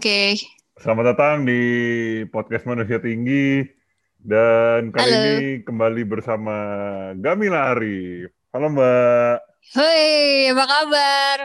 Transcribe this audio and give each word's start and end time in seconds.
Oke. 0.00 0.40
Selamat 0.80 1.12
datang 1.12 1.44
di 1.44 1.60
podcast 2.32 2.64
Manusia 2.64 2.96
Tinggi 2.96 3.60
dan 4.16 4.88
kali 4.88 5.12
Halo. 5.12 5.20
ini 5.20 5.40
kembali 5.68 6.02
bersama 6.08 6.56
Gamila 7.20 7.76
Arif. 7.76 8.32
Halo 8.56 8.72
Mbak. 8.72 9.36
Hoi, 9.76 10.48
apa 10.48 10.64
kabar? 10.64 11.38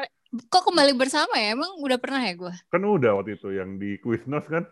Kok 0.47 0.63
kembali 0.71 0.95
bersama 0.95 1.35
ya? 1.35 1.59
Emang 1.59 1.75
udah 1.83 1.99
pernah 1.99 2.23
ya 2.23 2.39
gue? 2.39 2.53
Kan 2.71 2.87
udah 2.87 3.19
waktu 3.19 3.35
itu 3.35 3.51
yang 3.51 3.75
di 3.75 3.99
Quiznos 3.99 4.47
kan 4.47 4.63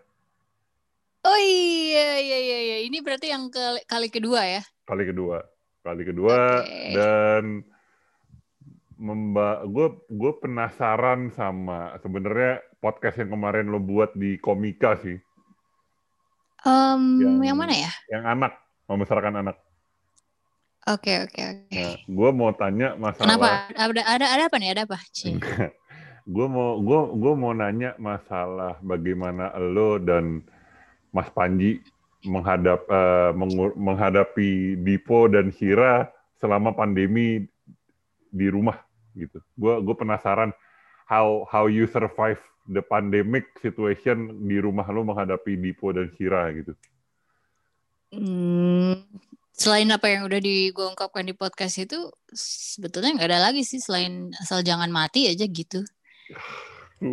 Oh 1.25 1.39
iya, 1.41 2.21
iya, 2.21 2.37
iya, 2.37 2.59
iya. 2.61 2.77
Ini 2.85 3.01
berarti 3.01 3.33
yang 3.33 3.49
ke, 3.49 3.83
kali 3.89 4.07
kedua 4.07 4.45
ya? 4.45 4.61
kali 4.87 5.03
kedua. 5.03 5.43
Kali 5.83 6.03
kedua 6.05 6.63
Oke. 6.63 6.95
dan 6.95 7.43
memba 8.95 9.67
gue 9.67 9.91
gue 10.07 10.31
penasaran 10.39 11.27
sama 11.35 11.99
sebenarnya 11.99 12.63
podcast 12.85 13.17
yang 13.17 13.33
kemarin 13.33 13.65
lo 13.65 13.81
buat 13.81 14.13
di 14.13 14.37
Komika 14.37 14.93
sih, 15.01 15.17
Em, 16.61 17.01
Yang- 17.21 17.41
yang 17.45 17.57
mana 17.57 17.73
ya? 17.73 17.91
yang 18.09 18.23
anak 18.27 18.53
membesarkan 18.85 19.41
anak. 19.41 19.57
Oke, 20.85 21.25
oke, 21.25 21.41
oke. 21.41 21.81
Nah, 21.81 21.97
gue 21.97 22.29
mau 22.31 22.53
tanya 22.53 22.93
masalah 22.93 23.25
Kenapa? 23.25 23.49
Ada, 23.73 24.01
ada, 24.05 24.25
ada 24.29 24.43
apa 24.45 24.57
nih? 24.61 24.69
Ada 24.73 24.81
apa? 24.85 24.97
Gue 26.25 26.45
mau 26.45 26.77
gue 26.77 27.01
gue 27.21 27.33
mau 27.33 27.53
nanya 27.53 27.93
masalah 27.97 28.81
bagaimana 28.81 29.53
lo 29.57 29.97
dan 29.97 30.41
Mas 31.09 31.29
Panji 31.29 31.81
menghadap 32.21 32.85
mengu- 33.33 33.77
menghadapi 33.77 34.77
Dipo 34.81 35.29
dan 35.29 35.53
Hira 35.53 36.09
selama 36.37 36.73
pandemi 36.73 37.45
di 38.29 38.47
rumah 38.49 38.81
gitu. 39.13 39.37
Gue 39.53 39.81
gue 39.81 39.93
penasaran 39.93 40.49
how 41.05 41.45
how 41.45 41.69
you 41.69 41.85
survive 41.85 42.41
the 42.65 42.81
pandemic 42.81 43.45
situation 43.61 44.45
di 44.45 44.57
rumah 44.57 44.85
lo 44.89 45.05
menghadapi 45.05 45.57
Dipo 45.57 45.93
dan 45.93 46.09
Hira 46.17 46.49
gitu. 46.53 46.73
Hmm, 48.09 49.01
selain 49.51 49.89
apa 49.91 50.07
yang 50.07 50.25
udah 50.25 50.39
di 50.39 50.71
gue 50.71 50.85
ungkapkan 50.85 51.25
di 51.25 51.35
podcast 51.35 51.77
itu, 51.77 52.09
sebetulnya 52.33 53.11
nggak 53.17 53.29
ada 53.29 53.39
lagi 53.51 53.61
sih 53.65 53.77
selain 53.77 54.31
asal 54.39 54.61
jangan 54.61 54.89
mati 54.89 55.27
aja 55.27 55.45
gitu. 55.45 55.83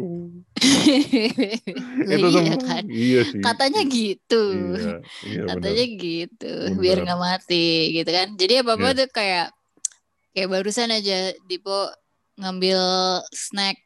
Itu 2.06 2.28
iya 2.38 2.56
kan? 2.56 2.84
iya 2.88 3.20
sih. 3.26 3.40
Katanya 3.42 3.82
gitu. 3.84 4.42
Iya, 4.78 4.94
iya 5.26 5.42
katanya 5.52 5.84
benar. 5.84 6.00
gitu 6.00 6.52
Benar. 6.70 6.78
biar 6.80 6.98
nggak 7.02 7.20
mati 7.20 7.66
gitu 7.92 8.10
kan 8.10 8.28
jadi 8.38 8.54
apa 8.62 8.70
apa 8.78 8.86
Iya. 8.88 8.98
tuh 9.02 9.08
kayak 9.12 9.46
kayak 10.32 10.48
barusan 10.48 10.90
aja 10.94 11.18
Dipo 11.44 11.90
ngambil 12.40 12.80
snack 13.34 13.76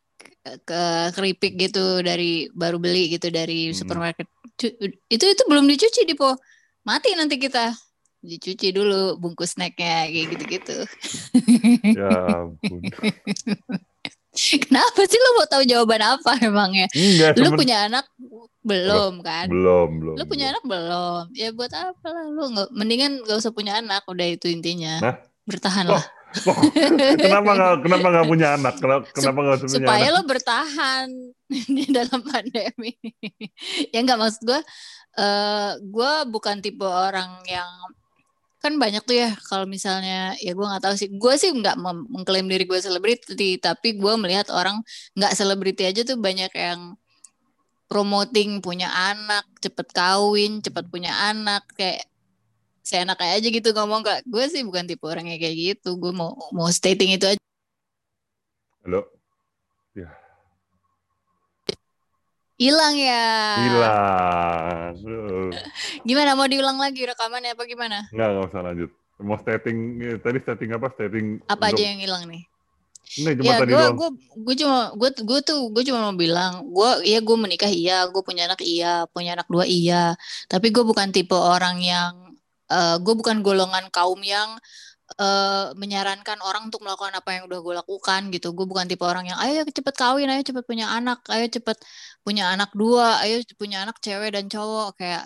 ke 0.62 0.82
keripik 1.12 1.58
gitu 1.58 2.00
dari 2.00 2.46
baru 2.54 2.78
beli 2.78 3.10
gitu 3.10 3.28
dari 3.28 3.70
Hmm. 3.70 3.76
supermarket. 3.76 4.26
Itu 5.10 5.24
itu 5.26 5.42
belum 5.46 5.66
dicuci 5.66 6.06
Dipo. 6.06 6.38
Mati 6.82 7.12
nanti 7.18 7.36
kita. 7.36 7.74
Dicuci 8.22 8.74
dulu 8.74 9.18
bungkus 9.18 9.54
snacknya 9.54 10.10
kayak 10.10 10.26
gitu 10.34 10.44
gitu 10.50 10.76
Ya 11.98 12.10
ampun. 12.42 12.80
kenapa 14.66 15.00
sih 15.08 15.16
lo 15.16 15.30
mau 15.40 15.46
tahu 15.48 15.62
jawaban 15.64 16.02
apa 16.02 16.36
emangnya? 16.42 16.86
Enggak, 16.92 17.38
lu 17.38 17.54
punya 17.54 17.86
anak 17.88 18.04
belum 18.66 19.22
kan? 19.22 19.46
Belum 19.46 19.88
belum. 20.02 20.14
lu 20.18 20.24
punya 20.26 20.52
anak 20.52 20.64
belum? 20.66 21.22
Ya 21.32 21.48
buat 21.54 21.72
apa 21.72 22.06
lah 22.10 22.24
lu 22.28 22.44
nggak 22.52 22.68
mendingan 22.74 23.12
gak 23.24 23.38
usah 23.40 23.52
punya 23.54 23.78
anak 23.80 24.02
udah 24.04 24.26
itu 24.26 24.46
intinya. 24.50 24.98
Nah. 25.00 25.16
bertahan 25.46 25.86
Oh, 25.86 25.94
lah 25.94 26.02
kenapa 27.16 27.50
nggak 27.56 27.74
kenapa 27.84 28.06
nggak 28.12 28.26
punya 28.28 28.48
anak? 28.56 28.74
Kenapa, 28.76 29.04
kenapa 29.12 29.38
nggak 29.42 29.58
punya 29.64 29.72
supaya 29.80 30.06
anak? 30.08 30.14
lo 30.14 30.20
bertahan 30.26 31.08
di 31.76 31.84
dalam 31.88 32.20
pandemi 32.20 32.92
ya 33.94 33.98
nggak 34.02 34.18
maksud 34.18 34.42
gue 34.44 34.60
eh 35.16 35.70
gue 35.80 36.12
bukan 36.28 36.60
tipe 36.60 36.84
orang 36.84 37.40
yang 37.48 37.70
kan 38.60 38.82
banyak 38.82 39.04
tuh 39.06 39.14
ya 39.14 39.30
kalau 39.46 39.62
misalnya 39.68 40.34
ya 40.42 40.52
gue 40.56 40.66
nggak 40.66 40.82
tahu 40.82 40.94
sih 40.98 41.08
gue 41.12 41.34
sih 41.38 41.54
nggak 41.54 41.76
mengklaim 42.10 42.50
diri 42.50 42.66
gue 42.66 42.80
selebriti 42.82 43.62
tapi 43.62 43.94
gue 43.94 44.14
melihat 44.18 44.50
orang 44.50 44.82
nggak 45.14 45.32
selebriti 45.38 45.86
aja 45.86 46.02
tuh 46.02 46.18
banyak 46.18 46.50
yang 46.50 46.98
promoting 47.86 48.58
punya 48.58 48.90
anak 48.90 49.46
cepet 49.62 49.88
kawin 49.94 50.58
cepet 50.58 50.84
punya 50.90 51.14
anak 51.30 51.62
kayak 51.78 52.02
saya 52.86 53.02
enak 53.02 53.18
aja 53.18 53.48
gitu 53.50 53.74
ngomong 53.74 54.06
kak 54.06 54.22
gue 54.22 54.44
sih 54.46 54.62
bukan 54.62 54.86
tipe 54.86 55.02
orang 55.02 55.26
yang 55.26 55.42
kayak 55.42 55.58
gitu 55.58 55.98
gue 55.98 56.14
mau 56.14 56.38
mau 56.54 56.70
stating 56.70 57.18
itu 57.18 57.26
aja. 57.26 57.42
Halo, 58.86 59.02
hilang 62.56 62.94
ya. 62.94 63.26
Hilang. 63.66 64.92
Gimana 66.06 66.38
mau 66.38 66.46
diulang 66.46 66.78
lagi 66.78 67.04
rekamannya 67.04 67.58
apa 67.58 67.66
gimana? 67.66 68.06
Nggak 68.14 68.28
nggak 68.32 68.46
usah 68.54 68.62
lanjut. 68.62 68.90
Mau 69.18 69.38
setting 69.42 69.78
eh, 70.00 70.16
tadi 70.22 70.38
setting 70.46 70.70
apa? 70.72 70.86
Setting 70.94 71.26
apa 71.50 71.52
untuk- 71.58 71.74
aja 71.74 71.82
yang 71.82 72.00
hilang 72.00 72.24
nih? 72.30 72.42
Nggak, 73.06 73.34
cuma 73.38 73.46
ya 73.46 73.56
tadi 73.62 73.70
gue 73.70 73.86
gue 73.94 74.10
gue 74.46 74.54
cuma 74.66 74.78
gue 74.98 75.10
gue 75.14 75.40
tuh 75.46 75.60
gue 75.70 75.82
cuma 75.86 76.10
mau 76.10 76.16
bilang 76.18 76.66
gue 76.74 76.90
iya 77.06 77.22
gue 77.22 77.36
menikah 77.38 77.70
iya 77.70 78.02
gue 78.10 78.18
punya 78.18 78.50
anak 78.50 78.58
iya 78.66 79.06
punya 79.10 79.38
anak 79.38 79.46
dua 79.46 79.62
iya. 79.62 80.18
Tapi 80.50 80.74
gue 80.74 80.82
bukan 80.82 81.14
tipe 81.14 81.34
orang 81.38 81.78
yang 81.78 82.25
eh 82.72 82.96
gue 83.02 83.14
bukan 83.14 83.40
golongan 83.46 83.86
kaum 83.94 84.20
yang 84.26 84.58
eh 85.18 85.66
menyarankan 85.78 86.38
orang 86.42 86.66
untuk 86.68 86.82
melakukan 86.82 87.14
apa 87.14 87.30
yang 87.38 87.42
udah 87.48 87.60
gue 87.62 87.74
lakukan 87.80 88.20
gitu. 88.34 88.50
Gue 88.56 88.66
bukan 88.66 88.86
tipe 88.90 89.04
orang 89.06 89.30
yang 89.30 89.38
ayo 89.38 89.62
cepet 89.66 89.94
kawin 89.94 90.28
ayo 90.32 90.42
cepet 90.42 90.64
punya 90.66 90.90
anak 90.90 91.22
ayo 91.30 91.46
cepet 91.46 91.78
punya 92.26 92.50
anak 92.50 92.70
dua 92.74 93.22
ayo 93.22 93.38
punya 93.58 93.86
anak 93.86 93.96
cewek 94.02 94.34
dan 94.34 94.50
cowok. 94.50 94.98
Kayak 94.98 95.24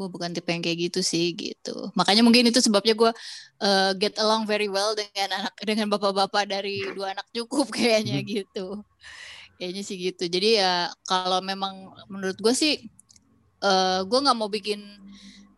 gue 0.00 0.08
bukan 0.08 0.30
tipe 0.32 0.48
yang 0.48 0.62
kayak 0.64 0.78
gitu 0.90 1.00
sih 1.04 1.36
gitu. 1.36 1.92
Makanya 1.98 2.22
mungkin 2.24 2.48
itu 2.48 2.62
sebabnya 2.64 2.94
gue 2.96 3.12
eh, 3.60 3.92
get 4.00 4.16
along 4.22 4.48
very 4.48 4.70
well 4.72 4.96
dengan 4.96 5.44
anak 5.44 5.54
dengan 5.60 5.86
bapak-bapak 5.92 6.48
dari 6.48 6.80
dua 6.96 7.12
anak 7.12 7.26
cukup 7.36 7.68
kayaknya 7.76 8.22
gitu. 8.24 8.80
Kayaknya 9.60 9.82
sih 9.84 9.96
gitu. 10.00 10.24
Jadi 10.30 10.56
ya 10.62 10.88
kalau 11.04 11.44
memang 11.44 11.92
menurut 12.08 12.38
gue 12.40 12.54
sih 12.56 12.80
eh 13.60 14.00
gue 14.08 14.18
nggak 14.24 14.36
mau 14.38 14.48
bikin 14.48 14.80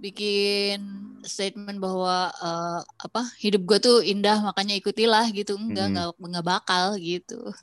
bikin 0.02 0.82
statement 1.22 1.78
bahwa 1.78 2.28
eh, 2.34 2.80
apa 2.82 3.22
hidup 3.38 3.62
gue 3.62 3.78
tuh 3.78 3.98
indah 4.02 4.42
makanya 4.42 4.74
ikutilah 4.74 5.30
gitu 5.30 5.54
enggak 5.54 5.86
Hmm. 5.86 5.94
nggak 5.94 6.08
nggak 6.18 6.46
bakal 6.46 6.98
gitu 6.98 7.54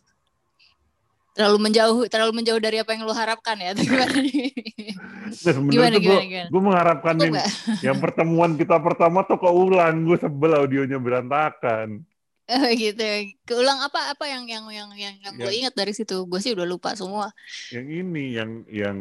terlalu 1.35 1.71
menjauh 1.71 2.03
terlalu 2.11 2.31
menjauh 2.41 2.59
dari 2.59 2.79
apa 2.79 2.91
yang 2.95 3.07
lu 3.07 3.15
harapkan 3.15 3.55
ya 3.59 3.71
gimana 3.79 4.11
gimana 4.11 5.31
tuh 5.35 5.63
gimana 5.71 5.95
gue 5.99 6.17
gimana 6.27 6.49
gue 6.51 6.61
mengharapkan 6.63 7.15
yang, 7.19 7.35
yang 7.79 7.97
pertemuan 8.01 8.51
kita 8.59 8.75
pertama 8.81 9.23
tuh 9.23 9.37
keulang. 9.39 10.03
Gue 10.03 10.17
sebel 10.17 10.51
audionya 10.57 10.97
berantakan. 10.97 12.01
Oh, 12.49 12.65
gitu 12.81 13.05
keulang 13.45 13.77
apa 13.85 14.17
apa 14.17 14.25
yang 14.25 14.49
yang 14.49 14.65
yang 14.73 14.89
yang, 14.97 15.15
yang 15.21 15.33
gue 15.37 15.53
ingat 15.53 15.73
dari 15.77 15.93
situ 15.93 16.25
gue 16.25 16.39
sih 16.41 16.57
udah 16.57 16.65
lupa 16.65 16.97
semua 16.97 17.29
Yang 17.69 17.87
ini 18.01 18.25
yang 18.33 18.51
yang 18.65 18.97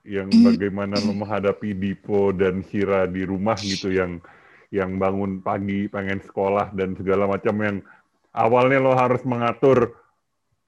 yang 0.00 0.28
Hmm. 0.32 0.48
bagaimana 0.48 0.96
lo 0.96 1.12
menghadapi 1.12 1.76
Dipo 1.76 2.32
dan 2.32 2.64
Hira 2.64 3.04
di 3.04 3.28
rumah 3.28 3.60
gitu 3.60 3.92
yang 3.92 4.24
yang 4.72 4.96
bangun 4.96 5.44
pagi 5.44 5.92
pengen 5.92 6.24
sekolah 6.24 6.72
dan 6.72 6.96
segala 6.96 7.28
macam 7.28 7.52
yang 7.60 7.76
awalnya 8.32 8.80
lo 8.80 8.96
harus 8.96 9.20
mengatur 9.28 9.92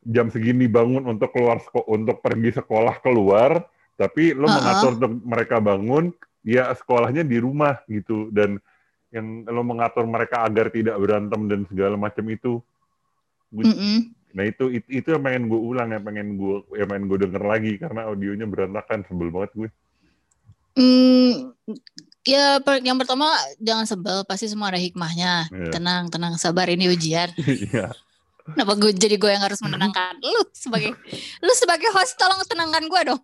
jam 0.05 0.29
segini 0.29 0.69
bangun 0.69 1.07
untuk 1.07 1.33
keluar 1.33 1.63
untuk 1.89 2.21
pergi 2.21 2.53
sekolah 2.61 3.01
keluar 3.01 3.65
tapi 3.97 4.37
lo 4.37 4.51
Uh-uh. 4.51 4.57
mengatur 4.59 4.91
untuk 5.01 5.13
mereka 5.25 5.57
bangun 5.63 6.13
ya 6.43 6.69
sekolahnya 6.77 7.23
di 7.25 7.39
rumah 7.39 7.81
gitu 7.87 8.29
dan 8.35 8.59
yang 9.13 9.45
lo 9.45 9.63
mengatur 9.63 10.05
mereka 10.05 10.43
agar 10.43 10.69
tidak 10.69 10.97
berantem 10.97 11.47
dan 11.47 11.61
segala 11.69 11.95
macam 11.95 12.25
itu 12.27 12.59
Gua- 13.49 13.69
Mm-mm. 13.69 14.17
Nah 14.33 14.49
itu, 14.49 14.73
itu 14.73 14.89
itu 14.91 15.09
yang 15.13 15.21
pengen 15.21 15.45
gue 15.45 15.61
ulang, 15.61 15.93
yang 15.93 16.01
pengen 16.01 16.41
gue 16.41 16.65
yang 16.73 16.89
pengen 16.89 17.05
gue 17.05 17.19
denger 17.21 17.45
lagi 17.45 17.77
karena 17.77 18.09
audionya 18.09 18.49
berantakan 18.49 19.05
sebel 19.05 19.29
banget 19.29 19.53
gue. 19.53 19.69
Hmm, 20.73 21.53
ya 22.25 22.57
per- 22.59 22.81
yang 22.81 22.97
pertama 22.97 23.29
jangan 23.61 23.85
sebel 23.85 24.25
pasti 24.25 24.49
semua 24.49 24.73
ada 24.73 24.81
hikmahnya 24.81 25.53
Iya. 25.53 25.69
tenang 25.69 26.09
tenang 26.09 26.41
sabar 26.41 26.65
ini 26.73 26.89
ujian 26.89 27.29
Iya. 27.69 27.93
Kenapa 28.43 28.73
gue 28.75 28.91
jadi 28.95 29.17
gue 29.19 29.31
yang 29.31 29.43
harus 29.43 29.63
menenangkan 29.63 30.19
lu 30.19 30.43
sebagai 30.51 30.95
lu 31.43 31.53
sebagai 31.55 31.89
host 31.95 32.19
tolong 32.19 32.43
tenangkan 32.47 32.85
gue 32.87 33.01
dong 33.15 33.23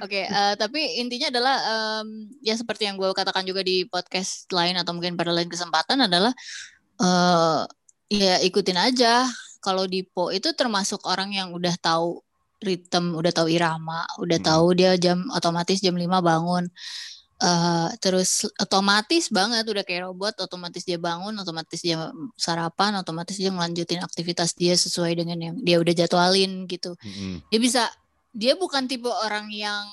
oke 0.00 0.20
eh, 0.24 0.54
tapi 0.56 1.00
intinya 1.00 1.28
adalah 1.28 1.56
em, 2.00 2.32
ya 2.40 2.56
seperti 2.56 2.88
yang 2.88 2.96
gue 2.96 3.12
katakan 3.12 3.44
juga 3.44 3.60
di 3.60 3.84
podcast 3.84 4.48
lain 4.52 4.80
atau 4.80 4.96
mungkin 4.96 5.14
pada 5.20 5.32
lain 5.32 5.48
kesempatan 5.48 6.08
adalah 6.08 6.32
eh 6.98 7.62
ya 8.08 8.40
ikutin 8.40 8.78
aja 8.80 9.28
kalau 9.60 9.84
Dipo 9.84 10.32
itu 10.32 10.48
termasuk 10.56 11.04
orang 11.04 11.34
yang 11.34 11.52
udah 11.52 11.76
tahu 11.76 12.24
ritme, 12.58 13.14
udah 13.14 13.30
tahu 13.30 13.46
irama, 13.54 14.02
udah 14.18 14.38
Hmm. 14.42 14.48
tahu 14.50 14.66
dia 14.74 14.98
jam 14.98 15.22
otomatis 15.30 15.78
jam 15.78 15.94
5 15.94 16.18
bangun. 16.18 16.66
Eh 17.38 17.88
terus 18.02 18.50
otomatis 18.58 19.30
banget 19.30 19.62
udah 19.62 19.86
kayak 19.86 20.10
robot 20.10 20.42
otomatis 20.42 20.82
dia 20.82 20.98
bangun 20.98 21.38
otomatis 21.38 21.78
dia 21.78 22.10
sarapan 22.34 22.98
otomatis 22.98 23.38
dia 23.38 23.54
ngelanjutin 23.54 24.02
aktivitas 24.02 24.58
dia 24.58 24.74
sesuai 24.74 25.14
dengan 25.14 25.38
yang 25.38 25.54
dia 25.62 25.78
udah 25.78 25.94
jadwalin 25.94 26.66
gitu 26.66 26.98
Mm-mm. 26.98 27.38
dia 27.46 27.60
bisa 27.62 27.86
dia 28.34 28.58
bukan 28.58 28.90
tipe 28.90 29.06
orang 29.06 29.54
yang 29.54 29.86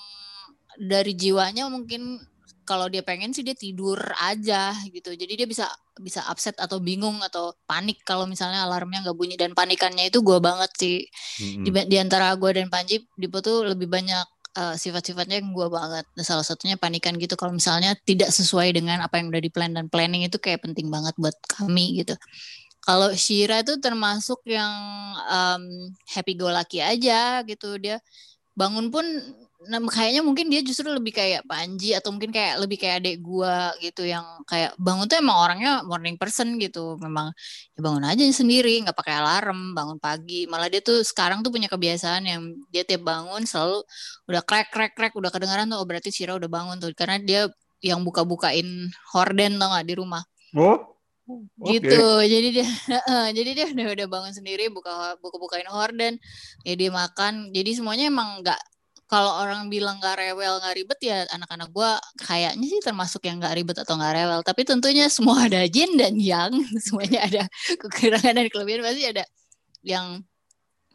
dari 0.76 1.14
jiwanya 1.14 1.70
mungkin 1.70 2.18
kalau 2.66 2.90
dia 2.90 3.06
pengen 3.06 3.32
sih 3.32 3.46
dia 3.46 3.54
tidur 3.54 3.96
aja 4.18 4.74
gitu. 4.90 5.14
Jadi 5.14 5.46
dia 5.46 5.48
bisa 5.48 5.70
bisa 6.02 6.26
upset 6.28 6.58
atau 6.58 6.82
bingung 6.82 7.22
atau 7.22 7.54
panik 7.70 8.02
kalau 8.04 8.26
misalnya 8.26 8.66
alarmnya 8.66 9.06
nggak 9.06 9.16
bunyi 9.16 9.38
dan 9.38 9.54
panikannya 9.54 10.10
itu 10.10 10.20
gue 10.26 10.42
banget 10.42 10.72
sih. 10.76 10.98
Mm-hmm. 11.40 11.64
Di, 11.64 11.70
di 11.88 11.98
antara 12.02 12.34
gue 12.36 12.52
dan 12.58 12.68
Panji, 12.68 13.06
Dipo 13.16 13.40
tuh 13.40 13.70
lebih 13.70 13.88
banyak 13.88 14.26
uh, 14.56 14.76
sifat-sifatnya 14.76 15.44
yang 15.44 15.52
gue 15.52 15.68
banget. 15.70 16.06
Nah, 16.16 16.26
salah 16.26 16.46
satunya 16.48 16.80
panikan 16.80 17.16
gitu 17.20 17.36
kalau 17.38 17.54
misalnya 17.54 17.94
tidak 18.08 18.32
sesuai 18.32 18.74
dengan 18.76 19.04
apa 19.04 19.20
yang 19.20 19.30
udah 19.30 19.42
di 19.44 19.52
plan 19.52 19.72
dan 19.76 19.92
planning 19.92 20.26
itu 20.26 20.40
kayak 20.40 20.64
penting 20.66 20.88
banget 20.90 21.14
buat 21.20 21.36
kami 21.46 22.02
gitu. 22.02 22.16
Kalau 22.86 23.10
Shira 23.18 23.66
itu 23.66 23.82
termasuk 23.82 24.46
yang 24.46 24.74
um, 25.26 25.64
happy 26.06 26.38
go 26.38 26.54
lucky 26.54 26.80
aja 26.86 27.42
gitu 27.42 27.82
dia 27.82 27.98
bangun 28.56 28.94
pun 28.94 29.04
nah, 29.68 29.80
kayaknya 29.90 30.22
mungkin 30.22 30.48
dia 30.48 30.62
justru 30.62 30.88
lebih 30.90 31.14
kayak 31.16 31.44
Panji 31.50 31.92
atau 31.98 32.14
mungkin 32.14 32.32
kayak 32.34 32.62
lebih 32.62 32.78
kayak 32.82 32.96
adik 33.04 33.18
gua 33.22 33.74
gitu 33.84 34.06
yang 34.06 34.24
kayak 34.46 34.74
bangun 34.80 35.06
tuh 35.10 35.18
emang 35.20 35.38
orangnya 35.38 35.72
morning 35.86 36.16
person 36.16 36.58
gitu. 36.58 36.98
Memang 36.98 37.34
ya 37.76 37.80
bangun 37.82 38.04
aja 38.08 38.24
sendiri 38.32 38.82
nggak 38.86 38.98
pakai 38.98 39.18
alarm 39.20 39.78
bangun 39.78 39.98
pagi. 40.00 40.48
Malah 40.48 40.70
dia 40.72 40.82
tuh 40.82 41.02
sekarang 41.02 41.46
tuh 41.46 41.52
punya 41.54 41.68
kebiasaan 41.70 42.24
yang 42.26 42.42
dia 42.70 42.86
tiap 42.88 43.06
bangun 43.06 43.44
selalu 43.44 43.84
udah 44.30 44.42
krek 44.46 44.70
krek 44.74 44.94
krek 44.98 45.14
udah 45.18 45.30
kedengaran 45.30 45.70
tuh 45.70 45.82
oh 45.82 45.88
berarti 45.88 46.10
Sira 46.14 46.38
udah 46.38 46.50
bangun 46.50 46.78
tuh. 46.82 46.94
Karena 46.98 47.22
dia 47.22 47.42
yang 47.84 48.02
buka-bukain 48.02 48.90
horden 49.14 49.52
tau 49.62 49.70
gak 49.76 49.86
di 49.86 49.96
rumah. 50.00 50.24
Oh 50.58 50.96
Okay. 51.26 51.82
gitu 51.82 52.06
jadi 52.22 52.48
dia 52.54 52.68
uh, 53.10 53.30
jadi 53.34 53.50
dia 53.58 53.66
udah 53.74 53.88
udah 53.98 54.08
bangun 54.14 54.34
sendiri 54.38 54.70
buka 54.70 55.18
buka 55.18 55.42
bukain 55.42 55.66
horden. 55.66 56.22
Ya 56.62 56.74
dia 56.78 56.94
makan. 56.94 57.50
Jadi 57.50 57.82
semuanya 57.82 58.14
emang 58.14 58.46
nggak 58.46 58.62
kalau 59.06 59.38
orang 59.38 59.70
bilang 59.70 60.02
nggak 60.02 60.18
rewel 60.18 60.58
nggak 60.58 60.76
ribet 60.82 61.00
ya 61.06 61.18
anak-anak 61.30 61.70
gue 61.70 61.92
kayaknya 62.26 62.66
sih 62.66 62.82
termasuk 62.82 63.22
yang 63.30 63.38
nggak 63.38 63.54
ribet 63.54 63.78
atau 63.78 63.94
nggak 63.98 64.14
rewel 64.18 64.42
tapi 64.42 64.66
tentunya 64.66 65.06
semua 65.14 65.46
ada 65.46 65.62
jin 65.70 65.94
dan 65.94 66.18
yang 66.18 66.50
semuanya 66.86 67.22
ada 67.26 67.44
kekurangan 67.78 68.34
dan 68.34 68.48
kelebihan 68.50 68.82
pasti 68.82 69.04
ada 69.06 69.24
yang 69.86 70.26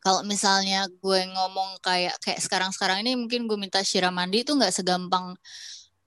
kalau 0.01 0.25
misalnya 0.25 0.89
gue 0.91 1.21
ngomong 1.29 1.79
kayak 1.85 2.17
kayak 2.25 2.41
sekarang-sekarang 2.43 3.05
ini 3.05 3.15
mungkin 3.15 3.47
gue 3.47 3.59
minta 3.61 3.85
Shira 3.85 4.11
mandi 4.11 4.43
itu 4.43 4.57
nggak 4.57 4.75
segampang 4.75 5.37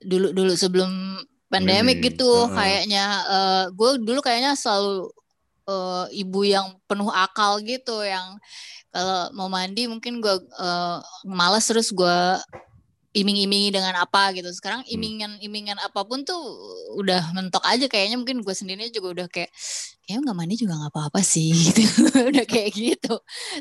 dulu 0.04 0.36
dulu 0.36 0.54
sebelum 0.60 1.22
pandemik 1.48 2.02
Ini. 2.02 2.06
gitu 2.12 2.28
uh. 2.28 2.52
kayaknya 2.52 3.06
uh, 3.30 3.66
gue 3.72 4.02
dulu 4.02 4.20
kayaknya 4.20 4.58
selalu 4.58 5.08
uh, 5.70 6.06
ibu 6.10 6.42
yang 6.44 6.76
penuh 6.90 7.14
akal 7.14 7.62
gitu 7.62 8.02
yang 8.04 8.36
kalau 8.94 9.34
mau 9.34 9.50
mandi 9.50 9.90
mungkin 9.90 10.22
gue 10.22 10.36
uh, 10.62 11.02
malas 11.26 11.66
terus 11.66 11.90
gue 11.90 12.20
iming-imingi 13.14 13.70
dengan 13.70 13.94
apa 14.02 14.34
gitu. 14.34 14.50
Sekarang 14.50 14.82
hmm. 14.84 14.94
imingan-imingan 14.94 15.78
apa 15.82 16.02
pun 16.06 16.26
tuh 16.26 16.38
udah 16.98 17.34
mentok 17.38 17.62
aja 17.66 17.86
kayaknya. 17.86 18.18
Mungkin 18.18 18.42
gue 18.42 18.56
sendiri 18.58 18.90
juga 18.90 19.22
udah 19.22 19.28
kayak 19.30 19.54
ya 20.10 20.20
nggak 20.20 20.36
mandi 20.36 20.58
juga 20.58 20.78
nggak 20.78 20.92
apa-apa 20.94 21.22
sih. 21.22 21.54
Gitu. 21.74 21.86
Udah 22.34 22.46
kayak 22.46 22.70
gitu. 22.74 23.16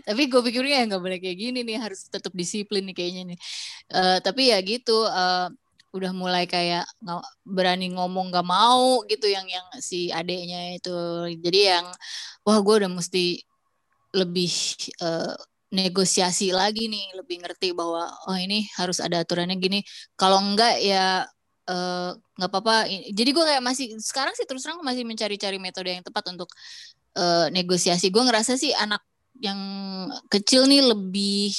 Tapi 0.05 0.23
gue 0.29 0.41
pikirnya 0.41 0.83
ya 0.83 0.85
nggak 0.89 1.03
boleh 1.05 1.19
kayak 1.21 1.39
gini 1.39 1.61
nih 1.63 1.79
harus 1.79 2.09
tetap 2.09 2.33
disiplin 2.33 2.85
nih 2.89 2.97
kayaknya 2.97 3.23
nih. 3.37 3.39
Uh, 3.93 4.19
tapi 4.25 4.51
ya 4.51 4.59
gitu 4.65 5.05
uh, 5.05 5.53
udah 5.93 6.13
mulai 6.17 6.49
kayak 6.49 6.89
nggak 7.05 7.21
berani 7.45 7.93
ngomong 7.93 8.33
nggak 8.33 8.49
mau 8.49 9.05
gitu 9.05 9.29
yang 9.29 9.45
yang 9.49 9.65
si 9.85 10.09
adeknya 10.09 10.81
itu. 10.81 10.97
Jadi 11.41 11.61
yang 11.77 11.87
wah 12.49 12.59
gue 12.65 12.75
udah 12.85 12.91
mesti 12.91 13.45
lebih 14.13 14.53
uh, 15.01 15.35
negosiasi 15.73 16.53
lagi 16.53 16.87
nih 16.87 17.17
lebih 17.17 17.41
ngerti 17.41 17.73
bahwa 17.73 18.05
oh 18.29 18.37
ini 18.37 18.69
harus 18.77 19.01
ada 19.01 19.25
aturannya 19.25 19.57
gini. 19.57 19.81
Kalau 20.21 20.37
enggak 20.37 20.77
ya 20.85 21.25
eh, 21.65 22.11
nggak 22.13 22.51
uh, 22.51 22.53
apa-apa 22.53 22.91
jadi 23.09 23.31
gue 23.33 23.45
kayak 23.49 23.63
masih 23.65 23.97
sekarang 23.97 24.37
sih 24.37 24.45
terus 24.45 24.69
terang 24.69 24.85
masih 24.85 25.09
mencari-cari 25.09 25.57
metode 25.57 25.89
yang 25.89 26.05
tepat 26.05 26.29
untuk 26.29 26.53
uh, 27.17 27.49
negosiasi. 27.49 28.13
Gue 28.13 28.21
ngerasa 28.21 28.61
sih 28.61 28.77
anak 28.77 29.01
yang 29.41 29.57
kecil 30.29 30.69
nih 30.69 30.85
lebih 30.85 31.51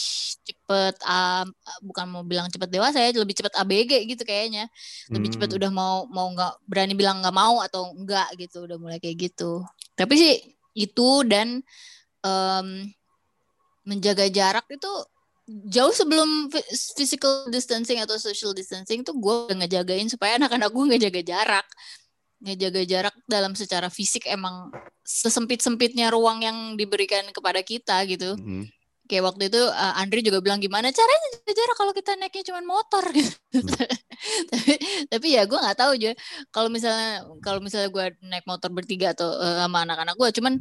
cepet 0.45 0.93
uh, 1.09 1.49
bukan 1.81 2.05
mau 2.05 2.21
bilang 2.21 2.45
cepet 2.53 2.69
dewasa 2.69 3.01
ya 3.01 3.09
lebih 3.17 3.33
cepet 3.33 3.53
ABG 3.57 3.91
gitu 4.13 4.23
kayaknya. 4.29 4.69
Lebih 5.09 5.33
hmm. 5.33 5.35
cepet 5.41 5.49
udah 5.57 5.71
mau 5.73 6.05
mau 6.05 6.29
nggak 6.37 6.69
berani 6.69 6.93
bilang 6.93 7.25
nggak 7.25 7.33
mau 7.33 7.65
atau 7.65 7.89
enggak 7.97 8.29
gitu 8.37 8.69
udah 8.69 8.77
mulai 8.77 9.01
kayak 9.01 9.33
gitu. 9.33 9.65
Tapi 9.97 10.13
sih 10.13 10.33
itu 10.77 11.25
dan 11.25 11.65
um, 12.23 12.87
menjaga 13.83 14.31
jarak 14.31 14.65
itu 14.71 14.91
jauh 15.67 15.91
sebelum 15.91 16.47
physical 16.95 17.51
distancing 17.51 17.99
atau 17.99 18.15
social 18.15 18.55
distancing 18.55 19.03
tuh 19.03 19.11
gue 19.19 19.51
udah 19.51 19.57
ngejagain 19.59 20.07
supaya 20.07 20.39
anak-anak 20.39 20.71
gue 20.71 20.83
ngejaga 20.95 21.21
jarak 21.21 21.67
ngejaga 22.43 22.81
jarak 22.83 23.15
dalam 23.27 23.55
secara 23.55 23.87
fisik 23.87 24.27
emang 24.27 24.67
sesempit-sempitnya 25.07 26.11
ruang 26.11 26.43
yang 26.43 26.75
diberikan 26.75 27.23
kepada 27.31 27.63
kita 27.63 28.03
gitu. 28.03 28.35
Mm-hmm. 28.35 28.63
Kayak 29.07 29.23
waktu 29.31 29.43
itu 29.51 29.59
uh, 29.59 29.99
Andri 29.99 30.23
juga 30.23 30.39
bilang 30.39 30.59
gimana 30.59 30.91
caranya 30.91 31.27
jaga 31.39 31.53
jarak 31.55 31.75
kalau 31.75 31.91
kita 31.95 32.11
naiknya 32.19 32.43
cuma 32.51 32.59
motor 32.63 33.03
gitu. 33.15 33.31
Mm. 33.55 33.67
tapi, 34.51 34.73
tapi 35.11 35.27
ya 35.35 35.43
gue 35.43 35.59
nggak 35.59 35.77
tahu 35.79 35.91
aja 35.99 36.11
kalau 36.51 36.71
misalnya 36.71 37.27
kalau 37.43 37.59
misalnya 37.59 37.91
gue 37.91 38.05
naik 38.23 38.47
motor 38.47 38.71
bertiga 38.71 39.11
atau 39.11 39.27
uh, 39.35 39.63
sama 39.63 39.83
anak-anak 39.83 40.15
gue 40.15 40.29
cuman 40.39 40.53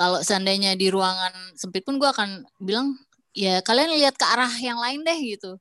kalau 0.00 0.24
seandainya 0.24 0.72
di 0.80 0.88
ruangan 0.88 1.52
sempit 1.60 1.84
pun 1.84 2.00
gue 2.00 2.08
akan 2.08 2.40
bilang 2.56 2.96
ya 3.36 3.60
kalian 3.60 3.92
lihat 4.00 4.16
ke 4.16 4.24
arah 4.24 4.48
yang 4.56 4.80
lain 4.80 5.04
deh 5.04 5.18
gitu. 5.36 5.60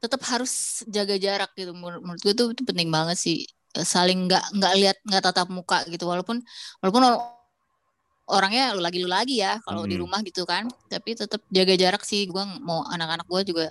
Tetap 0.00 0.24
harus 0.24 0.80
jaga 0.88 1.20
jarak 1.20 1.52
gitu. 1.52 1.76
Menurut 1.76 2.16
gue 2.24 2.32
tuh 2.32 2.56
itu 2.56 2.64
penting 2.64 2.88
banget 2.88 3.20
sih. 3.20 3.44
Saling 3.76 4.24
nggak 4.24 4.56
nggak 4.56 4.72
lihat 4.80 4.96
nggak 5.04 5.20
tatap 5.20 5.52
muka 5.52 5.84
gitu. 5.92 6.08
Walaupun 6.08 6.40
walaupun 6.80 7.02
orangnya 8.32 8.72
lu 8.72 8.80
lagi 8.80 9.04
lu 9.04 9.10
lagi 9.12 9.44
ya 9.44 9.60
kalau 9.60 9.84
hmm. 9.84 9.90
di 9.92 9.96
rumah 10.00 10.24
gitu 10.24 10.48
kan. 10.48 10.64
Tapi 10.88 11.12
tetap 11.12 11.44
jaga 11.52 11.76
jarak 11.76 12.08
sih. 12.08 12.24
Gue 12.32 12.40
mau 12.64 12.88
anak-anak 12.88 13.28
gue 13.28 13.52
juga 13.52 13.68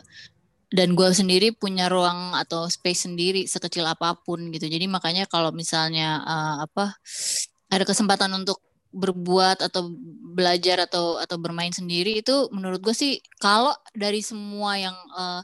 dan 0.70 0.94
gue 0.94 1.10
sendiri 1.10 1.58
punya 1.58 1.90
ruang 1.90 2.38
atau 2.38 2.70
space 2.70 3.10
sendiri 3.10 3.50
sekecil 3.50 3.82
apa 3.90 4.14
pun 4.22 4.46
gitu. 4.54 4.70
Jadi 4.70 4.86
makanya 4.86 5.26
kalau 5.26 5.50
misalnya 5.50 6.22
uh, 6.22 6.70
apa 6.70 7.02
ada 7.74 7.82
kesempatan 7.82 8.30
untuk 8.38 8.62
berbuat 8.92 9.64
atau 9.64 9.92
belajar 10.36 10.84
atau 10.88 11.20
atau 11.20 11.38
bermain 11.40 11.72
sendiri 11.72 12.20
itu 12.20 12.52
menurut 12.52 12.80
gue 12.84 12.96
sih 12.96 13.24
kalau 13.40 13.72
dari 13.96 14.20
semua 14.24 14.76
yang 14.80 14.96
uh, 15.16 15.44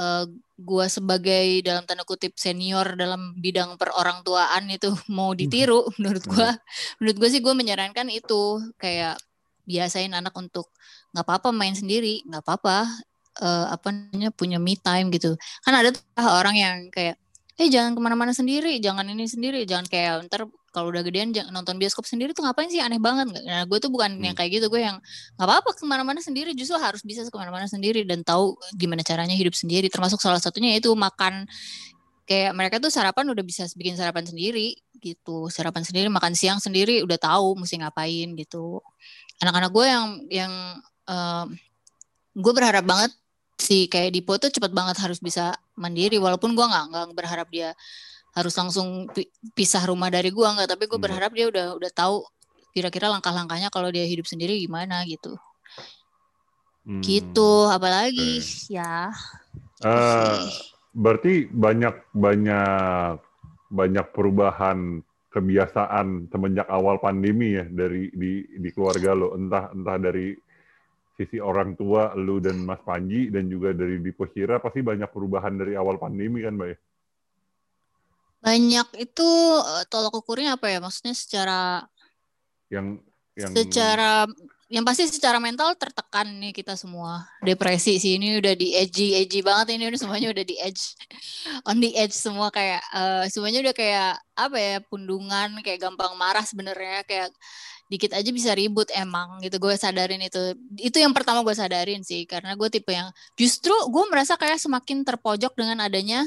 uh, 0.00 0.24
gue 0.60 0.86
sebagai 0.88 1.64
dalam 1.64 1.84
tanda 1.88 2.04
kutip 2.04 2.36
senior 2.36 2.96
dalam 2.96 3.36
bidang 3.36 3.76
perorang 3.80 4.20
tuaan 4.24 4.68
itu 4.68 4.92
mau 5.16 5.32
ditiru 5.36 5.84
hmm. 5.84 5.92
menurut 6.00 6.24
gue 6.24 6.48
hmm. 6.48 6.60
menurut 7.00 7.16
gue 7.16 7.28
sih 7.32 7.40
gue 7.44 7.54
menyarankan 7.56 8.08
itu 8.12 8.60
kayak 8.80 9.20
biasain 9.68 10.12
anak 10.16 10.34
untuk 10.34 10.72
nggak 11.12 11.24
apa-apa 11.24 11.52
main 11.52 11.76
sendiri 11.76 12.24
nggak 12.26 12.42
apa-apa 12.42 12.88
uh, 13.44 13.66
apa 13.70 13.88
namanya 13.92 14.30
punya 14.34 14.58
me 14.58 14.74
time 14.74 15.12
gitu 15.14 15.36
kan 15.62 15.74
ada 15.76 15.94
tuh 15.94 16.02
orang 16.18 16.56
yang 16.56 16.76
kayak 16.90 17.20
eh 17.60 17.68
jangan 17.68 17.92
ke 17.92 18.00
mana-mana 18.00 18.32
sendiri 18.32 18.80
jangan 18.80 19.04
ini 19.04 19.28
sendiri 19.28 19.68
jangan 19.68 19.86
kayak 19.86 20.26
ntar 20.26 20.48
kalau 20.70 20.94
udah 20.94 21.02
gedean 21.02 21.34
nonton 21.50 21.76
bioskop 21.76 22.06
sendiri 22.06 22.30
tuh 22.30 22.46
ngapain 22.46 22.70
sih? 22.70 22.78
Aneh 22.78 23.02
banget 23.02 23.30
nah 23.42 23.66
gue 23.66 23.78
tuh 23.82 23.90
bukan 23.90 24.14
hmm. 24.16 24.30
yang 24.30 24.36
kayak 24.38 24.50
gitu 24.58 24.66
gue 24.70 24.82
yang 24.82 24.96
nggak 25.34 25.46
apa-apa 25.46 25.70
ke 25.74 25.82
mana-mana 25.86 26.22
sendiri 26.22 26.54
justru 26.54 26.78
harus 26.78 27.02
bisa 27.02 27.26
ke 27.26 27.36
mana-mana 27.38 27.66
sendiri 27.66 28.06
dan 28.06 28.22
tahu 28.22 28.54
gimana 28.78 29.02
caranya 29.02 29.34
hidup 29.34 29.54
sendiri. 29.54 29.90
Termasuk 29.90 30.22
salah 30.22 30.38
satunya 30.38 30.78
yaitu 30.78 30.94
makan 30.94 31.44
kayak 32.30 32.54
mereka 32.54 32.78
tuh 32.78 32.94
sarapan 32.94 33.26
udah 33.34 33.42
bisa 33.42 33.66
bikin 33.74 33.98
sarapan 33.98 34.22
sendiri 34.22 34.78
gitu. 35.02 35.50
Sarapan 35.50 35.82
sendiri 35.82 36.06
makan 36.06 36.32
siang 36.38 36.62
sendiri 36.62 37.02
udah 37.02 37.18
tahu 37.18 37.58
mesti 37.58 37.82
ngapain 37.82 38.28
gitu. 38.38 38.78
Anak-anak 39.42 39.70
gue 39.74 39.86
yang 39.90 40.06
yang 40.30 40.52
uh, 41.10 41.46
gue 42.38 42.52
berharap 42.54 42.86
banget 42.86 43.10
si 43.60 43.90
kayak 43.92 44.16
Dipo 44.16 44.40
tuh 44.40 44.48
cepet 44.48 44.72
banget 44.72 44.96
harus 45.04 45.20
bisa 45.20 45.52
mandiri 45.76 46.16
walaupun 46.16 46.56
gue 46.56 46.64
nggak 46.64 46.84
nggak 46.90 47.06
berharap 47.12 47.48
dia 47.52 47.76
harus 48.30 48.54
langsung 48.54 49.10
pisah 49.54 49.82
rumah 49.86 50.08
dari 50.08 50.30
gua 50.30 50.54
nggak 50.54 50.70
tapi 50.76 50.84
gue 50.86 50.98
hmm. 50.98 51.06
berharap 51.06 51.30
dia 51.34 51.46
udah 51.50 51.66
udah 51.74 51.90
tahu 51.90 52.22
kira-kira 52.70 53.10
langkah-langkahnya 53.10 53.68
kalau 53.74 53.90
dia 53.90 54.06
hidup 54.06 54.26
sendiri 54.26 54.58
gimana 54.62 55.02
gitu 55.06 55.34
hmm. 56.86 57.02
gitu 57.02 57.66
apalagi 57.66 58.38
okay. 58.38 58.78
ya 58.78 59.10
uh, 59.82 60.46
berarti 60.94 61.50
banyak 61.50 62.14
banyak 62.14 63.18
banyak 63.70 64.06
perubahan 64.14 65.02
kebiasaan 65.30 66.26
semenjak 66.30 66.66
awal 66.66 66.98
pandemi 66.98 67.54
ya 67.54 67.66
dari 67.66 68.10
di 68.10 68.42
di 68.58 68.68
keluarga 68.74 69.14
lo 69.14 69.38
entah 69.38 69.70
entah 69.70 69.98
dari 69.98 70.34
sisi 71.14 71.38
orang 71.38 71.78
tua 71.78 72.16
lu 72.18 72.42
dan 72.42 72.64
Mas 72.64 72.82
Panji 72.82 73.30
dan 73.30 73.46
juga 73.46 73.70
dari 73.76 74.00
Dipo 74.02 74.26
Shira 74.26 74.58
pasti 74.58 74.82
banyak 74.82 75.06
perubahan 75.12 75.54
dari 75.54 75.76
awal 75.76 76.00
pandemi 76.00 76.40
kan 76.40 76.56
Mbak 76.56 76.68
ya? 76.72 76.78
Banyak 78.40 78.88
itu 78.96 79.28
uh, 79.60 79.84
tolak 79.92 80.12
ukurnya 80.16 80.56
apa 80.56 80.72
ya? 80.72 80.80
Maksudnya 80.80 81.12
secara 81.12 81.84
yang 82.72 83.00
yang 83.36 83.52
secara 83.52 84.24
yang 84.70 84.86
pasti 84.86 85.10
secara 85.10 85.42
mental 85.42 85.74
tertekan 85.74 86.30
nih 86.38 86.54
kita 86.54 86.78
semua. 86.78 87.26
Depresi 87.42 87.98
sih 87.98 88.22
ini 88.22 88.38
udah 88.38 88.54
di 88.54 88.70
edgy 88.78 89.18
edgy 89.18 89.42
banget 89.42 89.74
ini 89.74 89.90
udah 89.90 89.98
semuanya 89.98 90.30
udah 90.30 90.44
di 90.46 90.56
edge 90.62 90.94
on 91.68 91.82
the 91.82 91.90
edge 91.98 92.14
semua 92.14 92.54
kayak 92.54 92.78
uh, 92.94 93.26
semuanya 93.26 93.66
udah 93.66 93.74
kayak 93.74 94.14
apa 94.38 94.56
ya 94.56 94.76
pundungan 94.86 95.58
kayak 95.66 95.82
gampang 95.82 96.14
marah 96.14 96.46
sebenarnya. 96.46 97.02
Kayak 97.02 97.34
dikit 97.90 98.14
aja 98.14 98.30
bisa 98.30 98.54
ribut 98.54 98.86
emang 98.94 99.42
gitu 99.42 99.58
gue 99.58 99.74
sadarin 99.74 100.22
itu. 100.22 100.54
Itu 100.78 101.02
yang 101.02 101.10
pertama 101.10 101.42
gue 101.42 101.52
sadarin 101.58 102.06
sih 102.06 102.22
karena 102.22 102.54
gue 102.54 102.70
tipe 102.70 102.94
yang 102.94 103.10
justru 103.34 103.74
gue 103.90 104.04
merasa 104.06 104.38
kayak 104.38 104.62
semakin 104.62 105.02
terpojok 105.02 105.58
dengan 105.58 105.82
adanya 105.82 106.22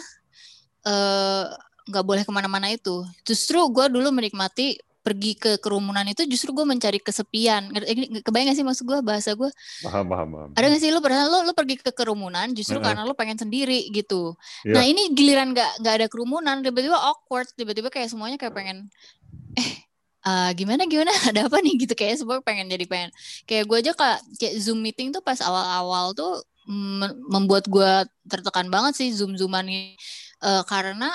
eh, 0.83 1.47
nggak 1.89 2.05
boleh 2.05 2.23
ke 2.23 2.31
mana-mana 2.31 2.71
itu 2.71 3.03
justru 3.27 3.59
gue 3.71 3.85
dulu 3.91 4.09
menikmati 4.11 4.79
pergi 5.03 5.35
ke 5.35 5.51
kerumunan 5.59 6.07
itu 6.07 6.23
justru 6.23 6.55
gue 6.55 6.63
mencari 6.63 6.95
kesepian. 6.95 7.67
Kebayang 8.23 8.55
gak 8.55 8.57
sih 8.57 8.63
maksud 8.63 8.87
gue 8.87 8.99
bahasa 9.03 9.35
gue? 9.35 9.51
Paham, 9.83 10.07
paham, 10.07 10.27
paham. 10.31 10.49
Ada 10.55 10.65
gak 10.71 10.79
sih 10.79 10.89
lu 10.95 11.03
pernah 11.03 11.27
lu, 11.27 11.43
lu 11.43 11.51
pergi 11.51 11.75
ke 11.83 11.91
kerumunan 11.91 12.47
justru 12.55 12.79
uh 12.79 12.83
karena 12.83 13.03
lu 13.03 13.11
pengen 13.11 13.35
sendiri 13.35 13.91
gitu. 13.91 14.39
Yeah. 14.63 14.79
Nah 14.79 14.83
ini 14.87 15.11
giliran 15.11 15.51
gak, 15.51 15.83
gak 15.83 15.93
ada 15.99 16.07
kerumunan 16.07 16.63
tiba-tiba 16.63 16.95
awkward 16.95 17.51
tiba-tiba 17.51 17.91
kayak 17.91 18.07
semuanya 18.15 18.39
kayak 18.39 18.55
pengen 18.55 18.87
eh 19.59 19.83
uh, 20.23 20.51
gimana 20.55 20.87
gimana 20.87 21.11
ada 21.29 21.51
apa 21.51 21.59
nih 21.59 21.83
gitu 21.83 21.93
kayak 21.93 22.23
semua 22.23 22.39
pengen 22.39 22.71
jadi 22.71 22.87
pengen 22.87 23.09
kayak 23.43 23.63
gue 23.67 23.77
aja 23.83 23.91
kak 23.91 24.19
kayak 24.39 24.55
zoom 24.59 24.79
meeting 24.79 25.11
tuh 25.11 25.19
pas 25.19 25.37
awal-awal 25.43 26.15
tuh 26.15 26.43
membuat 27.27 27.67
gue 27.67 27.91
tertekan 28.31 28.71
banget 28.71 28.95
sih 28.95 29.11
zoom 29.11 29.35
zooman 29.35 29.67
ini 29.67 29.99
uh, 30.39 30.63
karena 30.63 31.11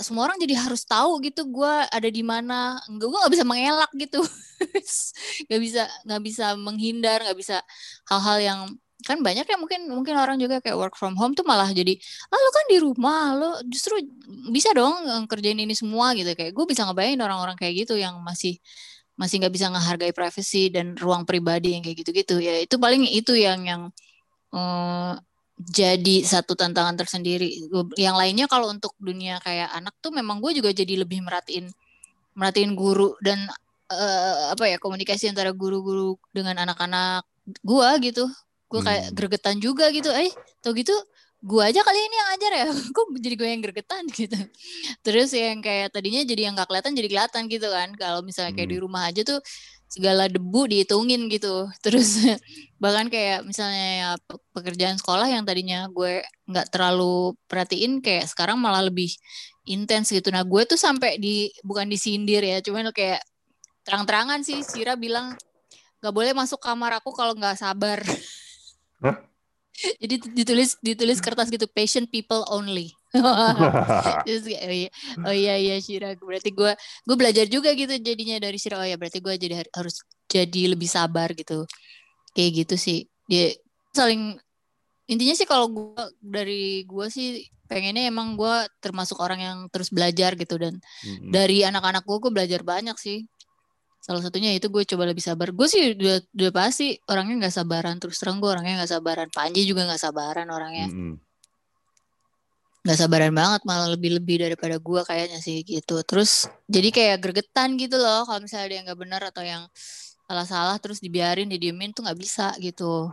semua 0.00 0.26
orang 0.28 0.38
jadi 0.40 0.54
harus 0.58 0.82
tahu 0.84 1.20
gitu 1.22 1.46
gue 1.48 1.74
ada 1.92 2.08
di 2.08 2.22
mana. 2.24 2.80
Gue 2.88 3.14
nggak 3.14 3.32
bisa 3.32 3.44
mengelak 3.46 3.90
gitu. 3.96 4.20
Nggak 5.48 5.60
bisa 5.60 5.82
nggak 6.08 6.22
bisa 6.24 6.46
menghindar 6.56 7.18
nggak 7.20 7.38
bisa 7.38 7.56
hal-hal 8.08 8.38
yang 8.40 8.60
kan 9.04 9.20
banyak 9.20 9.44
ya 9.44 9.56
mungkin 9.60 9.84
mungkin 9.92 10.16
orang 10.16 10.40
juga 10.40 10.64
kayak 10.64 10.80
work 10.80 10.96
from 10.96 11.12
home 11.20 11.36
tuh 11.36 11.44
malah 11.44 11.68
jadi 11.68 11.92
ah 12.32 12.38
lo 12.40 12.50
kan 12.56 12.64
di 12.72 12.78
rumah 12.80 13.36
lo 13.36 13.50
justru 13.68 14.00
bisa 14.48 14.72
dong 14.72 15.28
kerjain 15.28 15.60
ini 15.60 15.76
semua 15.76 16.16
gitu. 16.16 16.32
Kayak 16.32 16.52
gue 16.56 16.66
bisa 16.68 16.88
ngebayangin 16.88 17.20
orang-orang 17.20 17.56
kayak 17.60 17.84
gitu 17.86 18.00
yang 18.00 18.16
masih 18.24 18.56
masih 19.14 19.38
nggak 19.44 19.54
bisa 19.54 19.66
ngehargai 19.70 20.12
privacy 20.16 20.72
dan 20.74 20.98
ruang 20.98 21.22
pribadi 21.28 21.76
yang 21.78 21.82
kayak 21.84 22.02
gitu-gitu. 22.02 22.40
Ya 22.42 22.58
itu 22.58 22.76
paling 22.80 23.06
itu 23.06 23.32
yang 23.36 23.60
yang 23.68 23.82
uh, 24.50 25.14
jadi 25.54 26.26
satu 26.26 26.58
tantangan 26.58 26.98
tersendiri. 26.98 27.70
Yang 27.94 28.16
lainnya 28.18 28.46
kalau 28.50 28.70
untuk 28.70 28.94
dunia 28.98 29.38
kayak 29.38 29.70
anak 29.70 29.94
tuh 30.02 30.10
memang 30.10 30.42
gue 30.42 30.50
juga 30.58 30.74
jadi 30.74 31.06
lebih 31.06 31.22
merhatiin 31.22 31.70
merhatiin 32.34 32.74
guru 32.74 33.14
dan 33.22 33.46
uh, 33.94 34.50
apa 34.50 34.66
ya 34.66 34.76
komunikasi 34.82 35.30
antara 35.30 35.54
guru-guru 35.54 36.18
dengan 36.34 36.58
anak-anak 36.66 37.22
gue 37.62 37.88
gitu. 38.10 38.26
Gue 38.66 38.80
kayak 38.82 39.10
hmm. 39.10 39.14
gregetan 39.14 39.56
juga 39.62 39.86
gitu. 39.94 40.10
Eh, 40.10 40.34
tau 40.58 40.74
gitu 40.74 40.94
gue 41.44 41.60
aja 41.60 41.84
kali 41.84 42.00
ini 42.00 42.16
yang 42.16 42.30
ajar 42.40 42.52
ya 42.56 42.66
kok 42.96 43.06
jadi 43.20 43.34
gue 43.36 43.48
yang 43.52 43.60
gregetan 43.60 44.02
gitu 44.16 44.38
terus 45.04 45.36
yang 45.36 45.60
kayak 45.60 45.92
tadinya 45.92 46.24
jadi 46.24 46.48
yang 46.48 46.56
gak 46.56 46.72
kelihatan 46.72 46.96
jadi 46.96 47.08
kelihatan 47.12 47.42
gitu 47.52 47.68
kan 47.68 47.92
kalau 48.00 48.24
misalnya 48.24 48.56
kayak 48.56 48.72
hmm. 48.72 48.76
di 48.80 48.80
rumah 48.80 49.02
aja 49.12 49.20
tuh 49.28 49.38
segala 49.94 50.26
debu 50.26 50.66
dihitungin 50.66 51.30
gitu. 51.30 51.70
Terus 51.84 52.18
bahkan 52.82 53.06
kayak 53.06 53.46
misalnya 53.46 53.86
ya 53.94 54.10
pekerjaan 54.50 54.98
sekolah 54.98 55.30
yang 55.30 55.46
tadinya 55.46 55.86
gue 55.86 56.26
nggak 56.50 56.74
terlalu 56.74 57.38
perhatiin 57.46 58.02
kayak 58.02 58.26
sekarang 58.26 58.58
malah 58.58 58.82
lebih 58.82 59.14
intens 59.62 60.10
gitu. 60.10 60.34
Nah 60.34 60.42
gue 60.42 60.62
tuh 60.66 60.76
sampai 60.76 61.22
di 61.22 61.54
bukan 61.62 61.86
disindir 61.86 62.42
ya 62.42 62.58
cuman 62.58 62.90
kayak 62.90 63.22
terang-terangan 63.86 64.42
sih 64.42 64.66
Sira 64.66 64.98
bilang 64.98 65.38
nggak 66.02 66.14
boleh 66.14 66.32
masuk 66.34 66.58
kamar 66.58 66.98
aku 66.98 67.14
kalau 67.14 67.38
nggak 67.38 67.56
sabar. 67.56 68.02
Hah? 68.98 69.33
Jadi 69.98 70.14
ditulis 70.32 70.78
ditulis 70.78 71.18
kertas 71.18 71.50
gitu 71.50 71.66
patient 71.70 72.06
people 72.08 72.46
only 72.50 72.94
Terus, 74.26 74.42
oh 74.50 74.74
iya, 74.74 74.90
oh 75.22 75.34
iya 75.34 75.54
iya 75.54 75.76
Shira, 75.78 76.18
berarti 76.18 76.50
gue 76.50 76.74
gue 77.06 77.16
belajar 77.16 77.46
juga 77.46 77.70
gitu 77.78 77.94
jadinya 78.02 78.42
dari 78.42 78.58
Shira. 78.58 78.82
Oh 78.82 78.86
ya 78.86 78.98
berarti 78.98 79.22
gue 79.22 79.34
jadi 79.38 79.62
harus 79.70 80.02
jadi 80.26 80.74
lebih 80.74 80.90
sabar 80.90 81.30
gitu. 81.30 81.62
Kayak 82.34 82.66
gitu 82.66 82.74
sih. 82.74 83.06
Dia 83.30 83.54
saling 83.94 84.34
intinya 85.06 85.34
sih 85.38 85.46
kalau 85.46 85.70
gue 85.70 86.04
dari 86.18 86.82
gue 86.82 87.06
sih 87.06 87.46
pengennya 87.70 88.10
emang 88.10 88.36
gue 88.36 88.56
termasuk 88.82 89.16
orang 89.22 89.40
yang 89.40 89.58
terus 89.72 89.88
belajar 89.88 90.36
gitu 90.36 90.60
dan 90.60 90.76
mm-hmm. 90.76 91.30
dari 91.32 91.64
anak-anak 91.64 92.04
gue 92.04 92.18
gue 92.20 92.32
belajar 92.32 92.60
banyak 92.60 92.96
sih 93.00 93.24
salah 94.04 94.20
satunya 94.20 94.52
itu 94.52 94.68
gue 94.68 94.84
coba 94.84 95.08
lebih 95.08 95.24
sabar. 95.24 95.48
Gue 95.48 95.64
sih 95.64 95.96
udah, 95.96 96.20
udah 96.36 96.50
pasti 96.52 96.92
orangnya 97.08 97.48
nggak 97.48 97.54
sabaran 97.56 97.96
terus 97.96 98.20
terang. 98.20 98.36
Gue 98.36 98.52
orangnya 98.52 98.84
nggak 98.84 98.92
sabaran. 99.00 99.28
Panji 99.32 99.64
juga 99.64 99.88
nggak 99.88 99.96
sabaran 100.04 100.44
orangnya. 100.52 100.92
Nggak 102.84 102.98
sabaran 103.00 103.32
banget 103.32 103.60
malah 103.64 103.88
lebih-lebih 103.96 104.44
daripada 104.44 104.76
gue 104.76 105.00
kayaknya 105.08 105.40
sih 105.40 105.64
gitu. 105.64 106.04
Terus 106.04 106.44
jadi 106.68 106.92
kayak 106.92 107.16
gregetan 107.24 107.80
gitu 107.80 107.96
loh 107.96 108.28
kalau 108.28 108.44
misalnya 108.44 108.68
dia 108.68 108.80
nggak 108.84 108.98
benar 109.00 109.22
atau 109.32 109.40
yang 109.40 109.64
salah-salah 110.28 110.76
terus 110.84 111.00
dibiarin 111.00 111.48
didiemin 111.48 111.96
tuh 111.96 112.04
nggak 112.04 112.20
bisa 112.20 112.52
gitu. 112.60 113.08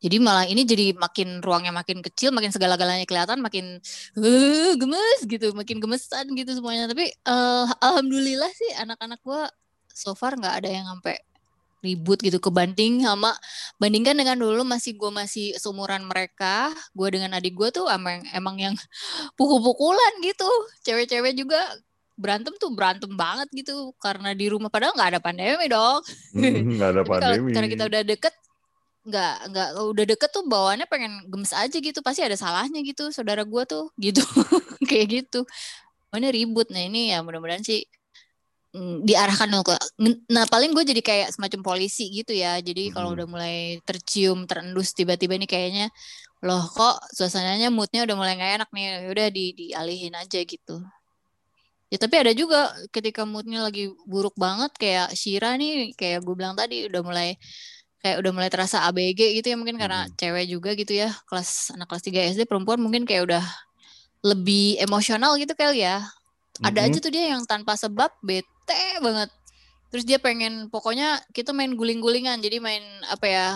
Jadi 0.00 0.16
malah 0.16 0.48
ini 0.48 0.64
jadi 0.64 0.96
makin 0.96 1.44
ruangnya 1.44 1.76
makin 1.76 2.00
kecil 2.00 2.32
makin 2.32 2.52
segala-galanya 2.56 3.04
kelihatan 3.04 3.44
makin 3.44 3.84
uh, 4.16 4.72
gemes 4.80 5.20
gitu. 5.28 5.52
Makin 5.52 5.76
gemesan 5.76 6.24
gitu 6.32 6.56
semuanya. 6.56 6.88
Tapi 6.88 7.12
uh, 7.28 7.68
alhamdulillah 7.84 8.48
sih 8.56 8.72
anak-anak 8.80 9.20
gue 9.20 9.44
so 9.96 10.12
far 10.12 10.36
nggak 10.36 10.60
ada 10.60 10.68
yang 10.68 10.84
sampai 10.92 11.16
ribut 11.80 12.18
gitu. 12.18 12.42
Kebanding 12.42 13.06
sama 13.06 13.32
bandingkan 13.78 14.18
dengan 14.18 14.36
dulu 14.36 14.66
masih 14.66 14.98
gue 14.98 15.08
masih 15.08 15.54
seumuran 15.56 16.02
mereka 16.04 16.74
gue 16.92 17.08
dengan 17.08 17.38
adik 17.38 17.54
gue 17.54 17.68
tuh 17.70 17.86
emang 17.86 18.20
emang 18.34 18.58
yang 18.58 18.74
pukul-pukulan 19.38 20.12
gitu. 20.20 20.48
Cewek-cewek 20.82 21.32
juga 21.38 21.62
berantem 22.16 22.56
tuh 22.56 22.72
berantem 22.72 23.12
banget 23.12 23.48
gitu 23.54 23.94
karena 24.02 24.34
di 24.34 24.50
rumah. 24.50 24.68
Padahal 24.72 24.96
nggak 24.98 25.10
ada 25.16 25.20
pandemi 25.22 25.66
dong. 25.70 26.00
Hmm, 26.34 26.76
nggak 26.76 26.90
ada 26.90 27.02
pandemi. 27.08 27.54
karena 27.54 27.68
kita 27.70 27.84
udah 27.86 28.02
deket 28.02 28.34
nggak 29.06 29.34
nggak 29.54 29.68
udah 29.94 30.04
deket 30.10 30.30
tuh 30.34 30.42
bawaannya 30.50 30.86
pengen 30.90 31.12
gemes 31.30 31.54
aja 31.54 31.76
gitu. 31.78 32.02
Pasti 32.02 32.26
ada 32.26 32.34
salahnya 32.34 32.82
gitu 32.82 33.14
saudara 33.14 33.46
gue 33.46 33.62
tuh 33.68 33.92
gitu. 34.00 34.20
Kayak 34.90 35.06
gitu. 35.22 35.46
Mana 36.10 36.32
ribut. 36.32 36.72
Nah 36.72 36.82
ini 36.82 37.14
ya 37.14 37.22
mudah-mudahan 37.22 37.62
sih 37.62 37.86
Mm, 38.74 39.08
diarahkan 39.08 39.48
ke 39.64 39.74
nah 40.28 40.44
paling 40.50 40.76
gue 40.76 40.84
jadi 40.84 41.00
kayak 41.00 41.28
semacam 41.32 41.64
polisi 41.64 42.12
gitu 42.12 42.36
ya 42.36 42.60
jadi 42.60 42.92
kalau 42.92 43.16
udah 43.16 43.24
mulai 43.24 43.80
tercium 43.86 44.44
terendus 44.44 44.92
tiba-tiba 44.92 45.38
ini 45.38 45.48
kayaknya 45.48 45.86
loh 46.44 46.60
kok 46.68 47.00
suasananya 47.14 47.72
moodnya 47.72 48.04
udah 48.04 48.16
mulai 48.18 48.36
nggak 48.36 48.52
enak 48.60 48.70
nih 48.76 48.84
ya 48.84 48.96
udah 49.08 49.26
di 49.32 49.44
dialihin 49.56 50.14
aja 50.18 50.44
gitu 50.44 50.84
ya 51.88 51.96
tapi 51.96 52.14
ada 52.20 52.36
juga 52.36 52.74
ketika 52.92 53.24
moodnya 53.24 53.64
lagi 53.64 53.88
buruk 54.04 54.36
banget 54.36 54.74
kayak 54.76 55.08
Shira 55.16 55.56
nih 55.56 55.96
kayak 55.96 56.26
gue 56.26 56.34
bilang 56.36 56.52
tadi 56.52 56.84
udah 56.90 57.00
mulai 57.00 57.38
kayak 58.04 58.20
udah 58.20 58.32
mulai 58.34 58.50
terasa 58.52 58.84
ABG 58.92 59.40
gitu 59.40 59.46
ya 59.54 59.56
mungkin 59.56 59.78
karena 59.80 60.04
hmm. 60.04 60.20
cewek 60.20 60.44
juga 60.50 60.70
gitu 60.76 60.92
ya 60.92 61.14
kelas 61.30 61.72
anak 61.72 61.86
kelas 61.88 62.02
3 62.04 62.34
SD 62.36 62.42
perempuan 62.44 62.82
mungkin 62.82 63.08
kayak 63.08 63.30
udah 63.30 63.44
lebih 64.20 64.76
emosional 64.82 65.38
gitu 65.40 65.54
kali 65.56 65.86
ya 65.86 66.04
ada 66.60 66.82
mm 66.82 66.92
-hmm. 66.92 66.92
aja 66.92 66.98
tuh 67.00 67.12
dia 67.14 67.24
yang 67.32 67.42
tanpa 67.46 67.78
sebab 67.78 68.10
bete 68.20 68.55
banget 69.02 69.30
terus 69.86 70.02
dia 70.02 70.18
pengen 70.18 70.66
pokoknya 70.68 71.22
kita 71.30 71.54
main 71.54 71.72
guling-gulingan 71.78 72.42
jadi 72.42 72.58
main 72.58 72.82
apa 73.06 73.26
ya 73.26 73.46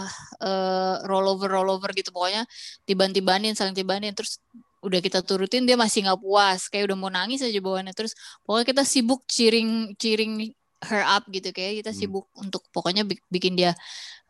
uh, 0.40 1.02
rollover 1.10 1.50
rollover 1.50 1.90
gitu 1.92 2.14
pokoknya 2.14 2.46
tiban-tibanin 2.86 3.58
saling 3.58 3.74
tibanin 3.74 4.14
terus 4.14 4.38
udah 4.80 5.02
kita 5.04 5.20
turutin 5.20 5.68
dia 5.68 5.76
masih 5.76 6.08
nggak 6.08 6.22
puas 6.22 6.70
kayak 6.72 6.88
udah 6.88 6.96
mau 6.96 7.12
nangis 7.12 7.44
aja 7.44 7.60
bawaannya 7.60 7.92
terus 7.92 8.16
pokoknya 8.46 8.66
kita 8.72 8.82
sibuk 8.86 9.20
ciring 9.28 9.92
ciring 10.00 10.54
her 10.80 11.04
up 11.04 11.28
gitu 11.28 11.52
kayak 11.52 11.84
kita 11.84 11.92
hmm. 11.92 12.00
sibuk 12.00 12.26
hmm. 12.32 12.48
untuk 12.48 12.62
pokoknya 12.72 13.04
bikin 13.28 13.52
dia 13.58 13.76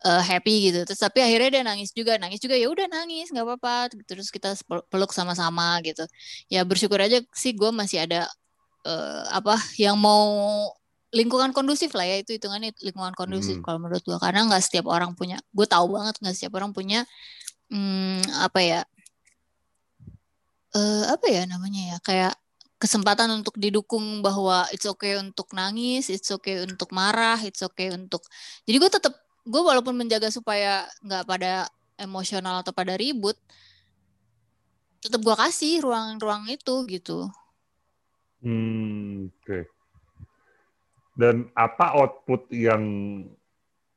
uh, 0.03 0.19
happy 0.19 0.73
gitu 0.73 0.83
terus 0.83 0.99
tapi 0.99 1.23
akhirnya 1.23 1.61
dia 1.61 1.63
nangis 1.63 1.95
juga 1.95 2.19
nangis 2.19 2.43
juga 2.43 2.59
ya 2.59 2.67
udah 2.67 2.91
nangis 2.91 3.31
nggak 3.31 3.47
apa-apa 3.47 3.95
terus 4.09 4.35
kita 4.35 4.59
peluk 4.91 5.15
sama-sama 5.15 5.79
gitu 5.87 6.03
ya 6.51 6.67
bersyukur 6.67 6.99
aja 6.99 7.23
sih 7.31 7.55
gue 7.55 7.71
masih 7.71 8.03
ada 8.03 8.27
uh, 8.87 9.25
apa 9.33 9.57
yang 9.77 9.99
mau 9.99 10.31
lingkungan 11.11 11.51
kondusif 11.51 11.91
lah 11.99 12.07
ya 12.07 12.23
itu 12.23 12.39
hitungannya 12.39 12.71
lingkungan 12.87 13.15
kondusif 13.19 13.59
hmm. 13.59 13.65
kalau 13.67 13.83
menurut 13.83 14.03
gue 14.07 14.19
karena 14.23 14.47
nggak 14.47 14.63
setiap 14.63 14.87
orang 14.87 15.11
punya 15.19 15.43
gue 15.51 15.67
tahu 15.67 15.99
banget 15.99 16.15
nggak 16.23 16.35
setiap 16.39 16.55
orang 16.55 16.71
punya 16.71 17.03
hmm, 17.67 18.23
apa 18.47 18.61
ya 18.63 18.81
uh, 20.79 21.05
apa 21.11 21.27
ya 21.27 21.43
namanya 21.51 21.97
ya 21.97 21.99
kayak 21.99 22.35
kesempatan 22.81 23.29
untuk 23.43 23.59
didukung 23.59 24.23
bahwa 24.23 24.65
it's 24.71 24.87
okay 24.87 25.19
untuk 25.19 25.51
nangis 25.53 26.09
it's 26.09 26.31
okay 26.31 26.63
untuk 26.63 26.95
marah 26.95 27.37
it's 27.43 27.61
okay 27.61 27.91
untuk 27.91 28.23
jadi 28.65 28.77
gue 28.79 28.91
tetap 28.91 29.15
gue 29.45 29.61
walaupun 29.61 29.99
menjaga 29.99 30.31
supaya 30.31 30.87
nggak 31.03 31.27
pada 31.27 31.67
emosional 31.99 32.63
atau 32.63 32.71
pada 32.71 32.95
ribut 32.95 33.35
tetap 35.03 35.21
gue 35.21 35.37
kasih 35.37 35.83
ruang-ruang 35.83 36.49
itu 36.49 36.87
gitu 36.87 37.29
Hmm, 38.41 39.29
oke. 39.29 39.45
Okay. 39.45 39.63
Dan 41.17 41.53
apa 41.53 42.01
output 42.01 42.49
yang 42.55 42.85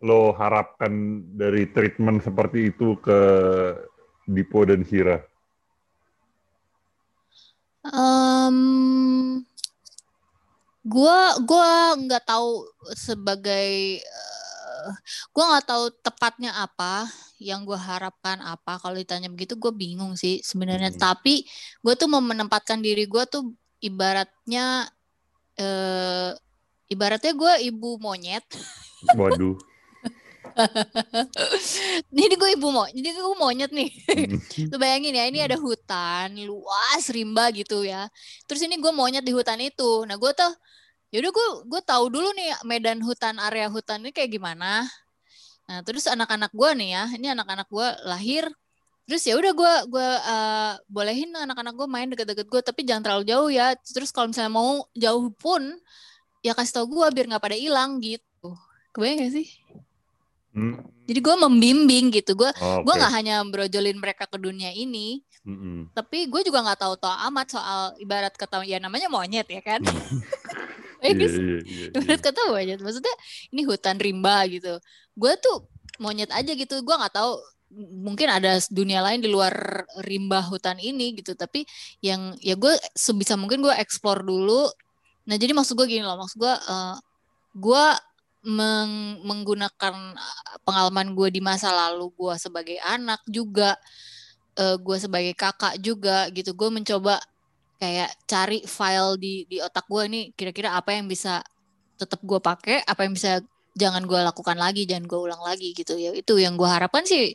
lo 0.03 0.35
harapkan 0.35 1.23
dari 1.39 1.71
treatment 1.71 2.19
seperti 2.19 2.75
itu 2.75 2.99
ke 2.99 3.19
Dipo 4.27 4.67
dan 4.67 4.83
Hira? 4.83 5.23
Um, 7.87 9.43
gua 10.83 11.39
gua 11.43 11.95
nggak 11.95 12.27
tahu 12.27 12.67
sebagai 12.95 14.03
uh, 14.03 14.91
gua 15.31 15.43
nggak 15.55 15.67
tahu 15.67 15.83
tepatnya 16.03 16.51
apa 16.59 17.07
yang 17.43 17.67
gue 17.67 17.75
harapkan 17.75 18.39
apa 18.39 18.79
kalau 18.79 18.95
ditanya 18.95 19.27
begitu 19.27 19.59
gue 19.59 19.75
bingung 19.75 20.15
sih 20.15 20.39
sebenarnya 20.39 20.95
hmm. 20.95 20.99
tapi 20.99 21.43
gue 21.83 21.93
tuh 21.99 22.07
mau 22.07 22.23
menempatkan 22.23 22.79
diri 22.79 23.03
gue 23.03 23.23
tuh 23.27 23.51
ibaratnya 23.83 24.87
uh, 25.59 26.31
ibaratnya 26.87 27.33
gue 27.35 27.53
ibu 27.67 27.99
monyet 27.99 28.47
waduh 29.19 29.59
ini 32.13 32.35
gue 32.37 32.49
ibu 32.53 32.67
mau, 32.69 32.85
jadi 32.89 33.09
gue 33.09 33.37
monyet 33.37 33.71
nih. 33.73 33.89
Lu 34.69 34.77
bayangin 34.77 35.17
ya, 35.17 35.25
ini 35.27 35.39
ada 35.41 35.57
hutan 35.57 36.33
luas 36.45 37.09
rimba 37.09 37.49
gitu 37.53 37.81
ya. 37.81 38.07
Terus 38.45 38.61
ini 38.65 38.77
gue 38.77 38.93
monyet 38.93 39.25
di 39.25 39.33
hutan 39.33 39.57
itu. 39.59 40.05
Nah 40.05 40.15
gue 40.17 40.31
tuh, 40.33 40.53
yaudah 41.13 41.31
gue 41.33 41.47
gue 41.69 41.81
tahu 41.81 42.05
dulu 42.09 42.29
nih 42.37 42.53
medan 42.65 43.01
hutan 43.01 43.37
area 43.41 43.69
hutan 43.69 44.05
ini 44.05 44.11
kayak 44.13 44.29
gimana. 44.33 44.85
Nah 45.69 45.79
terus 45.85 46.05
anak-anak 46.05 46.53
gue 46.53 46.69
nih 46.77 46.89
ya, 46.93 47.03
ini 47.17 47.27
anak-anak 47.33 47.67
gue 47.69 47.87
lahir. 48.05 48.45
Terus 49.03 49.23
ya 49.27 49.35
udah 49.35 49.51
gue 49.51 49.73
gue 49.91 50.09
uh, 50.23 50.73
bolehin 50.87 51.31
anak-anak 51.35 51.75
gue 51.75 51.87
main 51.91 52.07
deket-deket 52.07 52.47
gue, 52.47 52.61
tapi 52.63 52.87
jangan 52.87 53.03
terlalu 53.03 53.23
jauh 53.27 53.49
ya. 53.51 53.75
Terus 53.83 54.15
kalau 54.15 54.31
misalnya 54.31 54.53
mau 54.53 54.87
jauh 54.95 55.27
pun, 55.35 55.61
ya 56.39 56.55
kasih 56.55 56.81
tau 56.81 56.85
gue 56.87 57.05
biar 57.11 57.27
nggak 57.27 57.43
pada 57.43 57.57
hilang 57.59 57.99
gitu. 57.99 58.49
Kebayang 58.95 59.27
gak 59.27 59.33
sih? 59.35 59.47
Hmm. 60.53 60.85
Jadi 61.03 61.19
gue 61.19 61.35
membimbing 61.35 62.13
gitu. 62.15 62.37
Gue 62.37 62.47
oh, 62.47 62.79
okay. 62.79 62.83
gue 62.87 62.93
nggak 62.93 63.13
hanya 63.13 63.35
brojolin 63.43 63.99
mereka 63.99 64.23
ke 64.23 64.37
dunia 64.39 64.71
ini, 64.71 65.19
mm-hmm. 65.43 65.91
tapi 65.91 66.31
gue 66.31 66.41
juga 66.47 66.63
nggak 66.63 66.79
tahu 66.79 66.95
tahu 66.95 67.11
amat 67.27 67.47
soal 67.59 67.81
ibarat 67.99 68.31
kata 68.37 68.63
ya 68.63 68.79
namanya 68.79 69.11
monyet 69.11 69.49
ya 69.49 69.59
kan. 69.59 69.83
Mm. 69.83 70.21
yeah, 71.03 71.11
yeah, 71.11 71.59
yeah, 71.59 71.89
ibarat 71.91 72.21
kata 72.23 72.39
monyet. 72.47 72.79
Maksudnya 72.79 73.11
ini 73.51 73.67
hutan 73.67 73.99
rimba 73.99 74.47
gitu. 74.47 74.79
Gue 75.17 75.35
tuh 75.43 75.67
monyet 75.99 76.31
aja 76.31 76.55
gitu. 76.55 76.79
Gue 76.79 76.95
nggak 76.95 77.11
tahu 77.11 77.35
mungkin 77.75 78.29
ada 78.29 78.61
dunia 78.69 79.01
lain 79.01 79.19
di 79.23 79.29
luar 79.31 79.85
rimba 80.05 80.41
hutan 80.45 80.77
ini 80.77 81.17
gitu. 81.17 81.33
Tapi 81.33 81.65
yang 82.05 82.37
ya 82.39 82.53
gue 82.57 82.73
sebisa 82.93 83.35
mungkin 83.35 83.61
gue 83.65 83.73
explore 83.77 84.21
dulu. 84.23 84.69
Nah 85.29 85.35
jadi 85.39 85.51
maksud 85.55 85.75
gue 85.77 85.87
gini 85.89 86.03
loh. 86.05 86.17
Maksud 86.19 86.37
gue 86.37 86.53
uh, 86.53 86.95
gue 87.57 87.85
meng 88.43 89.23
menggunakan 89.23 89.95
pengalaman 90.67 91.15
gue 91.15 91.31
di 91.31 91.39
masa 91.39 91.71
lalu 91.71 92.11
gue 92.11 92.35
sebagai 92.35 92.75
anak 92.83 93.23
juga 93.23 93.79
uh, 94.59 94.75
gue 94.75 94.97
sebagai 94.99 95.31
kakak 95.31 95.79
juga 95.79 96.27
gitu 96.35 96.51
gue 96.51 96.69
mencoba 96.69 97.23
kayak 97.79 98.11
cari 98.27 98.59
file 98.67 99.15
di 99.15 99.47
di 99.47 99.57
otak 99.63 99.87
gue 99.87 100.03
nih 100.11 100.25
kira-kira 100.35 100.75
apa 100.75 100.91
yang 100.91 101.07
bisa 101.07 101.39
tetap 101.95 102.19
gue 102.19 102.39
pakai 102.39 102.83
apa 102.83 103.07
yang 103.07 103.13
bisa 103.15 103.39
jangan 103.73 104.05
gue 104.05 104.19
lakukan 104.21 104.57
lagi 104.57 104.85
jangan 104.85 105.05
gue 105.09 105.19
ulang 105.19 105.41
lagi 105.41 105.73
gitu. 105.73 105.97
Ya 105.97 106.13
itu 106.13 106.33
yang 106.37 106.55
gue 106.55 106.69
harapkan 106.69 107.03
sih 107.05 107.33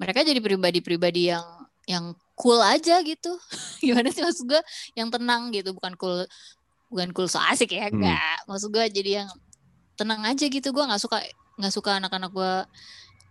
mereka 0.00 0.24
jadi 0.24 0.40
pribadi-pribadi 0.40 1.32
yang 1.32 1.44
yang 1.84 2.04
cool 2.34 2.58
aja 2.60 3.00
gitu. 3.04 3.32
Gimana 3.84 4.08
sih 4.10 4.24
maksud 4.24 4.48
gue 4.48 4.62
yang 4.96 5.12
tenang 5.12 5.52
gitu 5.52 5.76
bukan 5.76 5.94
cool 6.00 6.24
bukan 6.88 7.10
cool 7.12 7.28
so 7.28 7.40
asik 7.40 7.76
ya 7.76 7.88
enggak. 7.92 8.16
Hmm. 8.44 8.54
maksud 8.54 8.68
gue 8.72 8.84
jadi 8.90 9.24
yang 9.24 9.28
tenang 10.00 10.24
aja 10.24 10.44
gitu. 10.48 10.68
Gue 10.72 10.84
nggak 10.88 11.02
suka 11.02 11.20
nggak 11.60 11.72
suka 11.72 12.00
anak-anak 12.00 12.32
gue 12.32 12.54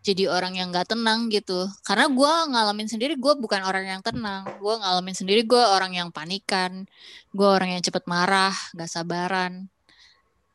jadi 0.03 0.27
orang 0.29 0.53
yang 0.59 0.69
nggak 0.69 0.93
tenang 0.93 1.31
gitu. 1.33 1.65
Karena 1.81 2.05
gue 2.11 2.33
ngalamin 2.53 2.87
sendiri 2.91 3.13
gue 3.17 3.33
bukan 3.39 3.65
orang 3.65 3.97
yang 3.97 4.01
tenang. 4.05 4.45
Gue 4.61 4.75
ngalamin 4.77 5.15
sendiri 5.17 5.41
gue 5.47 5.59
orang 5.59 5.97
yang 5.97 6.13
panikan. 6.13 6.85
Gue 7.33 7.47
orang 7.49 7.73
yang 7.73 7.81
cepet 7.81 8.05
marah 8.05 8.53
nggak 8.77 8.89
sabaran 8.91 9.72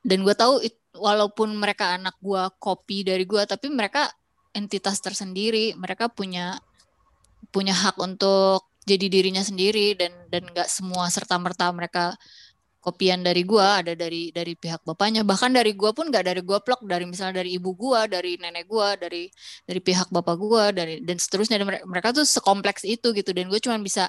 dan 0.03 0.23
gue 0.23 0.35
tahu 0.35 0.63
walaupun 0.99 1.55
mereka 1.59 1.99
anak 1.99 2.17
gue 2.19 2.43
kopi 2.59 3.07
dari 3.07 3.23
gue 3.27 3.43
tapi 3.47 3.71
mereka 3.71 4.11
entitas 4.59 4.99
tersendiri. 4.99 5.79
Mereka 5.79 6.13
punya 6.13 6.59
punya 7.55 7.73
hak 7.73 7.97
untuk 8.03 8.67
jadi 8.85 9.07
dirinya 9.07 9.45
sendiri 9.45 9.95
dan 9.95 10.13
dan 10.33 10.49
nggak 10.49 10.69
semua 10.69 11.07
serta 11.13 11.37
merta 11.37 11.69
mereka 11.71 12.17
kopian 12.79 13.21
dari 13.21 13.43
gua 13.45 13.85
ada 13.85 13.93
dari 13.93 14.33
dari 14.33 14.57
pihak 14.57 14.83
bapaknya. 14.83 15.23
Bahkan 15.23 15.55
dari 15.55 15.73
gua 15.77 15.93
pun 15.93 16.09
nggak 16.09 16.25
dari 16.25 16.43
gua 16.43 16.59
plok 16.65 16.83
dari 16.89 17.05
misalnya 17.05 17.45
dari 17.45 17.57
ibu 17.57 17.77
gua 17.77 18.09
dari 18.09 18.41
nenek 18.41 18.65
gua 18.67 18.97
dari 18.97 19.29
dari 19.69 19.81
pihak 19.83 20.09
bapak 20.09 20.37
gua 20.41 20.73
dari 20.73 21.05
dan 21.05 21.17
seterusnya. 21.21 21.61
Dan 21.61 21.67
mereka, 21.69 21.85
mereka 21.85 22.09
tuh 22.17 22.25
sekompleks 22.25 22.83
itu 22.89 23.13
gitu. 23.13 23.31
Dan 23.37 23.53
gue 23.53 23.61
cuma 23.61 23.77
bisa 23.81 24.09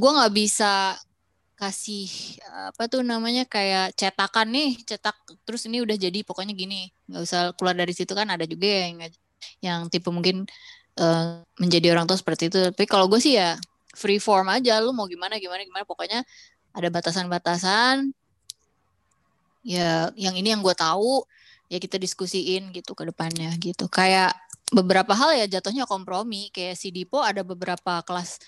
gua 0.00 0.10
nggak 0.22 0.32
bisa 0.34 0.96
kasih 1.62 2.10
apa 2.74 2.90
tuh 2.90 3.06
namanya 3.06 3.46
kayak 3.46 3.94
cetakan 3.94 4.50
nih 4.50 4.74
cetak 4.82 5.14
terus 5.46 5.62
ini 5.70 5.78
udah 5.78 5.94
jadi 5.94 6.26
pokoknya 6.26 6.58
gini 6.58 6.90
nggak 7.06 7.22
usah 7.22 7.54
keluar 7.54 7.78
dari 7.78 7.94
situ 7.94 8.10
kan 8.18 8.26
ada 8.34 8.42
juga 8.50 8.66
yang 8.66 8.98
yang 9.62 9.80
tipe 9.86 10.10
mungkin 10.10 10.42
uh, 10.98 11.40
menjadi 11.56 11.94
orang 11.94 12.04
tua 12.08 12.18
seperti 12.18 12.50
itu. 12.52 12.58
Tapi 12.72 12.84
kalau 12.88 13.06
gue 13.08 13.20
sih 13.22 13.38
ya 13.38 13.56
free 13.92 14.20
form 14.20 14.48
aja 14.48 14.80
lu 14.80 14.96
mau 14.96 15.04
gimana 15.04 15.36
gimana 15.36 15.62
gimana 15.64 15.84
pokoknya 15.86 16.24
ada 16.74 16.88
batasan-batasan. 16.92 18.12
Ya 19.62 20.10
yang 20.18 20.34
ini 20.34 20.52
yang 20.52 20.60
gue 20.64 20.74
tahu 20.74 21.22
ya 21.70 21.78
kita 21.78 21.96
diskusiin 21.96 22.74
gitu 22.74 22.92
ke 22.92 23.08
depannya 23.08 23.54
gitu. 23.62 23.86
Kayak 23.88 24.34
beberapa 24.72 25.12
hal 25.14 25.36
ya 25.38 25.46
jatuhnya 25.58 25.86
kompromi. 25.86 26.50
Kayak 26.50 26.76
si 26.80 26.90
Dipo 26.90 27.22
ada 27.22 27.46
beberapa 27.46 28.02
kelas 28.02 28.42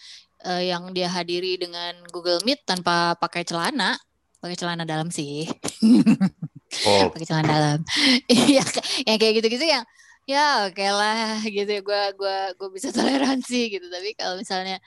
uh, 0.45 0.63
yang 0.63 0.93
dia 0.93 1.09
hadiri 1.09 1.57
dengan 1.57 1.97
Google 2.13 2.39
Meet 2.45 2.69
tanpa 2.69 3.17
pakai 3.17 3.43
celana. 3.43 3.97
Pakai 4.39 4.57
celana 4.61 4.85
dalam 4.85 5.09
sih. 5.09 5.49
Oh. 6.85 7.09
pakai 7.13 7.27
celana 7.27 7.49
dalam. 7.49 7.81
Ya 8.29 8.65
yang 9.09 9.19
kayak 9.19 9.41
gitu-gitu 9.41 9.65
yang 9.65 9.85
ya 10.29 10.69
oke 10.69 10.77
okay 10.77 10.91
lah 10.93 11.41
gitu. 11.49 11.71
Ya 11.81 11.83
gue 11.83 12.03
gua 12.21 12.39
gue 12.53 12.69
bisa 12.71 12.93
toleransi 12.97 13.73
gitu. 13.73 13.87
Tapi 13.89 14.15
kalau 14.15 14.37
misalnya 14.37 14.79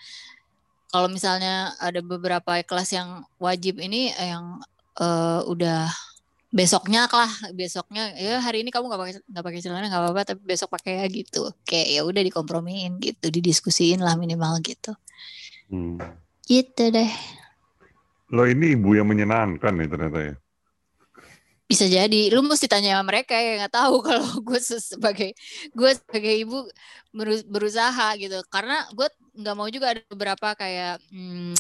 kalau 0.94 1.10
misalnya 1.12 1.76
ada 1.84 2.00
beberapa 2.00 2.64
kelas 2.64 2.96
yang 2.96 3.26
wajib 3.42 3.82
ini 3.82 4.14
eh, 4.16 4.32
yang 4.32 4.62
uh, 5.02 5.42
udah 5.50 5.90
besoknya 6.48 7.12
lah 7.12 7.28
besoknya 7.52 8.16
ya 8.16 8.40
hari 8.40 8.64
ini 8.64 8.72
kamu 8.72 8.88
nggak 8.88 9.02
pakai 9.04 9.14
nggak 9.20 9.46
pakai 9.52 9.60
celana 9.60 9.92
nggak 9.92 10.00
apa-apa 10.00 10.22
tapi 10.32 10.42
besok 10.46 10.70
pakai 10.70 11.02
ya 11.02 11.06
gitu. 11.10 11.50
Kayak 11.66 11.88
ya 11.92 12.02
udah 12.06 12.22
dikompromiin 12.24 13.02
gitu 13.02 13.28
didiskusiin 13.34 14.00
lah 14.06 14.16
minimal 14.16 14.62
gitu 14.62 14.96
hmm. 15.72 16.00
gitu 16.48 16.84
deh. 16.92 17.12
Lo 18.32 18.44
ini 18.44 18.76
ibu 18.76 18.92
yang 18.92 19.08
menyenangkan 19.08 19.72
nih 19.72 19.88
ternyata 19.88 20.20
ya. 20.20 20.36
Bisa 21.68 21.84
jadi. 21.88 22.32
Lu 22.32 22.44
mesti 22.44 22.68
tanya 22.68 22.96
sama 23.00 23.12
mereka 23.12 23.36
ya. 23.36 23.60
Nggak 23.64 23.76
tahu 23.76 23.96
kalau 24.08 24.32
gue 24.44 24.60
sebagai 24.60 25.32
gue 25.72 25.90
sebagai 25.96 26.34
ibu 26.36 26.68
berusaha 27.48 28.16
gitu. 28.20 28.40
Karena 28.52 28.88
gue 28.92 29.08
nggak 29.38 29.56
mau 29.56 29.68
juga 29.72 29.96
ada 29.96 30.02
beberapa 30.12 30.56
kayak 30.56 31.00
hmm, 31.12 31.56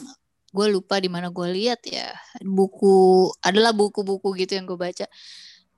gue 0.51 0.67
lupa 0.71 0.99
di 0.99 1.07
mana 1.11 1.31
gue 1.31 1.47
lihat 1.55 1.83
ya. 1.87 2.11
Buku 2.43 3.27
adalah 3.43 3.71
buku-buku 3.71 4.35
gitu 4.43 4.59
yang 4.59 4.67
gue 4.67 4.79
baca. 4.79 5.07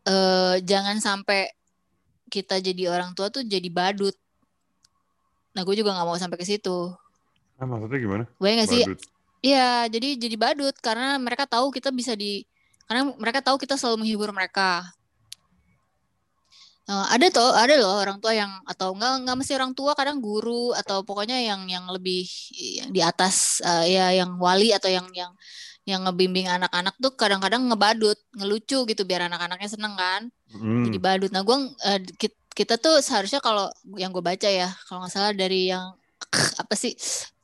Uh, 0.09 0.57
jangan 0.65 0.97
sampai 0.97 1.53
kita 2.29 2.61
jadi 2.61 2.93
orang 2.93 3.13
tua 3.13 3.29
tuh 3.29 3.45
jadi 3.45 3.69
badut. 3.69 4.13
Nah 5.53 5.61
gue 5.65 5.75
juga 5.77 5.93
nggak 5.93 6.07
mau 6.07 6.17
sampai 6.17 6.37
ke 6.37 6.45
situ 6.45 6.93
nah, 7.59 7.67
maksudnya 7.67 7.99
gimana? 7.99 8.23
Gue 8.39 8.49
nggak 8.55 8.69
sih? 8.71 8.83
Iya, 9.39 9.87
jadi 9.87 10.19
jadi 10.19 10.35
badut 10.35 10.75
karena 10.83 11.15
mereka 11.15 11.47
tahu 11.47 11.71
kita 11.71 11.91
bisa 11.95 12.11
di 12.15 12.43
karena 12.89 13.13
mereka 13.15 13.39
tahu 13.39 13.55
kita 13.61 13.79
selalu 13.79 14.03
menghibur 14.03 14.33
mereka. 14.35 14.83
Uh, 16.89 17.05
ada 17.13 17.29
tuh 17.29 17.53
ada 17.53 17.77
loh 17.77 18.01
orang 18.01 18.17
tua 18.17 18.33
yang 18.33 18.49
atau 18.65 18.97
enggak 18.97 19.21
enggak 19.21 19.37
mesti 19.37 19.53
orang 19.53 19.77
tua 19.77 19.93
kadang 19.93 20.17
guru 20.17 20.73
atau 20.73 21.05
pokoknya 21.05 21.37
yang 21.37 21.69
yang 21.69 21.85
lebih 21.85 22.25
yang 22.49 22.89
di 22.89 22.97
atas 23.05 23.61
uh, 23.61 23.85
ya 23.85 24.09
yang 24.09 24.41
wali 24.41 24.73
atau 24.73 24.89
yang 24.89 25.05
yang 25.13 25.29
yang 25.85 26.01
ngebimbing 26.01 26.49
anak-anak 26.49 26.97
tuh 26.97 27.13
kadang-kadang 27.13 27.69
ngebadut 27.69 28.17
ngelucu 28.33 28.89
gitu 28.89 29.05
biar 29.05 29.29
anak-anaknya 29.29 29.69
seneng 29.69 29.93
kan. 29.93 30.33
Hmm. 30.49 30.89
jadi 30.89 30.97
badut. 30.97 31.29
Nah 31.29 31.45
gue 31.45 31.57
uh, 31.77 31.99
kita 32.57 32.81
tuh 32.81 32.99
seharusnya 33.05 33.37
kalau 33.39 33.69
yang 33.95 34.09
gue 34.09 34.25
baca 34.25 34.49
ya 34.49 34.73
kalau 34.89 35.05
nggak 35.05 35.13
salah 35.13 35.31
dari 35.31 35.69
yang 35.69 35.93
apa 36.61 36.73
sih 36.73 36.97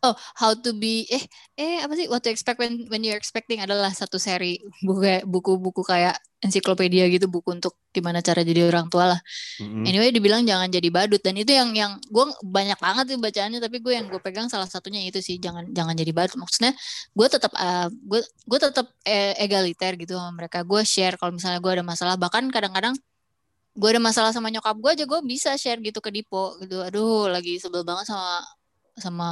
oh 0.06 0.14
how 0.38 0.54
to 0.54 0.72
be 0.78 1.10
eh 1.10 1.24
eh 1.58 1.82
apa 1.82 1.94
sih? 1.98 2.06
What 2.06 2.22
to 2.26 2.30
expect 2.30 2.62
when 2.62 2.86
when 2.94 3.02
you're 3.02 3.18
expecting 3.18 3.60
adalah 3.66 3.90
satu 3.90 4.22
seri 4.22 4.62
buku 4.86 5.26
buku-buku 5.26 5.82
kayak 5.82 6.22
ensiklopedia 6.46 7.10
gitu 7.10 7.26
buku 7.26 7.58
untuk 7.58 7.74
gimana 7.90 8.22
cara 8.22 8.46
jadi 8.46 8.70
orang 8.70 8.86
tua 8.94 9.18
lah. 9.18 9.20
Mm-hmm. 9.58 9.84
anyway 9.90 10.10
dibilang 10.14 10.46
jangan 10.46 10.70
jadi 10.70 10.90
badut 10.94 11.22
dan 11.26 11.34
itu 11.42 11.50
yang 11.58 11.74
yang 11.74 11.98
gue 12.06 12.26
banyak 12.46 12.78
banget 12.78 13.06
sih 13.10 13.18
bacaannya 13.18 13.60
tapi 13.64 13.82
gue 13.82 13.94
yang 13.98 14.06
gue 14.06 14.22
pegang 14.22 14.46
salah 14.46 14.70
satunya 14.70 15.02
itu 15.02 15.18
sih 15.26 15.42
jangan 15.42 15.66
jangan 15.74 15.98
jadi 15.98 16.12
badut. 16.14 16.38
Maksudnya 16.38 16.78
gue 17.18 17.28
tetap 17.28 17.52
uh, 17.58 17.90
gue 17.90 18.22
gue 18.22 18.60
tetap 18.62 18.86
eh, 19.08 19.34
egaliter 19.42 19.98
gitu 19.98 20.14
sama 20.14 20.32
mereka. 20.38 20.62
Gue 20.62 20.86
share 20.86 21.18
kalau 21.18 21.34
misalnya 21.34 21.58
gue 21.58 21.72
ada 21.82 21.84
masalah. 21.86 22.16
Bahkan 22.20 22.54
kadang-kadang 22.54 22.94
gue 23.76 23.90
ada 23.92 24.00
masalah 24.00 24.32
sama 24.32 24.48
nyokap 24.48 24.80
gue 24.80 24.92
aja 24.96 25.04
gue 25.04 25.20
bisa 25.28 25.52
share 25.60 25.82
gitu 25.82 26.00
ke 26.00 26.14
Dipo 26.14 26.56
gitu. 26.64 26.80
Aduh 26.86 27.28
lagi 27.28 27.58
sebel 27.60 27.84
banget 27.84 28.08
sama 28.08 28.40
sama 28.96 29.30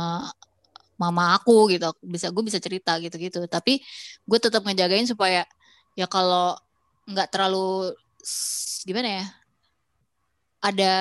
mama 0.97 1.35
aku 1.37 1.73
gitu 1.73 1.89
bisa 2.05 2.29
gue 2.29 2.43
bisa 2.45 2.61
cerita 2.61 2.97
gitu 3.01 3.15
gitu 3.17 3.43
tapi 3.49 3.81
gue 4.23 4.39
tetap 4.39 4.61
ngejagain 4.63 5.09
supaya 5.09 5.43
ya 5.97 6.05
kalau 6.05 6.57
nggak 7.09 7.29
terlalu 7.33 7.93
gimana 8.87 9.23
ya 9.23 9.25
ada 10.63 10.93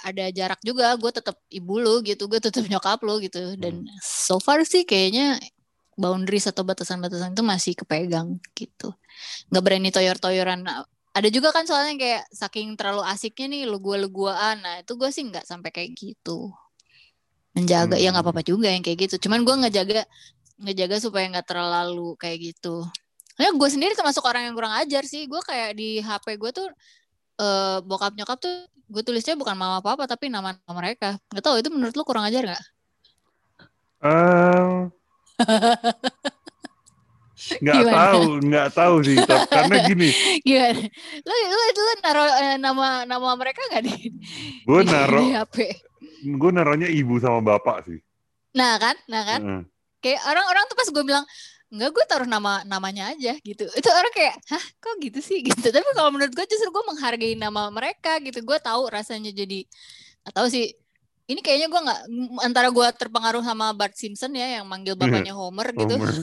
ada 0.00 0.24
jarak 0.32 0.60
juga 0.64 0.96
gue 0.96 1.12
tetap 1.12 1.36
ibu 1.52 1.76
lu 1.76 2.00
gitu 2.00 2.24
gue 2.24 2.40
tetap 2.40 2.64
nyokap 2.64 3.04
lu 3.04 3.20
gitu. 3.20 3.52
Dan 3.60 3.84
hmm. 3.84 4.00
so 4.00 4.40
far 4.40 4.64
sih 4.64 4.88
kayaknya 4.88 5.36
boundaries 6.00 6.48
atau 6.48 6.64
batasan-batasan 6.64 7.36
itu 7.36 7.44
masih 7.44 7.76
kepegang 7.76 8.40
gitu. 8.56 8.96
Nggak 9.52 9.62
berani 9.62 9.92
toyor-toyoran. 9.92 10.64
Ada 11.12 11.28
juga 11.28 11.52
kan 11.52 11.68
soalnya 11.68 12.00
kayak 12.00 12.24
saking 12.32 12.80
terlalu 12.80 13.04
asiknya 13.04 13.46
nih 13.52 13.62
lu 13.68 13.76
gue 13.76 13.96
lu 14.00 14.08
guaan 14.08 14.62
nah 14.64 14.80
itu 14.80 14.96
gue 14.96 15.10
sih 15.12 15.26
nggak 15.26 15.44
sampai 15.44 15.68
kayak 15.74 15.90
gitu 15.98 16.54
menjaga 17.56 17.96
hmm. 17.98 18.02
ya 18.02 18.08
nggak 18.14 18.24
apa-apa 18.24 18.42
juga 18.46 18.70
yang 18.70 18.82
kayak 18.82 19.10
gitu 19.10 19.26
cuman 19.26 19.42
gue 19.42 19.54
ngejaga 19.66 20.02
ngejaga 20.60 20.96
supaya 21.02 21.24
nggak 21.32 21.46
terlalu 21.48 22.14
kayak 22.20 22.52
gitu 22.54 22.86
ya 23.40 23.50
gue 23.50 23.68
sendiri 23.72 23.96
termasuk 23.96 24.22
orang 24.22 24.50
yang 24.50 24.54
kurang 24.54 24.74
ajar 24.76 25.02
sih 25.08 25.24
gue 25.26 25.40
kayak 25.42 25.74
di 25.74 26.04
HP 26.04 26.36
gue 26.36 26.50
tuh 26.52 26.68
uh, 27.40 27.80
bokap 27.82 28.14
nyokap 28.14 28.38
tuh 28.38 28.68
gue 28.90 29.02
tulisnya 29.02 29.34
bukan 29.34 29.56
mama 29.56 29.80
papa 29.80 30.04
tapi 30.04 30.28
nama 30.28 30.54
nama 30.54 30.74
mereka 30.76 31.16
nggak 31.32 31.44
tahu 31.44 31.56
itu 31.58 31.70
menurut 31.72 31.94
lu 31.96 32.04
kurang 32.04 32.26
ajar 32.26 32.42
nggak? 32.44 32.64
Uh, 34.00 34.88
Nggak 37.58 37.82
tahu, 37.88 38.22
nggak 38.44 38.68
tahu 38.76 38.94
sih. 39.02 39.16
Karena 39.48 39.76
gini. 39.88 40.08
Gimana? 40.46 40.86
Lu, 41.24 41.34
lu, 41.34 41.58
lu 41.72 41.92
naruh 42.04 42.30
eh, 42.36 42.56
nama 42.60 43.02
nama 43.08 43.28
mereka 43.34 43.64
nggak 43.72 43.82
di? 43.88 43.96
Gue 44.68 44.80
naruh. 44.84 45.24
Di 45.24 45.34
HP. 45.34 45.56
Gue 46.20 46.50
naruhnya 46.52 46.88
ibu 46.88 47.16
sama 47.18 47.40
bapak 47.40 47.88
sih. 47.88 48.00
Nah 48.56 48.76
kan, 48.76 48.96
nah 49.08 49.22
kan. 49.24 49.40
Uh. 49.40 49.62
Kayak 50.00 50.20
orang-orang 50.24 50.64
tuh 50.68 50.76
pas 50.76 50.88
gue 50.88 51.04
bilang 51.04 51.24
Enggak, 51.70 51.90
gue 51.94 52.04
taruh 52.10 52.26
nama 52.26 52.66
namanya 52.66 53.14
aja 53.14 53.38
gitu. 53.46 53.62
Itu 53.62 53.88
orang 53.94 54.10
kayak, 54.10 54.42
hah, 54.50 54.64
kok 54.82 54.98
gitu 54.98 55.22
sih 55.22 55.38
gitu. 55.46 55.70
Tapi 55.70 55.86
kalau 55.94 56.10
menurut 56.10 56.34
gue 56.34 56.42
justru 56.50 56.66
gue 56.66 56.82
menghargai 56.82 57.38
nama 57.38 57.70
mereka 57.70 58.18
gitu. 58.18 58.42
Gue 58.42 58.58
tahu 58.58 58.90
rasanya 58.90 59.30
jadi, 59.30 59.62
atau 60.26 60.50
sih 60.50 60.74
ini 61.30 61.38
kayaknya 61.46 61.70
gue 61.70 61.78
nggak 61.78 62.00
antara 62.42 62.74
gue 62.74 62.86
terpengaruh 62.98 63.46
sama 63.46 63.70
Bart 63.70 63.94
Simpson 63.94 64.34
ya 64.34 64.58
yang 64.58 64.66
manggil 64.66 64.98
iya, 64.98 65.00
bapaknya 65.06 65.34
Homer 65.38 65.70
gitu. 65.78 65.94
Homer. 65.94 66.10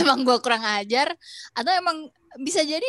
emang 0.00 0.24
gue 0.24 0.36
kurang 0.40 0.64
ajar 0.64 1.12
atau 1.52 1.72
emang 1.76 2.08
bisa 2.40 2.64
jadi 2.64 2.88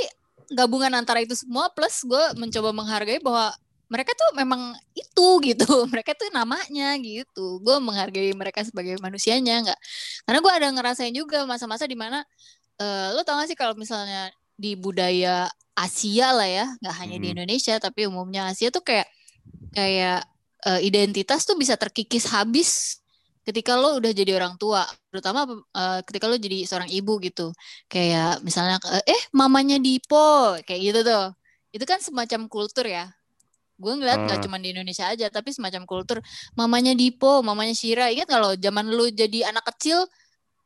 gabungan 0.55 0.95
antara 0.95 1.19
itu 1.19 1.35
semua 1.35 1.67
plus 1.75 2.07
gue 2.07 2.23
mencoba 2.39 2.71
menghargai 2.71 3.19
bahwa 3.19 3.51
mereka 3.88 4.12
tuh 4.13 4.30
memang 4.36 4.76
itu 4.93 5.28
gitu 5.43 5.67
mereka 5.93 6.12
tuh 6.13 6.28
namanya 6.32 6.95
gitu 7.00 7.60
gue 7.63 7.78
menghargai 7.80 8.32
mereka 8.36 8.63
sebagai 8.63 9.00
manusianya 9.00 9.63
nggak 9.63 9.80
karena 10.28 10.39
gue 10.43 10.54
ada 10.54 10.67
ngerasain 10.71 11.15
juga 11.15 11.43
masa-masa 11.47 11.88
di 11.88 11.95
mana 11.95 12.23
uh, 12.80 13.15
lo 13.15 13.23
tau 13.23 13.39
gak 13.39 13.52
sih 13.52 13.58
kalau 13.58 13.73
misalnya 13.73 14.32
di 14.58 14.76
budaya 14.76 15.47
Asia 15.78 16.34
lah 16.34 16.50
ya 16.50 16.65
nggak 16.82 16.95
hanya 17.00 17.17
hmm. 17.17 17.23
di 17.23 17.28
Indonesia 17.34 17.76
tapi 17.78 18.10
umumnya 18.10 18.50
Asia 18.50 18.73
tuh 18.73 18.82
kayak 18.82 19.08
kayak 19.71 20.26
uh, 20.65 20.82
identitas 20.82 21.45
tuh 21.45 21.56
bisa 21.56 21.78
terkikis 21.78 22.28
habis 22.34 23.02
ketika 23.47 23.80
lo 23.80 23.95
udah 23.95 24.12
jadi 24.12 24.36
orang 24.36 24.60
tua, 24.60 24.84
terutama 25.08 25.47
uh, 25.47 26.00
ketika 26.04 26.28
lo 26.28 26.36
jadi 26.36 26.67
seorang 26.67 26.91
ibu 26.91 27.15
gitu. 27.23 27.56
Kayak 27.88 28.43
misalnya 28.43 28.76
eh 29.08 29.21
mamanya 29.32 29.80
Dipo 29.80 30.60
kayak 30.67 30.82
gitu 30.84 31.00
tuh. 31.08 31.32
Itu 31.71 31.88
kan 31.88 32.04
semacam 32.04 32.52
kultur 32.52 32.84
ya. 32.84 33.08
Gue 33.77 33.93
ngeliat 33.93 34.25
nggak 34.25 34.39
uh. 34.41 34.43
cuma 34.43 34.57
di 34.57 34.73
Indonesia 34.73 35.05
aja, 35.05 35.29
tapi 35.29 35.53
semacam 35.53 35.85
kultur 35.85 36.17
mamanya 36.57 36.97
Dipo, 36.97 37.45
mamanya 37.45 37.77
Shira. 37.77 38.09
Ingat 38.09 38.27
kalau 38.27 38.51
zaman 38.57 38.89
lo 38.89 39.05
jadi 39.07 39.53
anak 39.53 39.69
kecil 39.73 40.01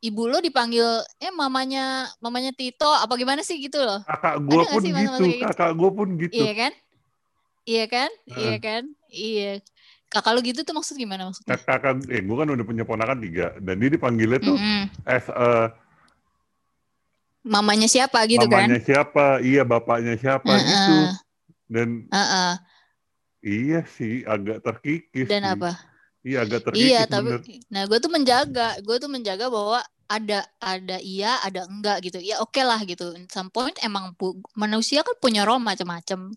ibu 0.02 0.26
lo 0.26 0.42
dipanggil 0.42 0.84
eh 1.22 1.30
mamanya 1.30 2.10
mamanya 2.18 2.50
Tito 2.50 2.90
apa 2.90 3.14
gimana 3.14 3.46
sih 3.46 3.60
gitu 3.62 3.78
loh. 3.78 4.02
Kakak 4.02 4.34
gue 4.42 4.62
pun 4.66 4.82
gitu, 4.82 5.24
kakak 5.46 5.72
gue 5.78 5.90
pun 5.94 6.08
gitu. 6.18 6.32
Iya 6.34 6.52
kan? 6.58 6.72
Iya 7.62 7.84
kan? 7.86 8.10
Uh. 8.26 8.36
Iya 8.40 8.56
kan? 8.58 8.82
Iya. 9.12 9.52
Kakak 10.12 10.32
lu 10.36 10.40
gitu 10.44 10.60
tuh 10.60 10.74
maksud 10.76 10.98
gimana 11.00 11.30
maksudnya? 11.30 11.56
Kakak, 11.56 12.04
eh 12.10 12.20
gue 12.20 12.36
kan 12.36 12.48
udah 12.50 12.64
punya 12.66 12.84
ponakan 12.84 13.22
tiga 13.22 13.56
dan 13.62 13.80
dia 13.80 13.88
dipanggilnya 13.88 14.40
tuh 14.44 14.58
mm 14.58 14.60
-hmm. 14.60 14.82
as 15.08 15.24
a 15.32 15.72
mamanya 17.42 17.88
siapa 17.88 18.26
gitu 18.28 18.44
mamanya 18.44 18.52
kan? 18.52 18.68
Mamanya 18.68 18.80
siapa? 18.82 19.26
Iya, 19.40 19.62
bapaknya 19.64 20.14
siapa 20.18 20.50
uh 20.50 20.58
-uh. 20.58 20.66
gitu. 20.66 20.96
Dan 21.70 21.88
uh 22.10 22.18
-uh. 22.18 22.52
Iya 23.42 23.84
sih 23.84 24.22
agak 24.24 24.62
terkikis. 24.62 25.26
Dan 25.28 25.42
sih. 25.44 25.52
apa? 25.58 25.70
Iya 26.22 26.38
agak 26.46 26.60
terkikis. 26.70 26.86
Iya, 26.86 27.00
tapi 27.10 27.28
bener. 27.34 27.42
nah 27.68 27.82
gue 27.90 27.98
tuh 27.98 28.10
menjaga, 28.10 28.68
gue 28.80 28.96
tuh 29.02 29.10
menjaga 29.10 29.46
bahwa 29.50 29.82
ada 30.12 30.44
ada 30.60 31.00
iya 31.00 31.40
ada 31.40 31.64
enggak 31.64 32.04
gitu 32.04 32.20
ya 32.20 32.36
oke 32.44 32.52
okay 32.52 32.64
lah 32.68 32.76
gitu 32.84 33.16
In 33.16 33.24
some 33.32 33.48
point 33.48 33.72
emang 33.80 34.12
manusia 34.52 35.00
kan 35.00 35.16
punya 35.16 35.48
role 35.48 35.64
macam-macam 35.64 36.36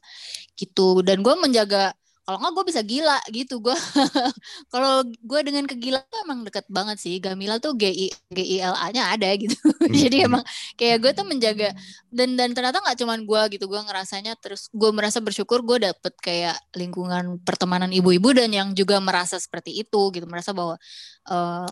gitu 0.55 1.03
dan 1.03 1.19
gue 1.19 1.35
menjaga 1.35 1.91
kalau 2.25 2.41
nggak 2.41 2.53
gue 2.57 2.65
bisa 2.73 2.81
gila 2.81 3.21
gitu 3.29 3.61
gue 3.61 3.77
kalau 4.73 5.05
gue 5.05 5.39
dengan 5.45 5.69
kegila 5.69 6.01
tuh 6.09 6.25
emang 6.25 6.41
deket 6.41 6.65
banget 6.73 6.97
sih. 6.97 7.21
Gamila 7.21 7.61
tuh 7.61 7.77
G 7.77 7.85
I 7.85 8.07
G 8.33 8.39
I 8.57 8.65
L 8.65 8.73
A 8.73 8.89
nya 8.89 9.13
ada 9.13 9.29
gitu. 9.37 9.53
Jadi 10.01 10.25
emang 10.25 10.41
kayak 10.73 11.05
gue 11.05 11.11
tuh 11.13 11.21
menjaga 11.21 11.69
dan 12.09 12.33
dan 12.33 12.57
ternyata 12.57 12.81
nggak 12.81 12.97
cuman 12.97 13.19
gue 13.29 13.41
gitu 13.53 13.69
gue 13.69 13.77
ngerasanya 13.77 14.33
terus 14.41 14.73
gue 14.73 14.89
merasa 14.89 15.21
bersyukur 15.21 15.61
gue 15.61 15.85
dapet 15.85 16.17
kayak 16.17 16.57
lingkungan 16.73 17.37
pertemanan 17.45 17.93
ibu-ibu 17.93 18.33
dan 18.33 18.49
yang 18.49 18.73
juga 18.73 18.97
merasa 18.97 19.37
seperti 19.37 19.77
itu 19.85 20.09
gitu. 20.09 20.25
Merasa 20.25 20.49
bahwa 20.49 20.81
uh, 21.29 21.69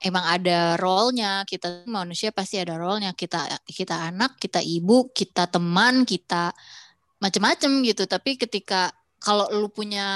emang 0.00 0.24
ada 0.24 0.80
role-nya. 0.80 1.44
Kita 1.44 1.84
manusia 1.84 2.32
pasti 2.32 2.56
ada 2.56 2.80
role-nya. 2.80 3.12
Kita 3.12 3.44
kita 3.68 4.08
anak 4.08 4.40
kita 4.40 4.64
ibu 4.64 5.12
kita 5.12 5.52
teman 5.52 6.08
kita 6.08 6.56
macam-macam 7.20 7.84
gitu. 7.84 8.08
Tapi 8.08 8.40
ketika 8.40 8.88
kalau 9.22 9.46
lu 9.54 9.70
punya 9.70 10.06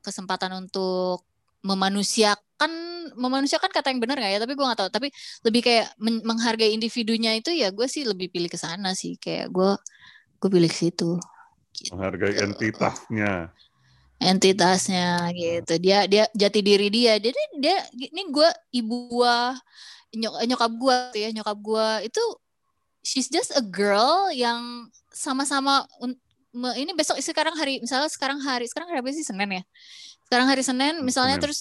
kesempatan 0.00 0.56
untuk 0.56 1.22
memanusiakan 1.60 2.72
memanusiakan 3.12 3.68
kata 3.68 3.92
yang 3.92 4.00
benar 4.00 4.16
nggak 4.16 4.32
ya? 4.34 4.40
Tapi 4.40 4.52
gue 4.56 4.64
nggak 4.64 4.80
tahu. 4.80 4.90
Tapi 4.90 5.08
lebih 5.44 5.60
kayak 5.60 5.86
menghargai 6.00 6.72
individunya 6.72 7.36
itu 7.36 7.52
ya 7.52 7.68
gue 7.68 7.84
sih 7.84 8.08
lebih 8.08 8.32
pilih 8.32 8.48
ke 8.48 8.56
sana 8.56 8.96
sih. 8.96 9.20
Kayak 9.20 9.52
gue 9.52 9.70
gue 10.40 10.48
pilih 10.48 10.70
ke 10.72 10.78
situ. 10.88 11.20
Gitu. 11.76 11.92
menghargai 11.92 12.40
entitasnya. 12.40 13.52
Entitasnya 14.18 15.30
gitu. 15.36 15.74
Dia 15.78 16.08
dia 16.08 16.24
jati 16.32 16.60
diri 16.64 16.88
dia. 16.88 17.20
Jadi 17.20 17.40
dia 17.60 17.84
ini 17.92 18.32
gue 18.32 18.48
ibu 18.74 18.96
gua 19.12 19.54
nyok, 20.08 20.34
nyokap 20.48 20.72
gue 20.72 20.96
tuh 21.12 21.20
ya 21.20 21.28
nyokap 21.36 21.58
gue 21.60 21.88
itu 22.08 22.24
she's 23.04 23.28
just 23.28 23.52
a 23.52 23.60
girl 23.60 24.32
yang 24.32 24.88
sama-sama 25.12 25.84
ini 26.76 26.92
besok 26.96 27.16
sekarang 27.22 27.54
hari 27.54 27.78
misalnya 27.78 28.10
sekarang 28.10 28.38
hari 28.42 28.66
sekarang 28.66 28.88
hari 28.90 28.98
apa 29.00 29.10
sih? 29.14 29.26
Senin 29.26 29.50
ya? 29.50 29.62
Sekarang 30.26 30.46
hari 30.50 30.62
Senin 30.66 30.94
misalnya 31.06 31.36
Senin. 31.38 31.44
terus 31.48 31.58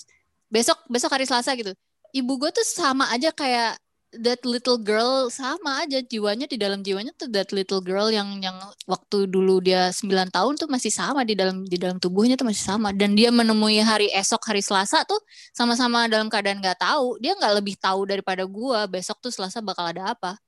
besok 0.49 0.77
besok 0.89 1.11
hari 1.13 1.25
Selasa 1.29 1.53
gitu. 1.53 1.71
Ibu 2.15 2.33
gue 2.39 2.49
tuh 2.55 2.65
sama 2.65 3.11
aja 3.13 3.29
kayak 3.35 3.77
that 4.15 4.39
little 4.47 4.79
girl 4.79 5.27
sama 5.27 5.83
aja 5.83 5.99
jiwanya 5.99 6.47
di 6.47 6.55
dalam 6.55 6.79
jiwanya 6.79 7.11
tuh 7.19 7.27
that 7.27 7.51
little 7.51 7.83
girl 7.83 8.07
yang 8.07 8.39
yang 8.39 8.55
waktu 8.87 9.27
dulu 9.27 9.59
dia 9.59 9.91
9 9.91 10.31
tahun 10.31 10.53
tuh 10.55 10.71
masih 10.71 10.87
sama 10.87 11.27
di 11.27 11.35
dalam 11.35 11.67
di 11.67 11.75
dalam 11.75 11.99
tubuhnya 11.99 12.39
tuh 12.39 12.47
masih 12.47 12.63
sama. 12.63 12.89
Dan 12.95 13.13
dia 13.13 13.29
menemui 13.29 13.79
hari 13.83 14.09
esok 14.15 14.41
hari 14.49 14.63
Selasa 14.63 15.03
tuh 15.05 15.19
sama-sama 15.53 16.07
dalam 16.09 16.31
keadaan 16.31 16.63
nggak 16.63 16.79
tahu. 16.81 17.21
Dia 17.21 17.35
nggak 17.37 17.53
lebih 17.61 17.75
tahu 17.77 18.07
daripada 18.07 18.47
gua 18.47 18.87
besok 18.89 19.21
tuh 19.21 19.29
Selasa 19.29 19.61
bakal 19.61 19.91
ada 19.91 20.15
apa. 20.15 20.39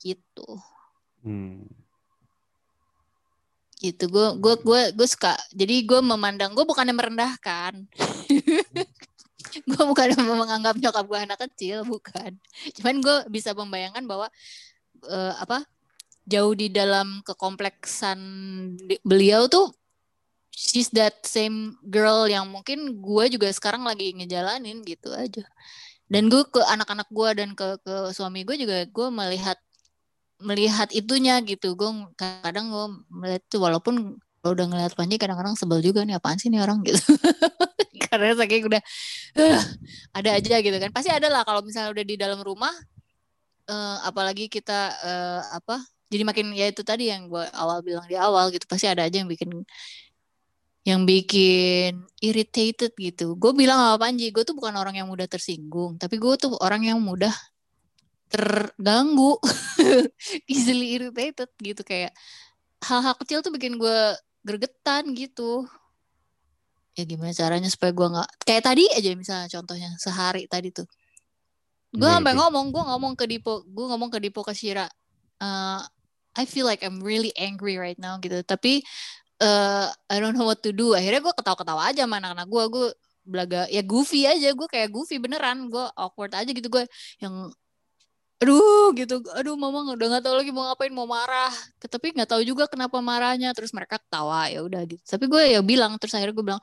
Gitu. 0.00 0.48
Hmm 1.22 1.85
gitu. 3.80 4.08
Gue 4.08 4.26
gue 4.40 4.54
gue 4.62 4.80
gue 4.96 5.08
suka 5.08 5.36
jadi 5.52 5.84
gue 5.84 6.00
memandang 6.00 6.52
gue 6.56 6.64
bukannya 6.64 6.94
merendahkan. 6.96 7.72
Gue 9.64 9.82
bukan 9.88 10.12
menganggap 10.20 10.76
nyokap 10.76 11.06
gue 11.06 11.18
anak 11.22 11.38
kecil 11.48 11.86
bukan. 11.86 12.36
Cuman 12.76 13.00
gue 13.00 13.16
bisa 13.32 13.56
membayangkan 13.56 14.04
bahwa 14.04 14.28
uh, 15.08 15.34
apa 15.40 15.64
jauh 16.28 16.52
di 16.52 16.68
dalam 16.68 17.24
kekompleksan 17.24 18.18
beliau 19.00 19.46
tuh 19.48 19.70
she's 20.50 20.90
that 20.92 21.22
same 21.24 21.78
girl 21.88 22.26
yang 22.26 22.44
mungkin 22.50 23.00
gue 23.00 23.24
juga 23.32 23.48
sekarang 23.54 23.86
lagi 23.86 24.12
ngejalanin 24.12 24.84
gitu 24.84 25.14
aja. 25.14 25.46
Dan 26.06 26.28
gue 26.28 26.42
ke 26.46 26.60
anak-anak 26.60 27.08
gue 27.08 27.28
dan 27.34 27.50
ke 27.56 27.80
ke 27.80 27.96
suami 28.12 28.44
gue 28.44 28.60
juga 28.60 28.84
gue 28.84 29.08
melihat 29.08 29.56
melihat 30.40 30.88
itunya 30.92 31.40
gitu. 31.44 31.76
Gue 31.78 31.90
kadang 32.16 32.72
gue 32.72 32.86
melihat 33.08 33.42
itu 33.44 33.56
walaupun 33.60 34.20
kalau 34.40 34.52
udah 34.54 34.66
ngeliat 34.70 34.92
Panji 34.94 35.18
kadang-kadang 35.18 35.58
sebel 35.58 35.82
juga 35.82 36.06
nih 36.06 36.16
apaan 36.18 36.38
sih 36.38 36.52
nih 36.52 36.62
orang? 36.62 36.84
Gitu. 36.84 37.00
Karena 38.06 38.38
saking 38.38 38.68
udah 38.70 38.82
uh, 39.40 39.62
ada 40.14 40.30
aja 40.38 40.56
gitu 40.62 40.76
kan. 40.78 40.90
Pasti 40.94 41.10
ada 41.10 41.26
lah 41.26 41.42
kalau 41.42 41.64
misalnya 41.64 41.90
udah 41.90 42.04
di 42.06 42.14
dalam 42.14 42.38
rumah 42.44 42.72
uh, 43.66 43.96
apalagi 44.06 44.46
kita 44.46 44.94
uh, 45.02 45.42
apa 45.58 45.82
jadi 46.06 46.22
makin 46.22 46.54
ya 46.54 46.70
itu 46.70 46.86
tadi 46.86 47.10
yang 47.10 47.26
gue 47.26 47.42
awal 47.50 47.82
bilang 47.82 48.06
di 48.06 48.14
awal 48.14 48.54
gitu 48.54 48.62
pasti 48.70 48.86
ada 48.86 49.02
aja 49.02 49.18
yang 49.18 49.26
bikin 49.26 49.66
yang 50.86 51.02
bikin 51.02 52.06
irritated 52.22 52.94
gitu. 52.94 53.34
Gue 53.34 53.50
bilang 53.58 53.74
sama 53.74 54.06
Panji, 54.06 54.30
gue 54.30 54.46
tuh 54.46 54.54
bukan 54.54 54.70
orang 54.78 54.94
yang 54.94 55.10
mudah 55.10 55.26
tersinggung, 55.26 55.98
tapi 55.98 56.14
gue 56.14 56.30
tuh 56.38 56.54
orang 56.62 56.86
yang 56.86 57.02
mudah 57.02 57.34
terganggu, 58.26 59.38
easily 60.52 60.98
irritated 60.98 61.50
gitu 61.62 61.82
kayak 61.86 62.10
hal-hal 62.82 63.14
kecil 63.18 63.40
tuh 63.40 63.54
bikin 63.54 63.78
gue 63.78 64.00
gergetan 64.42 65.14
gitu. 65.14 65.66
Ya 66.96 67.04
gimana 67.04 67.34
caranya 67.34 67.68
supaya 67.68 67.92
gue 67.92 68.08
nggak 68.08 68.30
kayak 68.46 68.62
tadi 68.64 68.84
aja 68.94 69.10
misalnya 69.12 69.48
contohnya 69.52 69.90
sehari 70.00 70.48
tadi 70.48 70.72
tuh. 70.72 70.88
Gue 71.96 72.08
sampai 72.12 72.36
ngomong, 72.36 72.74
gue 72.74 72.82
ngomong 72.82 73.12
ke 73.16 73.24
Dipo, 73.24 73.64
gue 73.64 73.86
ngomong 73.88 74.12
ke 74.12 74.18
Dipo 74.20 74.44
ke 74.44 74.52
Shira, 74.52 74.84
uh, 75.40 75.80
I 76.36 76.44
feel 76.44 76.68
like 76.68 76.84
I'm 76.84 77.00
really 77.00 77.32
angry 77.40 77.80
right 77.80 77.96
now 77.96 78.20
gitu. 78.20 78.44
Tapi 78.44 78.84
uh, 79.40 79.88
I 80.12 80.16
don't 80.20 80.36
know 80.36 80.44
what 80.44 80.60
to 80.66 80.76
do. 80.76 80.92
Akhirnya 80.92 81.24
gue 81.24 81.32
ketawa-ketawa 81.32 81.88
aja 81.88 82.04
sama 82.04 82.20
anak-anak 82.20 82.48
gue. 82.52 82.64
Gue 82.68 82.86
belaga 83.26 83.66
ya 83.66 83.82
goofy 83.82 84.22
aja 84.22 84.54
gue 84.54 84.68
kayak 84.70 84.94
goofy 84.94 85.18
beneran 85.18 85.66
gue 85.66 85.82
awkward 85.98 86.30
aja 86.30 86.46
gitu 86.46 86.70
gue 86.70 86.86
yang 87.18 87.50
aduh 88.42 88.92
gitu. 88.92 89.24
Aduh 89.32 89.56
mama 89.56 89.82
udah 89.96 90.06
nggak 90.16 90.24
tahu 90.24 90.34
lagi 90.36 90.50
mau 90.52 90.68
ngapain 90.68 90.92
mau 90.92 91.08
marah. 91.08 91.52
Tapi 91.80 92.12
nggak 92.12 92.28
tahu 92.28 92.42
juga 92.44 92.68
kenapa 92.68 93.00
marahnya. 93.00 93.52
Terus 93.56 93.72
mereka 93.72 93.96
ketawa 94.00 94.48
ya 94.52 94.60
udah 94.60 94.82
gitu. 94.84 95.02
Tapi 95.02 95.24
gue 95.28 95.42
ya 95.56 95.60
bilang 95.64 95.96
terus 95.96 96.12
akhirnya 96.16 96.34
gue 96.36 96.46
bilang 96.46 96.62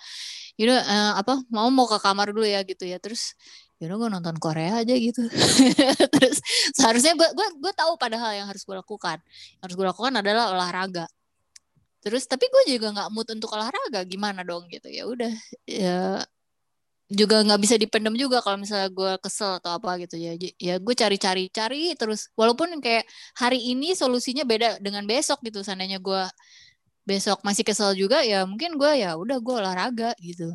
yaudah 0.53 0.79
uh, 0.85 1.13
apa 1.17 1.33
mau 1.49 1.69
mau 1.73 1.89
ke 1.89 1.97
kamar 1.97 2.29
dulu 2.29 2.45
ya 2.45 2.61
gitu 2.61 2.85
ya. 2.85 3.01
Terus 3.01 3.33
yaudah 3.81 3.97
gue 3.99 4.09
nonton 4.19 4.35
Korea 4.37 4.85
aja 4.85 4.93
gitu. 4.95 5.25
Terus 6.13 6.37
seharusnya 6.77 7.17
gue 7.19 7.29
gue 7.35 7.47
gue 7.59 7.73
tahu 7.75 7.97
padahal 7.99 8.31
yang 8.37 8.47
harus 8.47 8.63
gue 8.63 8.75
lakukan. 8.77 9.17
Yang 9.59 9.61
harus 9.65 9.75
gue 9.75 9.87
lakukan 9.89 10.13
adalah 10.13 10.53
olahraga. 10.53 11.05
Terus 12.03 12.23
tapi 12.29 12.45
gue 12.51 12.77
juga 12.77 12.93
nggak 12.93 13.09
mood 13.11 13.27
untuk 13.33 13.49
olahraga. 13.51 14.05
Gimana 14.07 14.45
dong 14.45 14.69
gitu. 14.69 14.87
Ya 14.87 15.03
udah 15.09 15.33
ya 15.67 16.21
juga 17.13 17.45
nggak 17.45 17.61
bisa 17.61 17.75
dipendam 17.77 18.17
juga 18.17 18.41
kalau 18.41 18.57
misalnya 18.57 18.89
gue 18.89 19.11
kesel 19.21 19.61
atau 19.61 19.77
apa 19.77 20.01
gitu 20.01 20.17
ya. 20.17 20.33
Ya 20.57 20.75
gue 20.81 20.95
cari-cari 20.97 21.47
cari 21.53 21.93
terus 21.93 22.33
walaupun 22.33 22.81
kayak 22.81 23.05
hari 23.37 23.61
ini 23.61 23.93
solusinya 23.93 24.43
beda 24.43 24.81
dengan 24.81 25.05
besok 25.05 25.39
gitu. 25.45 25.61
Seandainya 25.61 26.01
gue 26.01 26.23
besok 27.05 27.45
masih 27.45 27.61
kesel 27.67 27.93
juga 27.93 28.25
ya 28.25 28.47
mungkin 28.49 28.75
gue 28.81 28.91
ya 29.05 29.13
udah 29.15 29.37
gue 29.37 29.55
olahraga 29.55 30.11
gitu. 30.17 30.49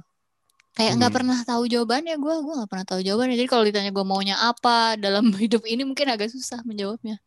Kayak 0.74 0.98
nggak 0.98 1.10
hmm. 1.14 1.18
pernah 1.22 1.38
tahu 1.46 1.62
jawabannya 1.70 2.14
gue 2.18 2.34
gue 2.42 2.54
nggak 2.58 2.70
pernah 2.70 2.86
tahu 2.86 3.00
jawabannya. 3.06 3.36
Jadi 3.38 3.48
kalau 3.50 3.64
ditanya 3.64 3.90
gue 3.94 4.04
maunya 4.04 4.36
apa 4.42 4.98
dalam 4.98 5.30
hidup 5.42 5.62
ini 5.64 5.86
mungkin 5.86 6.10
agak 6.10 6.34
susah 6.34 6.66
menjawabnya. 6.66 7.22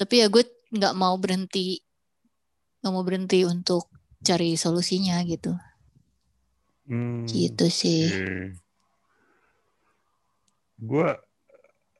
Tapi 0.00 0.14
ya 0.24 0.26
gue 0.32 0.48
nggak 0.72 0.94
mau 0.96 1.16
berhenti 1.20 1.84
nggak 2.80 2.92
mau 2.94 3.02
berhenti 3.02 3.42
untuk 3.42 3.90
cari 4.22 4.54
solusinya 4.54 5.18
gitu 5.26 5.54
hmm, 6.88 7.28
gitu 7.28 7.66
sih 7.68 8.08
okay. 8.08 8.44
gue 10.82 11.08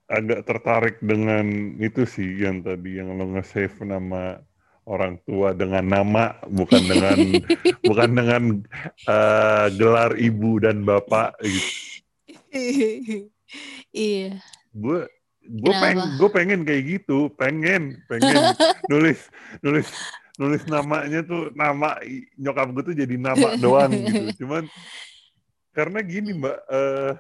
agak 0.09 0.41
tertarik 0.49 0.97
dengan 1.05 1.77
itu 1.77 2.09
sih 2.09 2.41
yang 2.41 2.65
tadi 2.65 2.97
yang 2.97 3.13
lo 3.13 3.29
nge-save 3.37 3.77
nama 3.85 4.41
orang 4.89 5.21
tua 5.29 5.53
dengan 5.53 5.85
nama 5.85 6.41
bukan 6.49 6.83
dengan 6.89 7.17
bukan 7.89 8.11
dengan 8.17 8.43
uh, 9.05 9.69
gelar 9.77 10.17
ibu 10.17 10.57
dan 10.65 10.83
bapak 10.89 11.37
gitu. 11.45 13.29
iya. 13.93 14.41
Gue 14.73 15.05
gue 15.45 15.75
pengen 15.77 16.17
gue 16.17 16.31
pengen 16.33 16.61
kayak 16.65 16.83
gitu, 16.89 17.29
pengen 17.37 18.01
pengen 18.09 18.57
nulis 18.91 19.29
nulis 19.61 19.93
nulis 20.39 20.63
namanya 20.71 21.27
tuh 21.27 21.51
nama 21.53 21.99
nyokap 22.39 22.71
gue 22.71 22.83
tuh 22.95 22.97
jadi 22.97 23.15
nama 23.19 23.55
doang 23.63 23.91
gitu. 23.91 24.47
Cuman 24.47 24.71
karena 25.75 25.99
gini 26.07 26.39
mbak, 26.39 26.59
uh, 26.71 27.13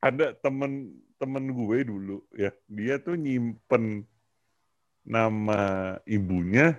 ada 0.00 0.32
temen 0.40 0.96
temen 1.20 1.44
gue 1.52 1.78
dulu 1.86 2.24
ya, 2.34 2.50
dia 2.66 2.98
tuh 2.98 3.14
nyimpen 3.14 4.08
nama 5.06 5.94
ibunya 6.08 6.78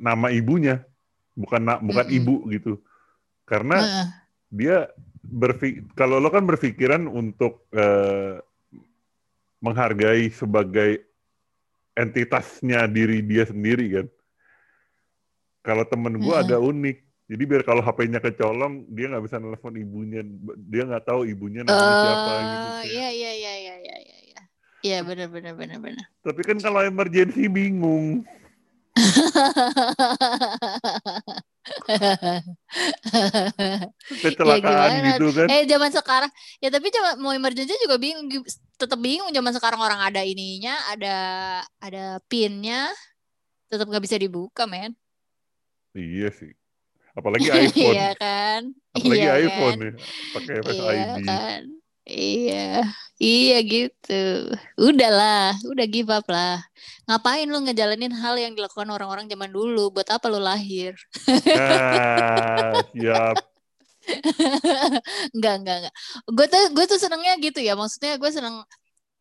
nama 0.00 0.32
ibunya 0.32 0.82
bukan 1.36 1.62
na, 1.62 1.74
bukan 1.78 2.06
mm 2.06 2.10
-hmm. 2.10 2.18
ibu 2.18 2.36
gitu 2.50 2.72
karena 3.46 3.78
uh. 3.78 4.08
dia 4.50 4.90
kalau 5.94 6.18
lo 6.18 6.32
kan 6.32 6.42
berpikiran 6.48 7.06
untuk 7.06 7.68
uh, 7.76 8.40
menghargai 9.60 10.32
sebagai 10.32 11.04
entitasnya 11.92 12.88
diri 12.88 13.20
dia 13.20 13.44
sendiri 13.44 13.86
kan 13.92 14.06
kalau 15.60 15.84
temen 15.84 16.20
gue 16.20 16.36
ada 16.36 16.56
unik 16.60 16.96
jadi 17.30 17.42
biar 17.46 17.62
kalau 17.62 17.84
HP-nya 17.84 18.18
kecolong 18.18 18.90
dia 18.90 19.06
nggak 19.06 19.24
bisa 19.24 19.38
nelfon 19.38 19.76
ibunya 19.78 20.26
dia 20.66 20.82
nggak 20.82 21.06
tahu 21.06 21.28
ibunya 21.28 21.62
namanya 21.62 21.94
uh, 21.94 22.02
siapa 22.02 22.32
gitu 22.40 22.68
iya 22.96 23.08
iya 23.12 23.32
iya 23.36 23.54
iya 23.60 23.74
iya 23.78 23.96
Iya 24.80 25.04
benar 25.04 25.28
benar 25.28 25.52
benar 25.56 25.76
benar. 25.76 26.06
Tapi 26.24 26.40
kan 26.40 26.56
kalau 26.56 26.80
emergency 26.80 27.52
bingung. 27.52 28.24
Kecelakaan 34.24 34.90
ya 34.90 35.14
gitu 35.14 35.28
kan. 35.36 35.46
Eh 35.52 35.68
zaman 35.68 35.92
sekarang 35.92 36.32
ya 36.64 36.72
tapi 36.72 36.88
coba 36.88 37.20
mau 37.20 37.36
emergency 37.36 37.76
juga 37.76 38.00
bingung 38.00 38.24
tetap 38.80 38.96
bingung 38.96 39.28
zaman 39.28 39.52
sekarang 39.52 39.84
orang 39.84 40.00
ada 40.00 40.24
ininya, 40.24 40.72
ada 40.88 41.16
ada 41.76 42.16
pinnya 42.24 42.88
tetap 43.68 43.84
nggak 43.84 44.02
bisa 44.02 44.16
dibuka, 44.16 44.64
men. 44.64 44.96
Iya 45.94 46.28
sih. 46.30 46.52
Apalagi 47.14 47.48
iPhone. 47.66 47.94
iya 47.94 48.10
kan? 48.14 48.60
Apalagi 48.94 49.20
iya 49.20 49.32
iPhone 49.46 49.78
kan? 49.78 49.86
ya, 49.86 49.92
pakai 50.34 50.54
Face 50.62 50.80
iya 50.80 50.90
ID. 50.90 51.20
Kan? 51.26 51.62
Iya, 52.10 52.68
iya 53.22 53.58
gitu. 53.62 54.50
Udahlah, 54.74 55.54
udah 55.62 55.86
give 55.86 56.10
up 56.10 56.26
lah. 56.26 56.58
Ngapain 57.06 57.46
lu 57.46 57.62
ngejalanin 57.62 58.10
hal 58.10 58.34
yang 58.34 58.58
dilakukan 58.58 58.90
orang-orang 58.90 59.30
zaman 59.30 59.50
dulu? 59.54 59.94
Buat 59.94 60.10
apa 60.10 60.26
lu 60.26 60.42
lahir? 60.42 60.98
Ah, 61.54 62.74
siap. 62.98 63.36
enggak, 65.36 65.54
enggak, 65.62 65.76
enggak. 65.86 65.94
Gue 66.34 66.46
tuh, 66.50 66.64
gue 66.74 66.84
tuh 66.90 66.98
senengnya 66.98 67.38
gitu 67.38 67.62
ya. 67.62 67.78
Maksudnya 67.78 68.18
gue 68.18 68.30
seneng 68.32 68.58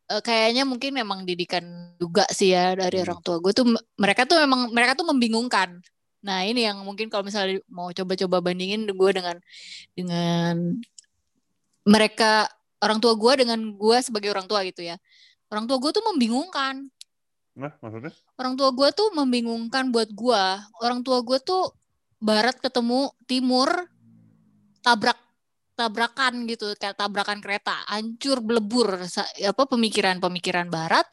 uh, 0.09 0.21
kayaknya 0.25 0.65
mungkin 0.65 0.91
memang 0.97 1.23
didikan 1.23 1.93
juga 2.01 2.25
sih 2.33 2.51
ya 2.51 2.73
dari 2.73 2.97
hmm. 2.99 3.05
orang 3.05 3.19
tua 3.21 3.37
gue 3.37 3.53
tuh 3.53 3.65
mereka 3.95 4.25
tuh 4.25 4.41
memang 4.41 4.73
mereka 4.73 4.97
tuh 4.97 5.05
membingungkan 5.07 5.77
nah 6.19 6.43
ini 6.43 6.67
yang 6.67 6.83
mungkin 6.83 7.07
kalau 7.07 7.23
misalnya 7.23 7.63
mau 7.71 7.89
coba-coba 7.95 8.43
bandingin 8.43 8.83
gue 8.87 9.11
dengan 9.15 9.37
dengan 9.95 10.55
mereka 11.87 12.45
orang 12.83 12.99
tua 12.99 13.13
gue 13.15 13.33
dengan 13.43 13.59
gue 13.75 13.97
sebagai 13.99 14.31
orang 14.31 14.47
tua 14.47 14.63
gitu 14.67 14.83
ya. 14.83 14.95
Orang 15.51 15.67
tua 15.67 15.77
gue 15.81 15.91
tuh 15.91 16.03
membingungkan. 16.05 16.87
Nah 17.57 17.73
maksudnya? 17.83 18.13
Orang 18.39 18.55
tua 18.55 18.69
gue 18.71 18.89
tuh 18.95 19.09
membingungkan 19.11 19.91
buat 19.91 20.09
gue. 20.13 20.43
Orang 20.79 21.03
tua 21.03 21.19
gue 21.25 21.39
tuh 21.43 21.75
barat 22.19 22.55
ketemu 22.59 23.11
timur 23.27 23.69
tabrak 24.85 25.19
tabrakan 25.75 26.47
gitu. 26.47 26.71
Kayak 26.79 26.95
tabrakan 26.99 27.39
kereta. 27.43 27.75
Hancur 27.89 28.39
belebur. 28.39 29.01
Apa 29.43 29.63
pemikiran-pemikiran 29.67 30.71
barat. 30.71 31.07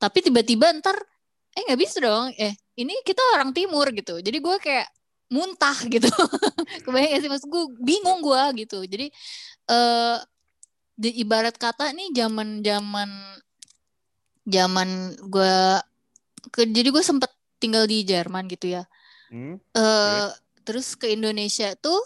Tapi 0.00 0.18
tiba-tiba 0.24 0.72
ntar 0.82 0.98
eh 1.52 1.62
nggak 1.68 1.80
bisa 1.80 2.02
dong. 2.02 2.32
Eh 2.34 2.56
ini 2.76 2.94
kita 3.04 3.20
orang 3.36 3.52
timur 3.52 3.88
gitu. 3.92 4.18
Jadi 4.20 4.38
gue 4.40 4.56
kayak 4.60 4.88
muntah 5.32 5.76
gitu. 5.88 6.08
Kebayang 6.84 7.20
sih? 7.20 7.30
Mas 7.32 7.44
gue 7.44 7.64
bingung 7.80 8.20
gue 8.20 8.64
gitu. 8.64 8.84
Jadi 8.84 9.12
eh 9.68 10.18
di 10.92 11.10
ibarat 11.24 11.56
kata 11.56 11.90
nih 11.96 12.12
zaman 12.12 12.60
zaman 12.60 13.10
zaman 14.44 14.88
gue 15.24 15.56
ke 16.52 16.68
jadi 16.68 16.88
gue 16.92 17.04
sempet 17.04 17.32
tinggal 17.56 17.88
di 17.88 18.04
Jerman 18.04 18.44
gitu 18.50 18.76
ya. 18.76 18.84
Hmm, 19.32 19.56
uh, 19.56 19.80
yeah. 19.80 20.28
terus 20.66 20.92
ke 20.92 21.08
Indonesia 21.16 21.72
tuh 21.80 21.96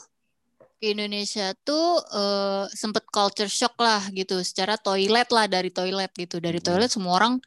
ke 0.78 0.92
Indonesia 0.92 1.56
tuh 1.64 1.98
uh, 2.12 2.68
sempet 2.70 3.08
culture 3.10 3.50
shock 3.50 3.74
lah 3.80 4.04
gitu. 4.12 4.38
Secara 4.44 4.78
toilet 4.78 5.26
lah 5.32 5.48
dari 5.50 5.72
toilet 5.72 6.12
gitu. 6.14 6.38
Dari 6.38 6.60
hmm. 6.60 6.66
toilet 6.68 6.90
semua 6.92 7.16
orang 7.16 7.40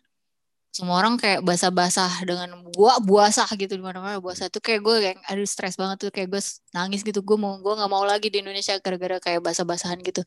semua 0.70 1.02
orang 1.02 1.18
kayak 1.18 1.42
basah-basah 1.42 2.22
dengan 2.30 2.62
gua 2.78 3.02
buasah 3.02 3.50
gitu 3.58 3.74
di 3.74 3.82
mana-mana 3.82 4.22
buasah. 4.22 4.54
Itu 4.54 4.62
kayak 4.62 4.82
gue 4.86 4.96
kayak 5.02 5.18
aduh 5.26 5.48
stres 5.50 5.74
banget 5.74 5.98
tuh. 6.08 6.12
Kayak 6.14 6.38
gue 6.38 6.42
nangis 6.78 7.02
gitu. 7.02 7.26
Gue 7.26 7.38
mau 7.42 7.58
gue 7.58 7.74
nggak 7.74 7.90
mau 7.90 8.06
lagi 8.06 8.30
di 8.30 8.46
Indonesia 8.46 8.78
gara-gara 8.78 9.18
kayak 9.18 9.42
basah-basahan 9.42 9.98
gitu. 10.06 10.22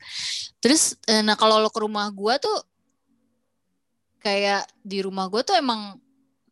Terus 0.59 0.98
eh, 1.07 1.22
nah 1.22 1.38
kalau 1.38 1.62
lo 1.62 1.70
ke 1.70 1.78
rumah 1.78 2.11
gua 2.11 2.42
tuh 2.42 2.59
kayak 4.22 4.66
di 4.83 5.02
rumah 5.02 5.26
gue 5.31 5.42
tuh 5.42 5.59
emang 5.59 5.98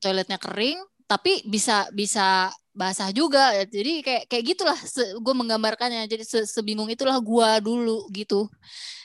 toiletnya 0.03 0.39
kering 0.39 0.79
tapi 1.11 1.43
bisa 1.51 1.91
bisa 1.91 2.55
basah 2.71 3.11
juga. 3.11 3.59
Jadi 3.67 4.07
kayak 4.07 4.31
kayak 4.31 4.45
gitulah 4.55 4.79
gue 5.19 5.35
menggambarkannya. 5.35 6.07
Jadi 6.07 6.23
se 6.23 6.39
sebingung 6.47 6.87
itulah 6.87 7.19
gua 7.19 7.59
dulu 7.59 8.07
gitu 8.15 8.47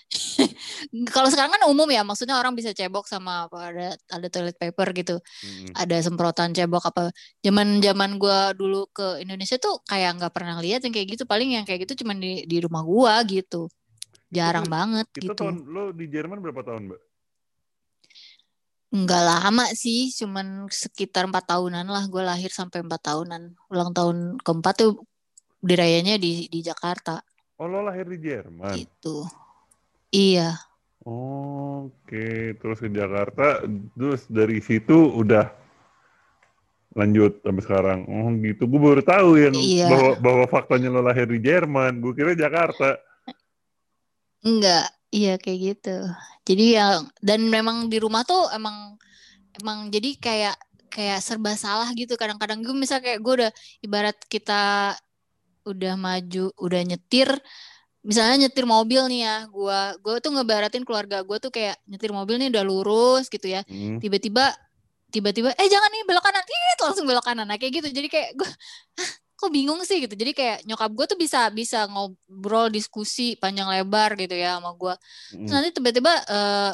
kalau 1.15 1.28
sekarang 1.34 1.52
kan 1.58 1.63
umum 1.68 1.89
ya 1.89 2.06
maksudnya 2.06 2.38
orang 2.38 2.54
bisa 2.54 2.72
cebok 2.72 3.10
sama 3.10 3.50
apa 3.50 3.58
ada 3.74 3.88
ada 4.12 4.28
toilet 4.30 4.56
paper 4.56 4.88
gitu. 4.96 5.15
Mm-mm. 5.20 5.74
ada 5.76 5.98
semprotan 6.00 6.54
cebok 6.54 6.88
apa. 6.88 7.10
Zaman 7.41 7.82
zaman 7.82 8.22
gua 8.22 8.54
dulu 8.54 8.88
ke 8.94 9.22
Indonesia 9.22 9.58
tuh 9.58 9.82
kayak 9.86 10.22
nggak 10.22 10.34
pernah 10.34 10.58
lihat 10.62 10.86
yang 10.86 10.94
kayak 10.94 11.18
gitu. 11.18 11.24
Paling 11.28 11.58
yang 11.58 11.65
kayak 11.68 11.89
gitu 11.89 12.06
cuma 12.06 12.13
di 12.15 12.46
di 12.46 12.58
rumah 12.62 12.86
gua 12.86 13.22
gitu. 13.26 13.68
Jarang 14.30 14.65
tuh- 14.68 14.74
banget 14.74 15.06
Itu 15.15 15.32
gitu. 15.32 15.34
tahun 15.36 15.56
lo 15.70 15.84
di 15.91 16.06
Jerman 16.10 16.39
berapa 16.41 16.62
tahun, 16.65 16.91
Mbak? 16.91 17.02
nggak 18.96 19.24
lama 19.28 19.68
sih 19.76 20.08
cuman 20.15 20.72
sekitar 20.72 21.28
empat 21.28 21.52
tahunan 21.52 21.84
lah. 21.84 22.08
Gue 22.08 22.24
lahir 22.24 22.48
sampai 22.48 22.80
empat 22.80 23.12
tahunan. 23.12 23.52
Ulang 23.68 23.91
tahun 23.91 24.39
keempat 24.39 24.74
tuh 24.80 25.04
dirayanya 25.60 26.15
di 26.15 26.48
di 26.48 26.63
Jakarta. 26.63 27.20
Oh, 27.60 27.68
lo 27.68 27.84
lahir 27.84 28.08
di 28.08 28.20
Jerman. 28.24 28.72
gitu 28.72 29.28
iya 30.15 30.56
Oke, 31.06 32.58
terus 32.58 32.82
ke 32.82 32.89
Jakarta, 32.89 33.62
terus 33.93 34.25
dari 34.25 34.58
situ 34.58 35.13
udah 35.13 35.54
lanjut 36.97 37.45
sampai 37.45 37.62
sekarang. 37.62 37.99
Oh 38.10 38.34
gitu, 38.41 38.65
gue 38.65 38.82
baru 38.82 39.01
tahu 39.06 39.30
yang 39.38 39.54
Iya. 39.54 39.86
bahwa, 39.86 40.12
bahwa 40.17 40.45
faktanya 40.49 40.89
lo 40.89 41.06
lahir 41.06 41.30
di 41.30 41.38
Jerman. 41.45 42.01
Gue 42.01 42.17
kira 42.17 42.34
Jakarta. 42.34 42.97
Enggak, 44.41 44.89
iya 45.13 45.38
kayak 45.38 45.60
gitu. 45.62 45.97
Jadi 46.41 46.65
yang 46.73 47.06
dan 47.21 47.54
memang 47.54 47.86
di 47.86 48.01
rumah 48.01 48.25
tuh 48.25 48.49
emang 48.49 48.97
emang 49.62 49.93
jadi 49.93 50.10
kayak 50.17 50.58
kayak 50.89 51.21
serba 51.21 51.54
salah 51.54 51.89
gitu. 51.93 52.17
Kadang-kadang 52.17 52.65
gue 52.65 52.73
misal 52.73 52.97
kayak 53.04 53.21
gue 53.21 53.45
udah 53.45 53.51
ibarat 53.86 54.17
kita 54.25 54.93
udah 55.65 55.93
maju, 55.97 56.54
udah 56.62 56.82
nyetir, 56.82 57.30
misalnya 58.06 58.48
nyetir 58.48 58.70
mobil 58.70 59.02
nih 59.10 59.22
ya, 59.26 59.38
gue 59.50 59.80
gue 60.06 60.15
tuh 60.22 60.32
ngebaratin 60.32 60.86
keluarga 60.86 61.26
gue 61.26 61.38
tuh 61.41 61.50
kayak 61.50 61.76
nyetir 61.89 62.13
mobil 62.13 62.38
nih 62.38 62.54
udah 62.54 62.63
lurus 62.63 63.26
gitu 63.28 63.50
ya. 63.50 63.65
Hmm. 63.65 63.98
Tiba-tiba 63.98 64.54
tiba-tiba 65.10 65.50
eh 65.58 65.68
jangan 65.68 65.89
nih 65.89 66.04
belok 66.06 66.24
kanan, 66.24 66.44
Ih, 66.46 66.76
langsung 66.86 67.06
belok 67.10 67.26
kanan. 67.26 67.46
Nah 67.50 67.58
kayak 67.58 67.82
gitu. 67.82 67.88
Jadi 67.89 68.08
kayak 68.08 68.30
gue 68.38 68.50
"Hah, 69.02 69.12
kok 69.36 69.52
bingung 69.52 69.82
sih 69.84 70.00
gitu. 70.00 70.15
Jadi 70.15 70.32
kayak 70.32 70.58
nyokap 70.70 70.91
gue 70.94 71.06
tuh 71.12 71.18
bisa 71.20 71.50
bisa 71.52 71.89
ngobrol 71.91 72.72
diskusi 72.72 73.36
panjang 73.36 73.68
lebar 73.68 74.15
gitu 74.15 74.36
ya 74.38 74.62
sama 74.62 74.72
gue. 74.78 74.94
Hmm. 75.36 75.48
nanti 75.50 75.70
tiba-tiba 75.76 76.13
eh, 76.30 76.74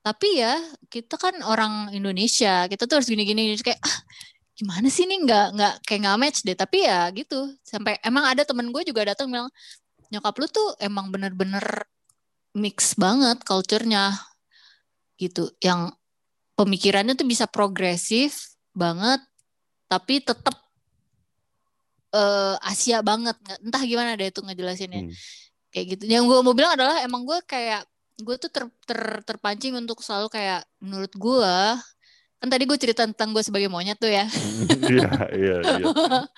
tapi 0.00 0.28
ya 0.40 0.56
kita 0.88 1.20
kan 1.20 1.34
orang 1.44 1.92
Indonesia, 1.92 2.64
kita 2.72 2.88
tuh 2.88 3.00
harus 3.00 3.08
gini-gini 3.10 3.52
kayak 3.60 3.80
ah, 3.84 3.98
gimana 4.56 4.88
sih 4.88 5.04
nih 5.04 5.24
nggak 5.28 5.46
nggak 5.56 5.74
kayak 5.84 6.00
nggak 6.04 6.18
match 6.20 6.38
deh. 6.44 6.56
Tapi 6.56 6.78
ya 6.88 7.08
gitu. 7.12 7.52
Sampai 7.60 8.00
emang 8.00 8.24
ada 8.24 8.42
temen 8.48 8.72
gue 8.72 8.82
juga 8.84 9.12
datang 9.12 9.28
bilang 9.28 9.52
nyokap 10.10 10.34
lu 10.38 10.46
tuh 10.46 10.74
emang 10.78 11.08
bener-bener 11.08 11.62
mix 12.52 12.98
banget 12.98 13.40
culture-nya 13.46 14.18
gitu. 15.16 15.54
Yang 15.62 15.94
pemikirannya 16.58 17.14
tuh 17.14 17.24
bisa 17.24 17.46
progresif 17.46 18.52
banget 18.74 19.22
tapi 19.86 20.22
tetap 20.22 20.54
eh, 22.10 22.56
Asia 22.62 23.00
banget 23.06 23.38
Nggak- 23.38 23.60
entah 23.62 23.82
gimana 23.86 24.18
deh 24.18 24.28
itu 24.30 24.42
ngejelasinnya 24.42 25.06
Hmm. 25.06 25.14
kayak 25.70 25.86
gitu 25.94 26.02
yang 26.10 26.26
gue 26.26 26.38
mau 26.42 26.54
bilang 26.54 26.74
adalah 26.74 27.02
emang 27.06 27.22
gue 27.22 27.38
kayak 27.46 27.86
gue 28.20 28.36
tuh 28.36 28.50
ter, 28.52 28.66
ter- 28.84 29.22
terpancing 29.24 29.78
untuk 29.78 30.02
selalu 30.02 30.28
kayak 30.28 30.66
menurut 30.82 31.12
gue 31.14 31.54
kan 32.40 32.48
tadi 32.48 32.64
gue 32.64 32.78
cerita 32.80 33.04
tentang 33.04 33.36
gue 33.36 33.44
sebagai 33.44 33.68
monyet 33.68 34.00
tuh 34.00 34.08
ya. 34.08 34.24
Iya, 34.90 35.10
iya, 35.36 35.56
iya. 35.60 35.86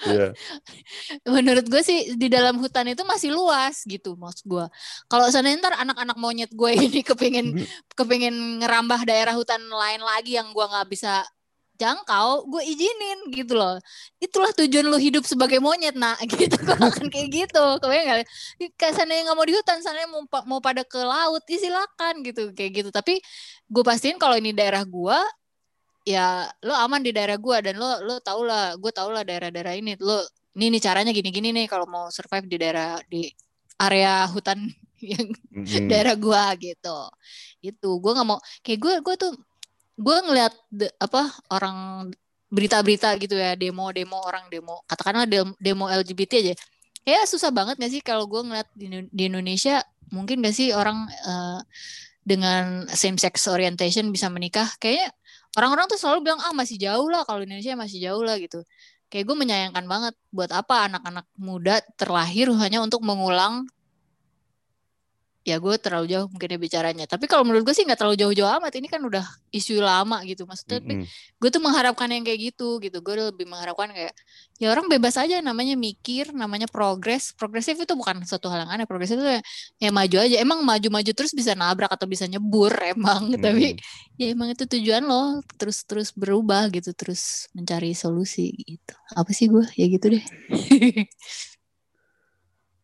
Iya. 0.02 0.26
menurut 1.34 1.64
gue 1.70 1.82
sih 1.86 2.18
di 2.18 2.26
dalam 2.26 2.58
hutan 2.58 2.90
itu 2.90 3.06
masih 3.06 3.30
luas 3.32 3.86
gitu 3.86 4.18
maksud 4.18 4.44
gue 4.44 4.66
kalau 5.06 5.26
seandainya 5.30 5.62
ntar 5.62 5.74
anak-anak 5.78 6.18
monyet 6.18 6.50
gue 6.52 6.70
ini 6.90 7.00
kepingin 7.06 7.54
kepingin 7.94 8.60
ngerambah 8.60 9.06
daerah 9.06 9.32
hutan 9.38 9.62
lain 9.62 10.02
lagi 10.02 10.36
yang 10.36 10.50
gue 10.50 10.66
nggak 10.66 10.88
bisa 10.90 11.22
jangkau 11.80 12.46
gue 12.46 12.62
izinin 12.62 13.18
gitu 13.34 13.58
loh. 13.58 13.74
Itulah 14.22 14.54
tujuan 14.54 14.86
lu 14.86 14.98
hidup 15.02 15.26
sebagai 15.26 15.58
monyet 15.58 15.98
nak. 15.98 16.20
Gitu 16.22 16.54
gue 16.54 16.78
akan 16.78 17.10
kayak 17.10 17.28
gitu. 17.32 17.64
Kebayang 17.82 18.06
nggak? 18.06 18.28
Kayak 18.78 18.92
seandainya 18.94 19.22
nggak 19.26 19.36
mau 19.38 19.46
di 19.48 19.54
hutan 19.56 19.78
seandainya 19.82 20.10
mau 20.12 20.22
pa- 20.30 20.46
mau 20.46 20.60
pada 20.62 20.86
ke 20.86 21.00
laut 21.02 21.42
ya 21.50 21.58
silakan 21.58 22.22
gitu 22.22 22.54
kayak 22.54 22.70
gitu. 22.84 22.88
Tapi 22.94 23.18
gue 23.66 23.82
pastiin 23.82 24.14
kalau 24.20 24.38
ini 24.38 24.54
daerah 24.54 24.86
gue 24.86 25.18
ya 26.02 26.50
lo 26.66 26.74
aman 26.74 27.00
di 27.02 27.10
daerah 27.14 27.38
gue 27.38 27.56
dan 27.62 27.74
lo 27.78 28.02
lo 28.02 28.18
tau 28.20 28.42
lah 28.42 28.74
gue 28.78 28.92
tau 28.94 29.08
lah 29.14 29.22
daerah-daerah 29.22 29.74
ini. 29.78 29.94
Lo 30.00 30.22
ini 30.56 30.68
nih 30.76 30.82
caranya 30.84 31.12
gini-gini 31.14 31.48
nih 31.54 31.66
kalau 31.70 31.86
mau 31.88 32.06
survive 32.12 32.46
di 32.48 32.56
daerah 32.60 33.00
di 33.08 33.28
area 33.80 34.28
hutan 34.28 34.68
yang 35.12 35.28
Mm-mm. 35.50 35.88
daerah 35.90 36.14
gua 36.18 36.52
gitu. 36.60 36.96
Itu 37.64 37.98
gue 38.02 38.12
nggak 38.14 38.28
mau 38.28 38.38
kayak 38.62 38.78
gue 38.82 38.94
gue 39.02 39.14
tuh 39.18 39.32
gue 39.98 40.16
ngeliat 40.26 40.52
de- 40.72 40.94
apa 40.98 41.30
orang 41.52 42.08
berita-berita 42.52 43.16
gitu 43.16 43.32
ya 43.32 43.56
demo-demo 43.56 44.20
orang 44.28 44.44
demo 44.52 44.84
katakanlah 44.84 45.24
demo, 45.56 45.86
LGBT 45.88 46.32
aja. 46.44 46.54
Ya 47.02 47.20
susah 47.26 47.50
banget 47.50 47.80
gak 47.82 47.90
sih 47.90 48.02
kalau 48.04 48.30
gue 48.30 48.40
ngeliat 48.46 48.68
di, 48.78 48.86
di 49.10 49.22
Indonesia 49.26 49.82
mungkin 50.14 50.44
gak 50.44 50.54
sih 50.54 50.70
orang 50.76 51.08
eh, 51.10 51.60
dengan 52.22 52.86
same 52.92 53.18
sex 53.18 53.48
orientation 53.50 54.12
bisa 54.14 54.30
menikah? 54.30 54.70
Kayaknya 54.78 55.10
orang-orang 55.58 55.86
tuh 55.90 55.98
selalu 56.00 56.30
bilang 56.32 56.40
ah 56.42 56.54
masih 56.56 56.76
jauh 56.80 57.08
lah 57.12 57.22
kalau 57.28 57.44
Indonesia 57.44 57.76
masih 57.76 57.98
jauh 58.04 58.22
lah 58.24 58.36
gitu. 58.40 58.64
Kayak 59.12 59.24
gue 59.28 59.36
menyayangkan 59.36 59.84
banget 59.84 60.14
buat 60.32 60.50
apa 60.52 60.88
anak-anak 60.88 61.26
muda 61.36 61.84
terlahir 62.00 62.48
hanya 62.56 62.80
untuk 62.80 63.04
mengulang 63.04 63.68
ya 65.42 65.58
gue 65.58 65.74
terlalu 65.74 66.06
jauh 66.14 66.26
mungkin 66.30 66.54
ya 66.54 66.58
bicaranya. 66.58 67.04
Tapi 67.10 67.26
kalau 67.26 67.42
menurut 67.42 67.66
gue 67.66 67.74
sih 67.74 67.82
nggak 67.82 67.98
terlalu 67.98 68.14
jauh-jauh 68.14 68.50
amat. 68.62 68.72
Ini 68.78 68.86
kan 68.86 69.02
udah 69.02 69.26
isu 69.50 69.82
lama 69.82 70.22
gitu 70.22 70.46
maksudnya. 70.46 70.78
Tapi 70.78 71.02
Mm-mm. 71.02 71.06
gue 71.10 71.48
tuh 71.50 71.58
mengharapkan 71.58 72.06
yang 72.14 72.22
kayak 72.22 72.54
gitu 72.54 72.78
gitu. 72.78 73.02
Gue 73.02 73.18
lebih 73.18 73.50
mengharapkan 73.50 73.90
kayak 73.90 74.14
ya 74.62 74.70
orang 74.70 74.86
bebas 74.86 75.18
aja 75.18 75.42
namanya 75.42 75.74
mikir 75.74 76.30
namanya 76.30 76.70
progres. 76.70 77.34
Progresif 77.34 77.74
itu 77.74 77.90
bukan 77.98 78.22
suatu 78.22 78.46
hal 78.54 78.66
yang 78.66 78.70
aneh. 78.70 78.86
Progresif 78.86 79.18
itu 79.18 79.26
ya, 79.26 79.42
ya 79.82 79.90
maju 79.90 80.16
aja. 80.22 80.36
Emang 80.38 80.62
maju-maju 80.62 81.10
terus 81.10 81.34
bisa 81.34 81.58
nabrak 81.58 81.90
atau 81.90 82.06
bisa 82.06 82.30
nyebur 82.30 82.70
emang. 82.94 83.34
Tapi 83.34 83.74
Mm-mm. 83.74 84.22
ya 84.22 84.26
emang 84.30 84.54
itu 84.54 84.62
tujuan 84.70 85.02
lo 85.02 85.42
terus 85.58 85.82
terus 85.82 86.14
berubah 86.14 86.70
gitu. 86.70 86.94
Terus 86.94 87.50
mencari 87.50 87.98
solusi 87.98 88.54
gitu. 88.62 88.94
Apa 89.18 89.34
sih 89.34 89.50
gue? 89.50 89.66
Ya 89.74 89.90
gitu 89.90 90.06
deh. 90.06 90.22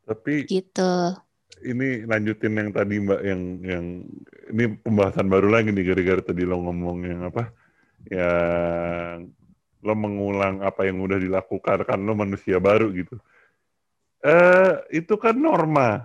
Tapi 0.08 0.48
gitu 0.48 0.92
ini 1.64 2.06
lanjutin 2.06 2.54
yang 2.54 2.70
tadi 2.70 3.00
Mbak 3.02 3.20
yang 3.26 3.40
yang 3.64 3.84
ini 4.54 4.64
pembahasan 4.80 5.26
baru 5.26 5.48
lagi 5.50 5.74
nih 5.74 5.84
gara-gara 5.92 6.22
tadi 6.22 6.42
lo 6.46 6.62
ngomong 6.62 6.98
yang 7.04 7.20
apa? 7.26 7.50
Yang 8.08 9.32
lo 9.82 9.94
mengulang 9.94 10.62
apa 10.62 10.86
yang 10.86 10.98
udah 10.98 11.18
dilakukan 11.18 11.86
kan 11.86 11.98
lo 12.02 12.14
manusia 12.14 12.58
baru 12.58 12.90
gitu. 12.94 13.18
Eh 14.22 15.02
itu 15.02 15.14
kan 15.18 15.38
norma. 15.38 16.02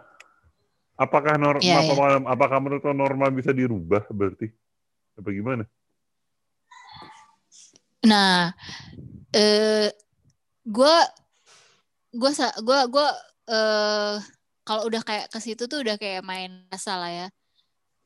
Apakah 0.94 1.42
norma 1.42 1.82
Iya, 1.82 1.90
apa- 1.90 2.30
apakah 2.30 2.58
menurut 2.62 2.84
lo 2.86 2.94
norma 2.94 3.34
bisa 3.34 3.50
dirubah 3.50 4.06
berarti? 4.14 4.46
Apa 5.18 5.30
gimana? 5.34 5.66
Nah, 8.06 8.54
eh 9.34 9.90
gua 10.62 11.02
gua 12.14 12.32
sa- 12.36 12.58
gua 12.62 12.86
gua 12.86 13.10
eh 13.50 14.16
kalau 14.64 14.88
udah 14.88 15.04
kayak 15.04 15.28
ke 15.32 15.40
situ 15.44 15.68
tuh 15.68 15.84
udah 15.84 15.96
kayak 16.00 16.24
main 16.24 16.68
rasa 16.72 16.96
lah 17.00 17.12
ya. 17.12 17.28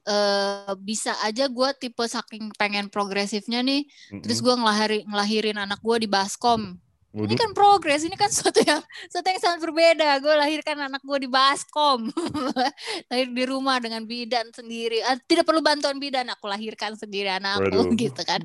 Eh 0.08 0.74
bisa 0.82 1.14
aja 1.24 1.46
gua 1.52 1.74
tipe 1.76 2.04
saking 2.06 2.52
pengen 2.56 2.88
progresifnya 2.88 3.60
nih, 3.66 3.86
terus 4.24 4.40
Mm-mm. 4.40 4.46
gua 4.46 4.56
ngelahiri, 4.62 5.00
ngelahirin 5.08 5.58
anak 5.60 5.80
gua 5.82 5.98
di 6.02 6.08
baskom. 6.10 6.80
Ini 7.18 7.34
Waduh. 7.34 7.40
kan 7.40 7.52
progres, 7.58 8.06
ini 8.06 8.14
kan 8.14 8.30
sesuatu 8.34 8.62
yang 8.62 8.78
sesuatu 9.10 9.28
yang 9.32 9.42
sangat 9.42 9.60
berbeda. 9.66 10.22
Gue 10.22 10.34
lahirkan 10.38 10.78
anak 10.86 11.02
gue 11.02 11.18
di 11.26 11.30
baskom, 11.32 12.14
lahir 13.10 13.28
di 13.34 13.44
rumah 13.50 13.82
dengan 13.82 14.06
bidan 14.06 14.54
sendiri. 14.54 15.02
Ah, 15.02 15.18
tidak 15.26 15.50
perlu 15.50 15.66
bantuan 15.66 15.98
bidan, 15.98 16.30
aku 16.30 16.46
lahirkan 16.46 16.94
sendiri 16.94 17.34
anakku 17.34 17.74
Waduh. 17.74 17.98
gitu 18.06 18.22
kan. 18.22 18.44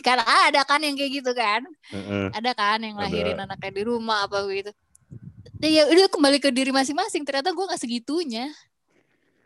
Karena 0.00 0.24
ada 0.24 0.64
kan 0.64 0.80
yang 0.80 0.96
kayak 0.96 1.20
gitu 1.20 1.32
kan, 1.36 1.66
heeh. 1.92 2.32
ada 2.32 2.50
kan 2.56 2.80
yang 2.80 2.96
Ada. 2.96 3.04
lahirin 3.12 3.38
anaknya 3.44 3.70
di 3.76 3.82
rumah 3.84 4.24
apa 4.24 4.40
gitu. 4.48 4.72
Ya 5.58 5.90
udah 5.90 6.06
kembali 6.06 6.38
ke 6.38 6.54
diri 6.54 6.70
masing-masing. 6.70 7.26
Ternyata 7.26 7.50
gue 7.50 7.64
nggak 7.66 7.82
segitunya. 7.82 8.46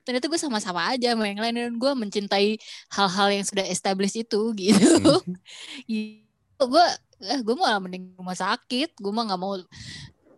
Ternyata 0.03 0.27
gue 0.29 0.41
sama-sama 0.41 0.93
aja 0.93 1.15
sama 1.15 1.31
yang 1.31 1.41
lain 1.41 1.55
dan 1.57 1.75
gue 1.79 1.93
mencintai 1.95 2.59
hal-hal 2.93 3.29
yang 3.33 3.45
sudah 3.47 3.65
established 3.71 4.19
itu 4.19 4.41
gitu. 4.59 5.15
Hmm. 5.23 5.37
Gitu. 5.93 6.71
gue 6.71 6.87
eh, 7.27 7.41
gue 7.43 7.55
malah 7.59 7.83
mending 7.83 8.15
rumah 8.15 8.39
sakit 8.39 8.95
gue 8.95 9.11
mah 9.11 9.27
nggak 9.27 9.41
mau 9.41 9.59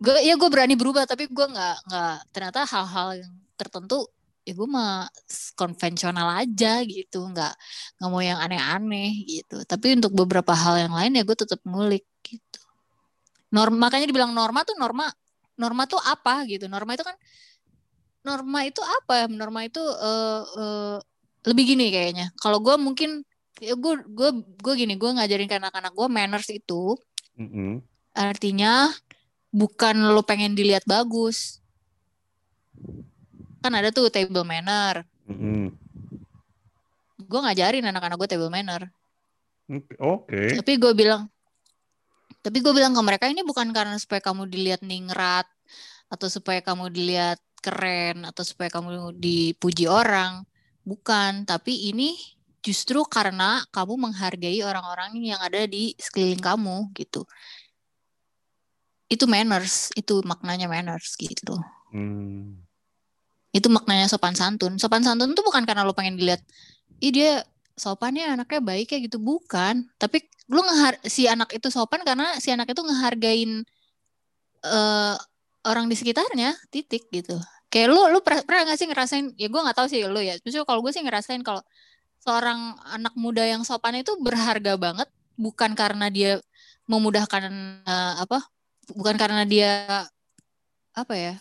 gue 0.01 0.15
ya 0.25 0.41
gue 0.41 0.49
berani 0.49 0.73
berubah 0.73 1.05
tapi 1.05 1.29
gue 1.29 1.47
nggak 1.53 1.77
nggak 1.85 2.17
ternyata 2.33 2.65
hal-hal 2.65 3.09
yang 3.21 3.33
tertentu 3.61 4.09
ya 4.45 4.53
gue 4.53 4.69
mah 4.69 5.09
konvensional 5.57 6.29
aja 6.45 6.85
gitu 6.85 7.29
nggak 7.29 7.53
nggak 8.01 8.09
mau 8.13 8.21
yang 8.21 8.41
aneh-aneh 8.41 9.25
gitu 9.25 9.65
tapi 9.65 9.97
untuk 9.97 10.13
beberapa 10.13 10.53
hal 10.53 10.89
yang 10.89 10.93
lain 10.93 11.17
ya 11.17 11.23
gue 11.25 11.37
tetap 11.37 11.61
ngulik 11.65 12.05
gitu 12.21 12.61
norma 13.53 13.89
makanya 13.89 14.09
dibilang 14.09 14.33
norma 14.37 14.65
tuh 14.65 14.77
norma 14.77 15.09
norma 15.55 15.87
tuh 15.87 16.03
apa 16.03 16.43
gitu 16.51 16.67
norma 16.67 16.99
itu 16.99 17.07
kan 17.07 17.17
norma 18.25 18.65
itu 18.65 18.81
apa 18.81 19.29
norma 19.29 19.67
itu 19.69 19.81
eh, 19.81 20.43
eh, 20.59 20.97
lebih 21.45 21.77
gini 21.77 21.93
kayaknya. 21.93 22.33
Kalau 22.41 22.59
gue 22.65 22.73
mungkin 22.81 23.21
ya 23.63 23.75
gue 23.79 23.95
gue 24.11 24.31
gue 24.59 24.75
gini 24.75 24.95
gue 24.99 25.11
ngajarin 25.15 25.47
ke 25.47 25.57
anak-anak 25.59 25.93
gue 25.95 26.09
manners 26.11 26.51
itu 26.51 26.99
Mm 27.35 27.51
-mm. 27.51 27.73
artinya 28.15 28.95
bukan 29.51 30.15
lo 30.15 30.23
pengen 30.23 30.55
dilihat 30.55 30.87
bagus 30.87 31.59
kan 33.59 33.75
ada 33.75 33.91
tuh 33.91 34.07
table 34.07 34.47
manner 34.47 35.03
Mm 35.27 35.35
-mm. 35.35 35.63
gue 37.27 37.41
ngajarin 37.43 37.91
anak-anak 37.91 38.23
gue 38.23 38.29
table 38.31 38.55
manner 38.55 38.87
Oke. 39.99 40.63
tapi 40.63 40.79
gue 40.79 40.93
bilang 40.95 41.27
tapi 42.45 42.61
gue 42.61 42.77
bilang 42.77 42.93
ke 42.93 43.01
mereka 43.01 43.25
ini 43.25 43.41
bukan 43.41 43.73
karena 43.73 43.97
supaya 43.97 44.21
kamu 44.21 44.45
dilihat 44.53 44.85
ningrat 44.85 45.49
atau 46.13 46.29
supaya 46.29 46.61
kamu 46.61 46.93
dilihat 46.93 47.41
keren 47.65 48.29
atau 48.29 48.45
supaya 48.45 48.69
kamu 48.69 49.17
dipuji 49.17 49.89
orang. 49.89 50.45
Bukan 50.85 51.49
tapi 51.49 51.89
ini 51.89 52.13
justru 52.61 53.01
karena 53.09 53.65
kamu 53.73 53.97
menghargai 53.97 54.61
orang-orang 54.61 55.17
yang 55.25 55.41
ada 55.41 55.65
di 55.65 55.97
sekeliling 55.97 56.45
kamu 56.45 56.93
gitu. 57.01 57.25
Itu 59.09 59.25
manners 59.25 59.89
itu 59.97 60.21
maknanya 60.29 60.69
manners 60.69 61.17
gitu. 61.17 61.57
Hmm. 61.95 62.59
itu 63.55 63.71
maknanya 63.71 64.11
sopan 64.11 64.35
santun. 64.35 64.83
Sopan 64.83 65.07
santun 65.07 65.31
tuh 65.31 65.47
bukan 65.47 65.63
karena 65.63 65.87
lo 65.87 65.95
pengen 65.95 66.19
dilihat 66.19 66.43
ih 66.99 67.15
dia 67.15 67.47
sopannya 67.79 68.35
anaknya 68.35 68.59
baik 68.59 68.91
ya 68.91 68.99
gitu. 68.99 69.23
Bukan. 69.23 69.87
Tapi 69.95 70.27
lu 70.49 70.61
ngehar 70.61 71.01
si 71.09 71.25
anak 71.25 71.57
itu 71.57 71.69
sopan 71.73 72.05
karena 72.05 72.37
si 72.41 72.53
anak 72.53 72.69
itu 72.69 72.81
ngehargain 72.85 73.65
uh, 74.65 75.17
orang 75.65 75.89
di 75.89 75.97
sekitarnya 75.97 76.53
titik 76.69 77.09
gitu. 77.09 77.41
Kayak 77.73 77.97
lu 77.97 78.01
lu 78.13 78.21
pernah, 78.21 78.43
pernah 78.45 78.61
gak 78.71 78.79
sih 78.79 78.87
ngerasain 78.87 79.27
ya 79.35 79.49
gue 79.51 79.61
nggak 79.61 79.77
tahu 79.77 79.89
sih 79.91 80.05
lu 80.07 80.21
ya 80.21 80.39
justru 80.45 80.63
kalau 80.63 80.79
gue 80.85 80.93
sih 80.95 81.03
ngerasain 81.03 81.43
kalau 81.43 81.65
seorang 82.23 82.77
anak 82.89 83.13
muda 83.19 83.43
yang 83.45 83.67
sopan 83.67 84.01
itu 84.01 84.15
berharga 84.23 84.79
banget 84.79 85.09
bukan 85.37 85.75
karena 85.75 86.09
dia 86.09 86.41
memudahkan 86.87 87.45
uh, 87.85 88.15
apa 88.25 88.45
bukan 88.95 89.17
karena 89.17 89.43
dia 89.49 89.73
apa 90.95 91.15
ya 91.17 91.35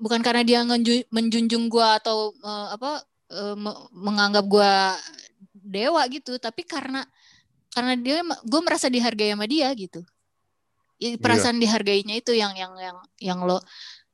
bukan 0.00 0.24
karena 0.24 0.42
dia 0.46 0.60
menjunjung 1.12 1.68
gue 1.68 1.88
atau 2.00 2.32
uh, 2.40 2.72
apa 2.72 3.04
uh, 3.34 3.56
menganggap 3.92 4.44
gue 4.48 4.72
dewa 5.60 6.02
gitu 6.08 6.40
tapi 6.40 6.64
karena 6.64 7.04
karena 7.70 7.94
dia 7.98 8.20
gue 8.24 8.60
merasa 8.62 8.90
dihargai 8.90 9.32
sama 9.32 9.46
dia 9.46 9.70
gitu. 9.74 10.02
Ya, 11.00 11.16
perasaan 11.16 11.56
yeah. 11.56 11.64
dihargainya 11.64 12.14
itu 12.20 12.36
yang 12.36 12.52
yang 12.52 12.76
yang 12.76 12.96
yang 13.16 13.38
lo 13.40 13.64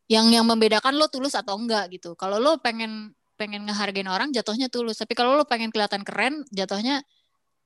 yang 0.06 0.30
yang 0.30 0.46
membedakan 0.46 0.94
lo 0.94 1.10
tulus 1.10 1.34
atau 1.34 1.58
enggak 1.58 1.90
gitu. 1.98 2.14
Kalau 2.14 2.38
lo 2.38 2.62
pengen 2.62 3.10
pengen 3.34 3.66
ngehargain 3.66 4.06
orang 4.06 4.30
jatuhnya 4.30 4.70
tulus. 4.70 5.02
Tapi 5.02 5.18
kalau 5.18 5.34
lo 5.34 5.44
pengen 5.44 5.74
kelihatan 5.74 6.06
keren 6.06 6.46
jatuhnya 6.54 7.02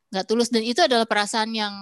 nggak 0.08 0.24
tulus. 0.24 0.48
Dan 0.48 0.64
itu 0.64 0.80
adalah 0.80 1.04
perasaan 1.04 1.52
yang 1.52 1.74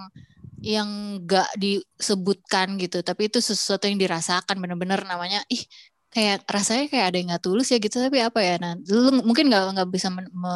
yang 0.58 1.22
gak 1.22 1.54
disebutkan 1.54 2.74
gitu. 2.82 3.06
Tapi 3.06 3.30
itu 3.30 3.38
sesuatu 3.38 3.86
yang 3.86 3.94
dirasakan 4.02 4.58
bener-bener. 4.58 4.98
Namanya 5.06 5.46
ih 5.46 5.62
kayak 6.10 6.42
rasanya 6.50 6.90
kayak 6.90 7.06
ada 7.14 7.16
yang 7.22 7.28
nggak 7.30 7.44
tulus 7.46 7.70
ya 7.70 7.78
gitu. 7.78 8.02
Tapi 8.02 8.18
apa 8.18 8.40
ya 8.42 8.58
nah 8.58 8.74
lu 8.74 9.22
mungkin 9.22 9.46
nggak 9.46 9.78
nggak 9.78 9.88
bisa 9.94 10.10
me, 10.10 10.26
me, 10.34 10.54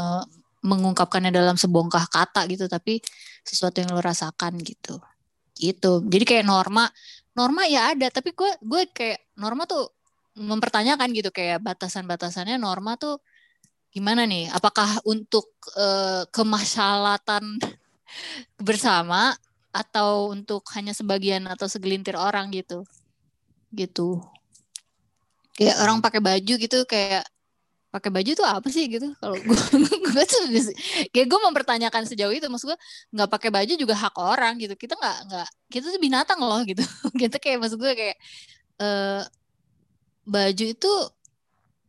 mengungkapkannya 0.63 1.35
dalam 1.35 1.59
sebongkah 1.59 2.07
kata 2.07 2.47
gitu 2.47 2.71
tapi 2.71 3.03
sesuatu 3.43 3.83
yang 3.83 3.91
lo 3.91 4.01
rasakan 4.01 4.59
gitu. 4.63 5.03
Gitu. 5.59 5.93
Jadi 6.07 6.25
kayak 6.25 6.47
norma 6.47 6.87
norma 7.33 7.65
ya 7.67 7.97
ada 7.97 8.09
tapi 8.13 8.37
gue 8.37 8.51
gue 8.63 8.83
kayak 8.93 9.35
norma 9.41 9.65
tuh 9.65 9.89
mempertanyakan 10.37 11.13
gitu 11.13 11.29
kayak 11.29 11.61
batasan-batasannya 11.61 12.57
norma 12.57 12.97
tuh 12.97 13.21
gimana 13.93 14.25
nih? 14.25 14.49
Apakah 14.49 15.05
untuk 15.05 15.53
uh, 15.77 16.25
kemaslahatan 16.33 17.61
bersama 18.67 19.37
atau 19.73 20.33
untuk 20.33 20.65
hanya 20.77 20.97
sebagian 20.97 21.45
atau 21.51 21.69
segelintir 21.69 22.17
orang 22.17 22.49
gitu? 22.55 22.87
Gitu. 23.75 24.23
Kayak 25.53 25.85
orang 25.85 26.01
pakai 26.01 26.21
baju 26.25 26.55
gitu 26.57 26.79
kayak 26.89 27.29
pakai 27.93 28.09
baju 28.09 28.31
tuh 28.33 28.47
apa 28.49 28.69
sih 28.73 28.89
gitu? 28.89 29.13
Kalau 29.21 29.37
gue 29.37 29.59
gue 30.09 30.25
tuh 30.25 30.43
kayak 31.13 31.27
gue 31.29 31.41
mempertanyakan 31.45 32.09
sejauh 32.09 32.33
itu 32.33 32.49
maksud 32.49 32.73
gue 32.73 32.79
nggak 33.13 33.29
pakai 33.29 33.51
baju 33.53 33.73
juga 33.77 33.95
hak 33.95 34.17
orang 34.17 34.57
gitu. 34.57 34.73
Kita 34.75 34.97
nggak 34.97 35.19
nggak 35.29 35.49
kita 35.69 35.87
tuh 35.93 36.01
binatang 36.01 36.41
loh 36.41 36.65
gitu. 36.71 36.81
Gitu 37.13 37.37
kayak 37.37 37.61
maksud 37.61 37.77
gue 37.77 37.93
kayak 37.93 38.17
uh, 38.81 39.21
baju 40.25 40.65
itu 40.65 40.93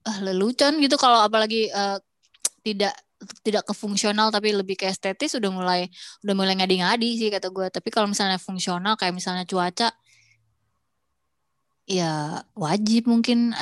uh, 0.03 0.19
lelucon 0.19 0.83
gitu. 0.83 0.99
Kalau 0.99 1.23
apalagi 1.23 1.71
uh, 1.71 1.97
tidak 2.67 2.91
tidak 3.39 3.63
ke 3.63 3.71
fungsional 3.71 4.27
tapi 4.35 4.51
lebih 4.51 4.75
ke 4.75 4.91
estetis 4.91 5.31
udah 5.39 5.47
mulai 5.47 5.81
udah 6.27 6.35
mulai 6.35 6.59
ngadi-ngadi 6.59 7.09
sih 7.15 7.29
kata 7.31 7.47
gue 7.55 7.71
tapi 7.71 7.87
kalau 7.87 8.11
misalnya 8.11 8.35
fungsional 8.35 8.99
kayak 8.99 9.15
misalnya 9.15 9.47
cuaca 9.47 9.95
ya 11.85 12.41
wajib 12.55 13.07
mungkin. 13.11 13.53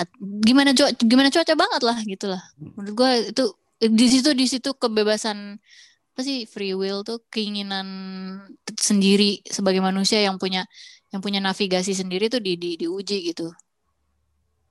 Gimana 0.46 0.74
cuaca 0.78 1.02
gimana 1.02 1.30
cuaca 1.34 1.54
banget 1.58 1.82
lah 1.82 1.98
gitulah 2.06 2.44
menurut 2.58 2.94
gue 2.94 3.12
itu 3.34 3.46
di 3.82 4.08
situ 4.08 4.30
di 4.38 4.46
situ 4.46 4.70
kebebasan 4.78 5.58
apa 6.12 6.22
sih 6.22 6.46
free 6.46 6.76
will 6.78 7.02
tuh 7.02 7.24
keinginan 7.34 7.88
sendiri 8.78 9.42
sebagai 9.48 9.82
manusia 9.82 10.22
yang 10.22 10.38
punya 10.38 10.68
yang 11.12 11.24
punya 11.24 11.40
navigasi 11.44 11.92
sendiri 11.98 12.32
tuh 12.32 12.40
di, 12.40 12.56
di 12.56 12.78
diuji 12.80 13.32
gitu. 13.32 13.52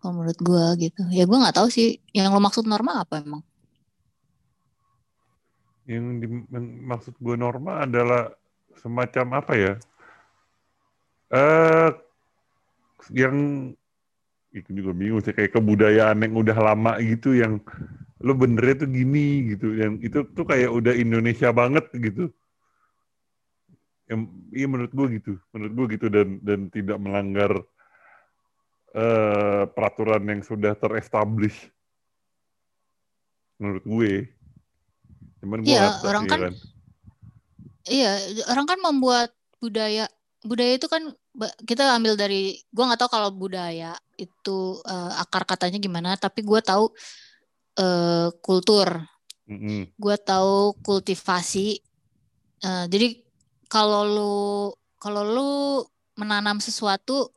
Kalau 0.01 0.17
menurut 0.17 0.39
gue 0.41 0.89
gitu. 0.89 1.03
Ya 1.13 1.29
gue 1.29 1.37
nggak 1.37 1.57
tahu 1.57 1.69
sih 1.69 2.01
yang 2.17 2.33
lo 2.33 2.41
maksud 2.41 2.65
norma 2.65 3.05
apa 3.05 3.21
emang? 3.21 3.45
Yang, 5.85 6.05
di, 6.23 6.27
yang 6.49 6.67
maksud 6.89 7.15
gue 7.21 7.37
norma 7.37 7.85
adalah 7.85 8.33
semacam 8.81 9.45
apa 9.45 9.53
ya? 9.57 9.73
Eh 11.31 11.37
uh, 11.37 11.89
yang 13.15 13.37
itu 14.51 14.71
juga 14.75 14.91
bingung 14.91 15.23
sih 15.23 15.31
kayak 15.31 15.55
kebudayaan 15.55 16.19
yang 16.27 16.35
udah 16.35 16.59
lama 16.59 16.99
gitu 16.99 17.39
yang 17.39 17.63
lo 18.21 18.35
benernya 18.35 18.85
tuh 18.85 18.91
gini 18.91 19.55
gitu 19.55 19.79
yang 19.79 20.03
itu 20.03 20.27
tuh 20.35 20.45
kayak 20.45 20.71
udah 20.75 20.93
Indonesia 20.93 21.55
banget 21.55 21.87
gitu. 21.95 22.35
Yang 24.11 24.21
iya 24.51 24.67
menurut 24.67 24.93
gue 24.93 25.07
gitu 25.23 25.33
menurut 25.55 25.73
gue 25.79 25.87
gitu 25.95 26.07
dan 26.11 26.43
dan 26.43 26.67
tidak 26.67 26.99
melanggar 26.99 27.63
uh, 28.95 29.65
peraturan 29.71 30.23
yang 30.27 30.43
sudah 30.43 30.75
terestablish 30.75 31.71
menurut 33.61 33.85
gue 33.85 34.13
cuman 35.41 35.59
gue 35.65 35.73
iya, 35.73 35.97
orang 36.05 36.25
iya 36.25 36.31
kan, 36.33 36.41
kan? 36.41 36.55
iya 37.89 38.13
orang 38.51 38.67
kan 38.67 38.79
membuat 38.81 39.31
budaya 39.61 40.09
budaya 40.41 40.81
itu 40.81 40.89
kan 40.89 41.05
kita 41.69 42.01
ambil 42.01 42.17
dari 42.17 42.57
gue 42.73 42.85
nggak 42.85 43.01
tahu 43.05 43.11
kalau 43.13 43.29
budaya 43.29 43.93
itu 44.17 44.81
uh, 44.89 45.13
akar 45.21 45.45
katanya 45.45 45.77
gimana 45.77 46.17
tapi 46.17 46.41
gue 46.41 46.61
tahu 46.65 46.89
uh, 47.77 48.29
kultur 48.41 49.05
mm-hmm. 49.45 50.01
gue 50.01 50.17
tahu 50.17 50.73
kultivasi 50.81 51.85
uh, 52.65 52.89
jadi 52.89 53.21
kalau 53.69 54.03
lu 54.09 54.35
kalau 54.97 55.23
lu 55.29 55.51
menanam 56.17 56.57
sesuatu 56.57 57.29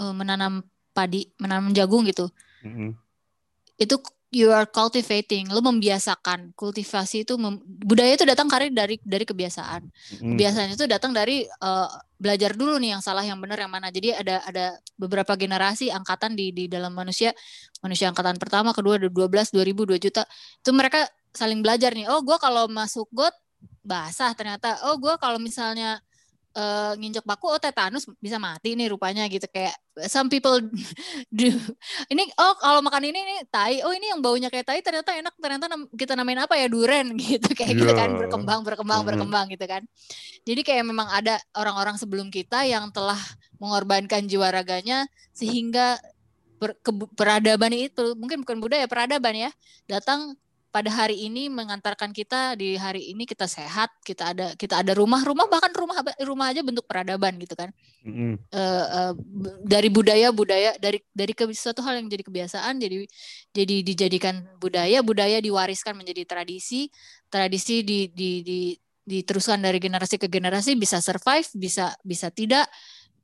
uh, 0.00 0.14
menanam 0.16 0.64
padi 0.96 1.28
menanam 1.36 1.76
jagung 1.76 2.08
gitu 2.08 2.32
mm-hmm. 2.64 2.96
itu 3.76 3.96
you 4.30 4.54
are 4.54 4.66
cultivating, 4.66 5.50
lo 5.50 5.58
membiasakan. 5.58 6.54
Kultivasi 6.54 7.26
itu 7.26 7.34
mem, 7.34 7.58
budaya 7.66 8.14
itu 8.14 8.22
datang 8.22 8.46
dari 8.46 8.70
dari 8.70 8.96
dari 9.02 9.24
kebiasaan. 9.26 9.82
Mm. 10.22 10.38
Kebiasaan 10.38 10.68
itu 10.78 10.86
datang 10.86 11.10
dari 11.10 11.42
uh, 11.62 11.90
belajar 12.14 12.54
dulu 12.54 12.78
nih 12.78 12.94
yang 12.96 13.02
salah 13.02 13.26
yang 13.26 13.42
benar 13.42 13.58
yang 13.58 13.70
mana. 13.74 13.90
Jadi 13.90 14.14
ada 14.14 14.38
ada 14.46 14.78
beberapa 14.94 15.34
generasi 15.34 15.90
angkatan 15.90 16.38
di 16.38 16.54
di 16.54 16.64
dalam 16.70 16.94
manusia, 16.94 17.34
manusia 17.82 18.06
angkatan 18.06 18.38
pertama, 18.38 18.70
kedua 18.70 19.02
ada 19.02 19.10
12, 19.10 19.50
2000, 19.50 19.98
2 19.98 19.98
juta. 19.98 20.22
Itu 20.62 20.70
mereka 20.70 21.10
saling 21.34 21.58
belajar 21.58 21.90
nih. 21.90 22.06
Oh, 22.06 22.22
gua 22.22 22.38
kalau 22.38 22.70
masuk 22.70 23.10
got 23.10 23.34
basah 23.82 24.30
ternyata. 24.38 24.78
Oh, 24.86 24.94
gua 24.96 25.18
kalau 25.18 25.42
misalnya 25.42 25.98
uh, 26.56 26.92
nginjek 26.98 27.22
baku 27.26 27.50
oh 27.50 27.60
tetanus 27.60 28.06
bisa 28.18 28.38
mati 28.40 28.74
nih 28.74 28.90
rupanya 28.90 29.26
gitu. 29.30 29.46
Kayak 29.50 29.76
some 30.08 30.26
people 30.26 30.58
do. 31.38 31.50
Ini 32.10 32.22
oh 32.38 32.54
kalau 32.58 32.80
makan 32.82 33.10
ini 33.10 33.20
nih 33.20 33.38
tai. 33.50 33.82
Oh 33.86 33.92
ini 33.94 34.10
yang 34.10 34.20
baunya 34.22 34.48
kayak 34.50 34.66
tai 34.66 34.80
ternyata 34.82 35.14
enak. 35.14 35.34
Ternyata 35.38 35.66
kita 35.94 36.12
namain 36.18 36.40
apa 36.42 36.54
ya? 36.58 36.66
Duren 36.66 37.14
gitu. 37.20 37.48
Kayak 37.54 37.72
yeah. 37.74 37.80
gitu 37.82 37.92
kan. 37.94 38.08
Iya. 38.10 38.18
berkembang 38.26 38.60
berkembang 38.66 38.98
mm 39.00 39.04
-hmm. 39.04 39.10
berkembang 39.14 39.46
gitu 39.52 39.66
kan. 39.66 39.82
Jadi 40.46 40.60
kayak 40.64 40.84
memang 40.86 41.08
ada 41.10 41.38
orang-orang 41.54 41.96
sebelum 42.00 42.32
kita 42.32 42.66
yang 42.66 42.88
telah 42.90 43.18
mengorbankan 43.60 44.24
jiwa 44.24 44.48
raganya 44.48 45.04
sehingga 45.36 46.00
ber, 46.60 46.76
ke, 46.80 46.90
peradaban 47.16 47.72
itu 47.72 48.16
mungkin 48.20 48.44
bukan 48.44 48.60
budaya 48.60 48.84
peradaban 48.84 49.48
ya 49.48 49.50
datang 49.88 50.36
pada 50.70 50.86
hari 50.86 51.26
ini 51.26 51.50
mengantarkan 51.50 52.14
kita 52.14 52.54
di 52.54 52.78
hari 52.78 53.10
ini 53.10 53.26
kita 53.26 53.50
sehat 53.50 53.90
kita 54.06 54.30
ada 54.30 54.46
kita 54.54 54.78
ada 54.78 54.94
rumah 54.94 55.18
rumah 55.26 55.50
bahkan 55.50 55.74
rumah 55.74 55.98
rumah 56.22 56.54
aja 56.54 56.62
bentuk 56.62 56.86
peradaban 56.86 57.34
gitu 57.42 57.58
kan 57.58 57.74
mm-hmm. 58.06 58.34
uh, 58.54 58.86
uh, 58.86 59.12
dari 59.66 59.90
budaya 59.90 60.30
budaya 60.30 60.78
dari 60.78 61.02
dari 61.10 61.34
ke 61.34 61.42
suatu 61.50 61.82
hal 61.82 61.98
yang 61.98 62.06
jadi 62.06 62.22
kebiasaan 62.22 62.78
jadi 62.78 63.02
jadi 63.50 63.76
dijadikan 63.82 64.46
budaya 64.62 65.02
budaya 65.02 65.42
diwariskan 65.42 65.98
menjadi 65.98 66.22
tradisi 66.22 66.86
tradisi 67.26 67.82
di 67.82 68.06
di 68.14 68.30
di 68.46 68.60
diteruskan 69.02 69.58
dari 69.58 69.82
generasi 69.82 70.22
ke 70.22 70.30
generasi 70.30 70.78
bisa 70.78 71.02
survive 71.02 71.50
bisa 71.58 71.90
bisa 72.06 72.30
tidak 72.30 72.70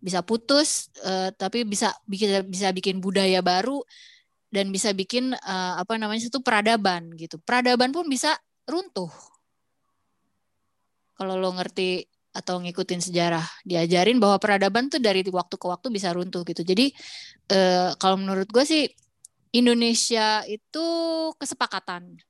bisa 0.02 0.20
putus 0.26 0.90
uh, 1.06 1.30
tapi 1.38 1.62
bisa 1.62 1.94
bisa 2.04 2.42
bisa 2.42 2.74
bikin 2.74 2.98
budaya 2.98 3.38
baru 3.38 3.86
dan 4.50 4.70
bisa 4.70 4.94
bikin 4.94 5.34
uh, 5.34 5.74
apa 5.80 5.98
namanya 5.98 6.26
itu 6.26 6.40
peradaban 6.40 7.12
gitu. 7.18 7.38
Peradaban 7.42 7.90
pun 7.90 8.06
bisa 8.06 8.34
runtuh. 8.66 9.10
Kalau 11.16 11.34
lo 11.40 11.50
ngerti 11.56 12.04
atau 12.36 12.60
ngikutin 12.60 13.00
sejarah, 13.00 13.44
diajarin 13.64 14.20
bahwa 14.20 14.36
peradaban 14.36 14.92
tuh 14.92 15.00
dari 15.00 15.24
waktu 15.24 15.56
ke 15.56 15.66
waktu 15.66 15.88
bisa 15.88 16.12
runtuh 16.12 16.44
gitu. 16.44 16.60
Jadi 16.60 16.92
uh, 17.56 17.96
kalau 17.96 18.20
menurut 18.20 18.46
gue 18.52 18.64
sih 18.68 18.84
Indonesia 19.56 20.44
itu 20.44 20.86
kesepakatan. 21.40 22.20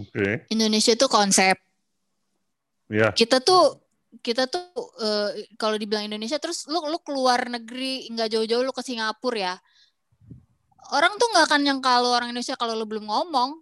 Oke. 0.00 0.08
Okay. 0.14 0.32
Indonesia 0.54 0.96
itu 0.96 1.06
konsep. 1.10 1.60
Yeah. 2.88 3.12
Kita 3.12 3.44
tuh 3.44 3.84
kita 4.24 4.48
tuh 4.48 4.64
uh, 5.04 5.30
kalau 5.60 5.76
dibilang 5.76 6.08
Indonesia 6.08 6.40
terus 6.40 6.64
lu 6.64 6.80
lu 6.88 6.96
keluar 7.04 7.44
negeri 7.44 8.08
nggak 8.08 8.32
jauh-jauh 8.32 8.64
lu 8.64 8.72
ke 8.72 8.80
Singapura 8.80 9.36
ya 9.36 9.54
orang 10.92 11.12
tuh 11.16 11.26
nggak 11.34 11.44
akan 11.48 11.62
yang 11.64 11.80
kalau 11.84 12.12
orang 12.14 12.32
Indonesia 12.32 12.56
kalau 12.56 12.74
lo 12.76 12.84
belum 12.88 13.06
ngomong. 13.08 13.60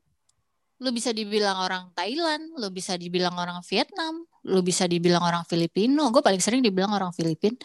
Lo 0.77 0.93
bisa 0.93 1.09
dibilang 1.09 1.57
orang 1.57 1.89
Thailand 1.97 2.53
lo 2.61 2.69
bisa 2.69 3.01
dibilang 3.01 3.33
orang 3.33 3.65
Vietnam 3.65 4.29
lo 4.47 4.61
bisa 4.63 4.87
dibilang 4.87 5.25
orang 5.25 5.43
Filipino. 5.49 6.13
Gue 6.15 6.23
paling 6.23 6.39
sering 6.39 6.63
dibilang 6.63 6.93
orang 6.95 7.11
Filipin 7.11 7.57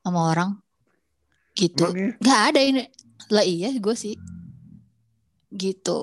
sama 0.00 0.32
orang 0.32 0.50
gitu. 1.54 1.90
Iya? 1.92 2.16
nggak 2.18 2.40
ada 2.52 2.60
ini. 2.60 2.82
Lah 3.30 3.44
iya 3.44 3.70
gue 3.76 3.96
sih. 3.96 4.16
Gitu. 5.52 5.98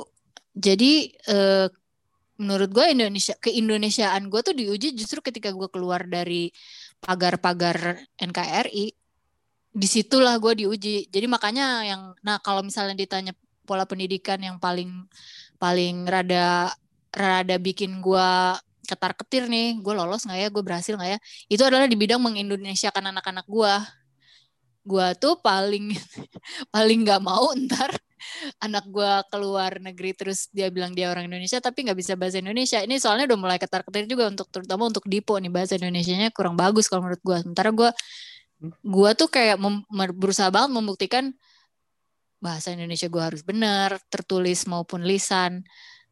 Jadi 0.52 1.16
eh, 1.28 1.68
menurut 2.42 2.70
gue 2.74 2.86
Indonesia 2.90 3.38
keindonesiaan 3.38 4.30
gue 4.30 4.42
tuh 4.42 4.56
diuji 4.58 4.98
justru 4.98 5.22
ketika 5.22 5.54
gue 5.54 5.70
keluar 5.70 6.06
dari 6.06 6.50
pagar-pagar 7.02 7.98
NKRI 8.18 9.01
di 9.72 9.88
situlah 9.88 10.36
gue 10.38 10.66
diuji. 10.66 11.08
Jadi 11.08 11.26
makanya 11.32 11.84
yang 11.88 12.02
nah 12.22 12.38
kalau 12.44 12.62
misalnya 12.64 12.96
ditanya 12.96 13.32
pola 13.64 13.88
pendidikan 13.88 14.40
yang 14.44 14.60
paling 14.60 15.08
paling 15.56 16.04
rada 16.08 16.74
rada 17.12 17.56
bikin 17.62 18.04
gue 18.04 18.30
ketar 18.88 19.16
ketir 19.16 19.48
nih 19.48 19.80
gue 19.80 19.94
lolos 19.96 20.28
nggak 20.28 20.40
ya 20.42 20.48
gue 20.52 20.64
berhasil 20.64 20.94
nggak 21.00 21.12
ya 21.16 21.20
itu 21.48 21.64
adalah 21.64 21.88
di 21.88 21.96
bidang 21.96 22.20
mengindonesiakan 22.20 23.16
anak-anak 23.16 23.48
gue 23.48 23.74
gue 24.82 25.08
tuh 25.22 25.38
paling 25.40 25.94
paling 26.74 27.00
nggak 27.06 27.22
mau 27.24 27.54
ntar 27.70 27.94
anak 28.62 28.86
gue 28.90 29.12
keluar 29.34 29.72
negeri 29.82 30.14
terus 30.14 30.50
dia 30.54 30.70
bilang 30.70 30.94
dia 30.94 31.10
orang 31.10 31.26
Indonesia 31.30 31.58
tapi 31.62 31.86
nggak 31.86 31.98
bisa 31.98 32.14
bahasa 32.14 32.38
Indonesia. 32.38 32.80
Ini 32.82 33.02
soalnya 33.02 33.26
udah 33.34 33.40
mulai 33.40 33.58
ketar 33.58 33.82
ketir 33.82 34.06
juga 34.06 34.30
untuk 34.30 34.48
terutama 34.54 34.88
untuk 34.90 35.06
Dipo 35.10 35.38
nih 35.42 35.50
bahasa 35.50 35.74
Indonesia-nya 35.78 36.30
kurang 36.34 36.54
bagus 36.54 36.86
kalau 36.86 37.06
menurut 37.06 37.22
gue 37.22 37.38
sementara 37.42 37.70
gue 37.74 37.90
gue 38.70 39.10
tuh 39.18 39.30
kayak 39.30 39.58
berusaha 40.14 40.54
banget 40.54 40.72
membuktikan 40.78 41.34
bahasa 42.42 42.74
Indonesia 42.74 43.06
gue 43.10 43.22
harus 43.22 43.42
benar 43.46 43.98
tertulis 44.10 44.66
maupun 44.70 45.06
lisan. 45.06 45.66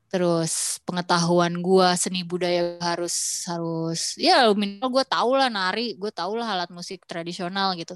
Terus 0.10 0.82
pengetahuan 0.90 1.62
gue 1.62 1.90
seni 1.94 2.26
budaya 2.26 2.82
harus 2.82 3.46
harus 3.46 4.18
ya 4.18 4.50
minimal 4.58 4.90
gue 4.90 5.06
tau 5.06 5.38
lah 5.38 5.54
nari 5.54 5.94
gue 5.94 6.10
tau 6.10 6.34
lah 6.34 6.58
alat 6.58 6.70
musik 6.74 7.06
tradisional 7.06 7.78
gitu. 7.78 7.94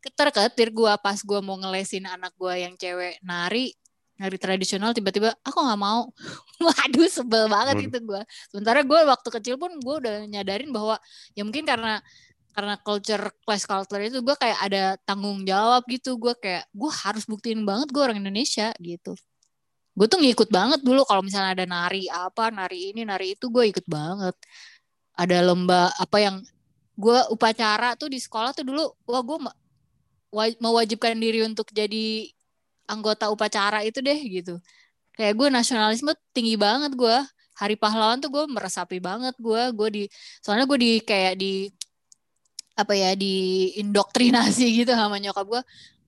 Keter 0.00 0.32
ketir 0.32 0.72
gue 0.72 0.92
pas 1.00 1.18
gue 1.20 1.40
mau 1.44 1.60
ngelesin 1.60 2.08
anak 2.08 2.32
gue 2.36 2.54
yang 2.64 2.72
cewek 2.80 3.20
nari 3.20 3.76
nari 4.18 4.36
tradisional 4.40 4.96
tiba-tiba 4.96 5.36
aku 5.44 5.58
nggak 5.60 5.80
mau. 5.80 6.08
Waduh 6.64 7.08
sebel 7.12 7.44
banget 7.52 7.76
hmm. 7.76 7.86
itu 7.92 7.98
gue 8.00 8.22
sementara 8.48 8.80
gue 8.80 9.00
waktu 9.04 9.28
kecil 9.28 9.54
pun 9.60 9.76
gue 9.76 9.94
udah 10.00 10.24
nyadarin 10.32 10.72
bahwa 10.72 10.96
ya 11.36 11.44
mungkin 11.44 11.68
karena 11.68 12.00
karena 12.58 12.74
culture 12.82 13.30
class 13.46 13.62
culture 13.70 14.02
itu 14.02 14.18
gue 14.18 14.34
kayak 14.34 14.58
ada 14.58 14.98
tanggung 15.06 15.46
jawab 15.46 15.86
gitu. 15.86 16.18
Gue 16.18 16.34
kayak 16.34 16.66
gue 16.74 16.90
harus 16.90 17.22
buktiin 17.22 17.62
banget 17.62 17.94
gue 17.94 18.02
orang 18.02 18.18
Indonesia 18.18 18.74
gitu. 18.82 19.14
Gue 19.94 20.06
tuh 20.10 20.18
ngikut 20.18 20.50
banget 20.50 20.82
dulu 20.82 21.06
kalau 21.06 21.22
misalnya 21.22 21.54
ada 21.54 21.66
nari 21.70 22.10
apa 22.10 22.50
nari 22.50 22.90
ini 22.90 23.06
nari 23.06 23.38
itu 23.38 23.46
gue 23.46 23.70
ikut 23.70 23.86
banget. 23.86 24.34
Ada 25.14 25.46
lomba 25.46 25.94
apa 26.02 26.18
yang 26.18 26.42
gue 26.98 27.20
upacara 27.30 27.94
tuh 27.94 28.10
di 28.10 28.18
sekolah 28.18 28.50
tuh 28.50 28.66
dulu 28.66 28.90
wah 29.06 29.22
gue 29.22 29.38
mewajibkan 30.58 31.14
diri 31.14 31.46
untuk 31.46 31.70
jadi 31.70 32.26
anggota 32.90 33.30
upacara 33.30 33.86
itu 33.86 34.02
deh 34.02 34.18
gitu. 34.18 34.58
Kayak 35.14 35.38
gue 35.38 35.48
nasionalisme 35.54 36.10
tinggi 36.34 36.58
banget 36.58 36.90
gue 36.98 37.22
hari 37.54 37.78
pahlawan 37.78 38.18
tuh 38.18 38.34
gue 38.34 38.44
meresapi 38.50 38.98
banget 38.98 39.38
gue 39.38 39.62
gue 39.78 39.88
di 39.94 40.02
soalnya 40.42 40.66
gue 40.66 40.78
di 40.78 40.92
kayak 41.06 41.38
di 41.38 41.70
apa 42.78 42.94
ya 42.94 43.18
diindoktrinasi 43.18 44.66
gitu 44.86 44.94
sama 44.94 45.18
nyokap 45.18 45.42
gue 45.42 45.62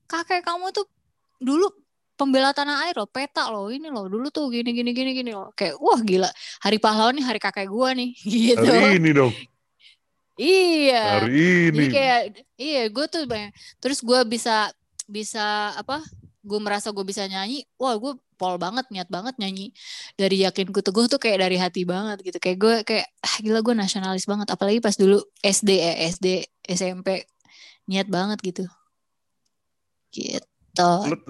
kakek 0.07 0.47
kamu 0.47 0.71
tuh 0.71 0.87
dulu 1.43 1.67
pembela 2.15 2.53
tanah 2.53 2.85
air 2.85 2.95
loh 3.01 3.09
peta 3.09 3.49
loh 3.49 3.73
ini 3.73 3.89
loh 3.89 4.05
dulu 4.05 4.29
tuh 4.29 4.53
gini 4.53 4.77
gini 4.77 4.93
gini 4.93 5.11
gini 5.17 5.33
loh. 5.33 5.51
Kayak 5.57 5.81
wah 5.81 5.97
gila 6.05 6.29
hari 6.61 6.77
pahlawan 6.77 7.17
nih 7.17 7.25
hari 7.25 7.41
kakek 7.41 7.67
gue 7.67 7.89
nih 7.97 8.11
gitu. 8.53 8.69
Hari 8.69 9.01
ini 9.01 9.11
dong. 9.17 9.33
Iya. 10.37 11.05
Hari 11.25 11.33
ini. 11.73 11.77
Jadi 11.81 11.87
kayak 11.89 12.21
iya 12.61 12.83
gue 12.93 13.07
tuh 13.09 13.25
banyak 13.25 13.51
terus 13.81 14.05
gue 14.05 14.21
bisa 14.29 14.69
bisa 15.09 15.73
apa 15.75 16.05
gue 16.41 16.61
merasa 16.61 16.89
gue 16.91 17.05
bisa 17.05 17.29
nyanyi 17.29 17.69
wah 17.77 17.97
gue 18.01 18.17
pol 18.41 18.57
banget 18.57 18.89
niat 18.89 19.09
banget 19.13 19.37
nyanyi 19.37 19.77
dari 20.17 20.41
yakinku 20.41 20.81
teguh 20.81 21.05
tuh 21.07 21.21
kayak 21.21 21.45
dari 21.45 21.57
hati 21.61 21.85
banget 21.85 22.25
gitu 22.25 22.39
kayak 22.41 22.59
gue 22.59 22.75
kayak 22.89 23.07
ah, 23.21 23.37
gila 23.45 23.61
gue 23.61 23.75
nasionalis 23.77 24.25
banget 24.25 24.49
apalagi 24.49 24.81
pas 24.81 24.97
dulu 24.97 25.21
SD 25.45 25.71
eh, 25.77 25.97
SD 26.09 26.27
SMP 26.65 27.29
niat 27.85 28.09
banget 28.09 28.41
gitu 28.41 28.65
gitu 30.11 30.41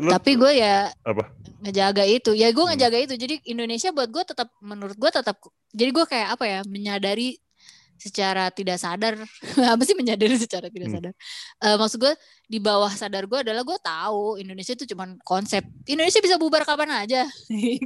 tapi 0.08 0.30
gue 0.36 0.52
ya 0.62 0.92
apa? 1.04 1.24
ngejaga 1.60 2.04
itu 2.06 2.32
ya 2.32 2.54
gue 2.54 2.62
hmm. 2.64 2.70
ngejaga 2.76 2.98
hmm. 3.02 3.06
itu 3.10 3.14
jadi 3.18 3.34
Indonesia 3.50 3.90
buat 3.92 4.08
gue 4.08 4.22
tetap 4.24 4.48
menurut 4.62 4.96
gue 4.96 5.10
tetap 5.10 5.36
jadi 5.74 5.90
gue 5.90 6.06
kayak 6.06 6.28
apa 6.38 6.44
ya 6.46 6.60
menyadari 6.64 7.36
secara 8.00 8.48
tidak 8.48 8.80
sadar 8.80 9.20
apa 9.76 9.82
sih 9.84 9.92
menyadari 9.92 10.34
secara 10.40 10.72
tidak 10.72 10.88
hmm. 10.88 10.96
sadar? 10.96 11.12
Uh, 11.60 11.76
maksud 11.76 12.00
gue 12.00 12.14
di 12.48 12.58
bawah 12.58 12.88
sadar 12.90 13.28
gue 13.28 13.38
adalah 13.44 13.60
gue 13.60 13.78
tahu 13.78 14.40
Indonesia 14.40 14.72
itu 14.72 14.88
cuma 14.88 15.12
konsep 15.22 15.60
Indonesia 15.84 16.24
bisa 16.24 16.40
bubar 16.40 16.64
kapan 16.64 17.04
aja. 17.04 17.28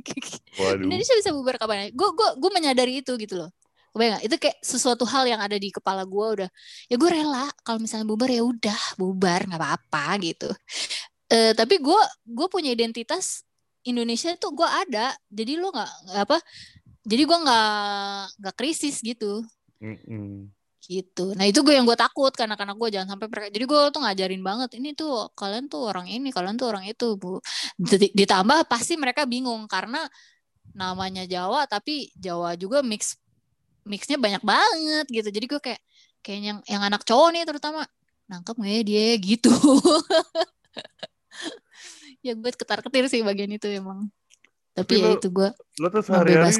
Indonesia 0.86 1.14
bisa 1.18 1.30
bubar 1.34 1.58
kapan 1.58 1.88
aja. 1.88 1.92
Gue 1.92 2.08
gue 2.14 2.28
gue 2.38 2.50
menyadari 2.54 3.02
itu 3.02 3.12
gitu 3.18 3.42
loh. 3.42 3.50
Kebayang 3.94 4.26
Itu 4.26 4.38
kayak 4.38 4.58
sesuatu 4.58 5.06
hal 5.06 5.26
yang 5.26 5.38
ada 5.42 5.58
di 5.58 5.74
kepala 5.74 6.06
gue 6.06 6.26
udah. 6.40 6.50
Ya 6.86 6.96
gue 6.98 7.10
rela 7.10 7.50
kalau 7.66 7.82
misalnya 7.82 8.06
bubar 8.06 8.30
ya 8.30 8.42
udah 8.46 8.80
bubar 8.94 9.50
nggak 9.50 9.60
apa-apa 9.60 10.06
gitu. 10.22 10.50
Uh, 11.28 11.52
tapi 11.58 11.82
gue 11.82 12.00
gue 12.22 12.46
punya 12.46 12.70
identitas 12.70 13.42
Indonesia 13.82 14.30
tuh 14.38 14.54
gue 14.54 14.66
ada. 14.66 15.10
Jadi 15.30 15.58
lo 15.58 15.74
nggak 15.74 15.90
apa 16.22 16.38
jadi 17.04 17.22
gue 17.28 17.38
nggak 17.44 18.20
nggak 18.40 18.54
krisis 18.56 19.04
gitu 19.04 19.44
Mm-mm. 19.84 20.48
gitu. 20.84 21.32
Nah 21.36 21.44
itu 21.48 21.60
gue 21.60 21.76
yang 21.76 21.84
gue 21.84 21.96
takut 21.96 22.32
karena 22.32 22.56
karena 22.56 22.72
gue 22.76 22.88
jangan 22.92 23.16
sampai 23.16 23.26
mereka 23.28 23.48
jadi 23.52 23.64
gue 23.64 23.80
tuh 23.88 24.00
ngajarin 24.04 24.42
banget 24.44 24.70
ini 24.80 24.92
tuh 24.92 25.32
kalian 25.32 25.68
tuh 25.68 25.88
orang 25.88 26.08
ini 26.08 26.28
kalian 26.32 26.56
tuh 26.56 26.68
orang 26.72 26.84
itu 26.88 27.16
bu. 27.20 27.40
Ditambah 28.16 28.68
pasti 28.68 28.96
mereka 28.96 29.24
bingung 29.24 29.64
karena 29.68 30.04
namanya 30.76 31.24
Jawa 31.24 31.68
tapi 31.68 32.12
Jawa 32.16 32.56
juga 32.56 32.80
mix 32.84 33.16
mixnya 33.84 34.16
banyak 34.16 34.40
banget 34.44 35.06
gitu. 35.12 35.28
Jadi 35.28 35.46
gue 35.48 35.60
kayak 35.60 35.80
kayak 36.24 36.40
yang 36.40 36.58
yang 36.68 36.82
anak 36.84 37.04
cowok 37.04 37.28
nih 37.32 37.44
terutama 37.44 37.84
nangkep 38.28 38.56
nggak 38.56 38.72
ya 38.72 38.82
dia? 38.84 39.06
Gitu. 39.20 39.52
Ya 42.24 42.32
gue 42.32 42.50
ketar 42.56 42.80
ketir 42.80 43.04
sih 43.12 43.20
bagian 43.20 43.52
itu 43.52 43.68
emang. 43.68 44.08
Tapi, 44.72 44.96
tapi 44.96 45.04
ya 45.04 45.12
lo, 45.12 45.16
itu 45.20 45.28
gue 45.28 45.48
lo 45.52 45.88
tuh 45.92 46.00
sehari-hari 46.00 46.56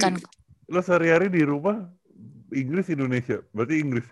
lo 0.69 0.81
sehari-hari 0.85 1.27
di 1.33 1.41
rumah 1.41 1.89
Inggris 2.53 2.87
Indonesia. 2.93 3.41
Berarti 3.55 3.75
Inggris. 3.81 4.07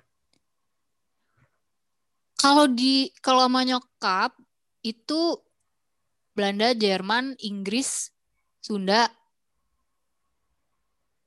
Kalau 2.40 2.66
di 2.66 3.12
kalau 3.22 3.46
sama 3.46 3.62
nyokap 3.62 4.34
itu 4.82 5.38
Belanda 6.34 6.74
Jerman 6.74 7.38
Inggris 7.38 8.10
Sunda 8.58 9.06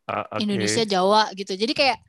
ah, 0.10 0.26
okay. 0.28 0.44
Indonesia 0.44 0.84
Jawa 0.84 1.32
gitu. 1.38 1.56
Jadi 1.56 1.72
kayak 1.72 2.02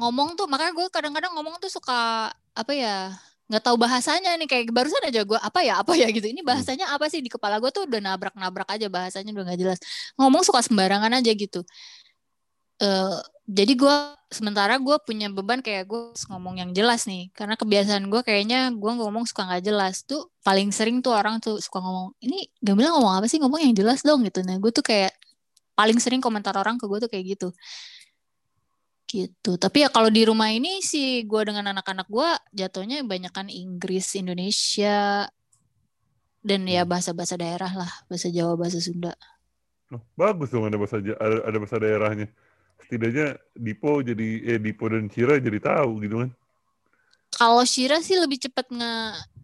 ngomong 0.00 0.38
tuh 0.38 0.48
makanya 0.48 0.72
gue 0.72 0.86
kadang-kadang 0.88 1.36
ngomong 1.36 1.60
tuh 1.60 1.68
suka 1.68 2.32
apa 2.56 2.72
ya 2.72 3.12
nggak 3.52 3.64
tahu 3.68 3.76
bahasanya 3.76 4.32
nih. 4.40 4.48
Kayak 4.48 4.72
barusan 4.72 5.04
aja 5.04 5.28
gue 5.28 5.36
apa 5.36 5.60
ya 5.60 5.84
apa 5.84 5.92
ya? 5.92 6.08
gitu. 6.08 6.24
Ini 6.24 6.40
bahasanya 6.40 6.88
apa 6.88 7.12
sih? 7.12 7.20
Di 7.20 7.28
kepala 7.28 7.60
gue 7.60 7.68
tuh 7.68 7.84
udah 7.84 8.00
nabrak 8.00 8.32
nabrak 8.32 8.68
aja 8.72 8.88
bahasanya 8.88 9.36
udah 9.36 9.44
nggak 9.52 9.60
jelas. 9.60 9.78
Ngomong 10.16 10.40
suka 10.40 10.64
sembarangan 10.64 11.12
aja 11.20 11.32
gitu 11.36 11.66
uh, 12.82 13.22
jadi 13.46 13.72
gue 13.74 13.96
sementara 14.32 14.78
gue 14.78 14.96
punya 15.04 15.28
beban 15.28 15.60
kayak 15.60 15.84
gue 15.90 16.14
ngomong 16.30 16.62
yang 16.62 16.70
jelas 16.72 17.04
nih. 17.04 17.28
Karena 17.36 17.54
kebiasaan 17.58 18.08
gue 18.08 18.22
kayaknya 18.24 18.72
gue 18.72 18.92
ngomong 18.96 19.28
suka 19.28 19.46
nggak 19.46 19.62
jelas 19.66 20.02
tuh 20.06 20.30
paling 20.46 20.70
sering 20.70 21.02
tuh 21.04 21.12
orang 21.14 21.38
tuh 21.38 21.58
suka 21.60 21.78
ngomong 21.82 22.16
ini 22.24 22.48
gak 22.62 22.74
bilang 22.78 22.96
ngomong 22.98 23.22
apa 23.22 23.26
sih? 23.28 23.38
Ngomong 23.42 23.60
yang 23.60 23.74
jelas 23.76 24.00
dong 24.06 24.24
gitu. 24.26 24.40
Nah 24.46 24.56
gue 24.62 24.70
tuh 24.70 24.82
kayak 24.86 25.12
paling 25.74 25.98
sering 25.98 26.22
komentar 26.22 26.54
orang 26.56 26.78
ke 26.80 26.86
gue 26.88 26.98
tuh 27.02 27.10
kayak 27.10 27.24
gitu. 27.38 27.48
Gitu. 29.10 29.52
Tapi 29.60 29.84
ya 29.84 29.88
kalau 29.92 30.08
di 30.08 30.22
rumah 30.24 30.48
ini 30.48 30.80
sih 30.80 31.26
gue 31.28 31.42
dengan 31.44 31.74
anak-anak 31.76 32.08
gue 32.08 32.28
jatuhnya 32.56 33.04
banyakkan 33.04 33.52
Inggris 33.52 34.16
Indonesia 34.16 35.28
dan 36.42 36.60
ya 36.66 36.82
hmm. 36.86 36.90
bahasa-bahasa 36.90 37.34
daerah 37.36 37.72
lah. 37.74 37.92
Bahasa 38.08 38.32
Jawa 38.32 38.56
bahasa 38.56 38.80
Sunda. 38.80 39.12
Oh, 39.92 40.00
bagus 40.16 40.48
dong 40.48 40.64
ada 40.64 40.80
bahasa 40.80 41.04
ada, 41.04 41.36
ada 41.44 41.56
bahasa 41.60 41.76
daerahnya 41.76 42.32
setidaknya 42.86 43.38
Dipo 43.54 44.02
jadi 44.02 44.28
eh 44.54 44.58
Dipo 44.58 44.90
dan 44.90 45.08
Shira 45.08 45.38
jadi 45.38 45.58
tahu 45.62 46.02
gitu 46.04 46.16
kan. 46.26 46.30
Kalau 47.32 47.64
Shira 47.64 47.98
sih 48.04 48.20
lebih 48.20 48.38
cepet 48.42 48.68
nge 48.68 48.94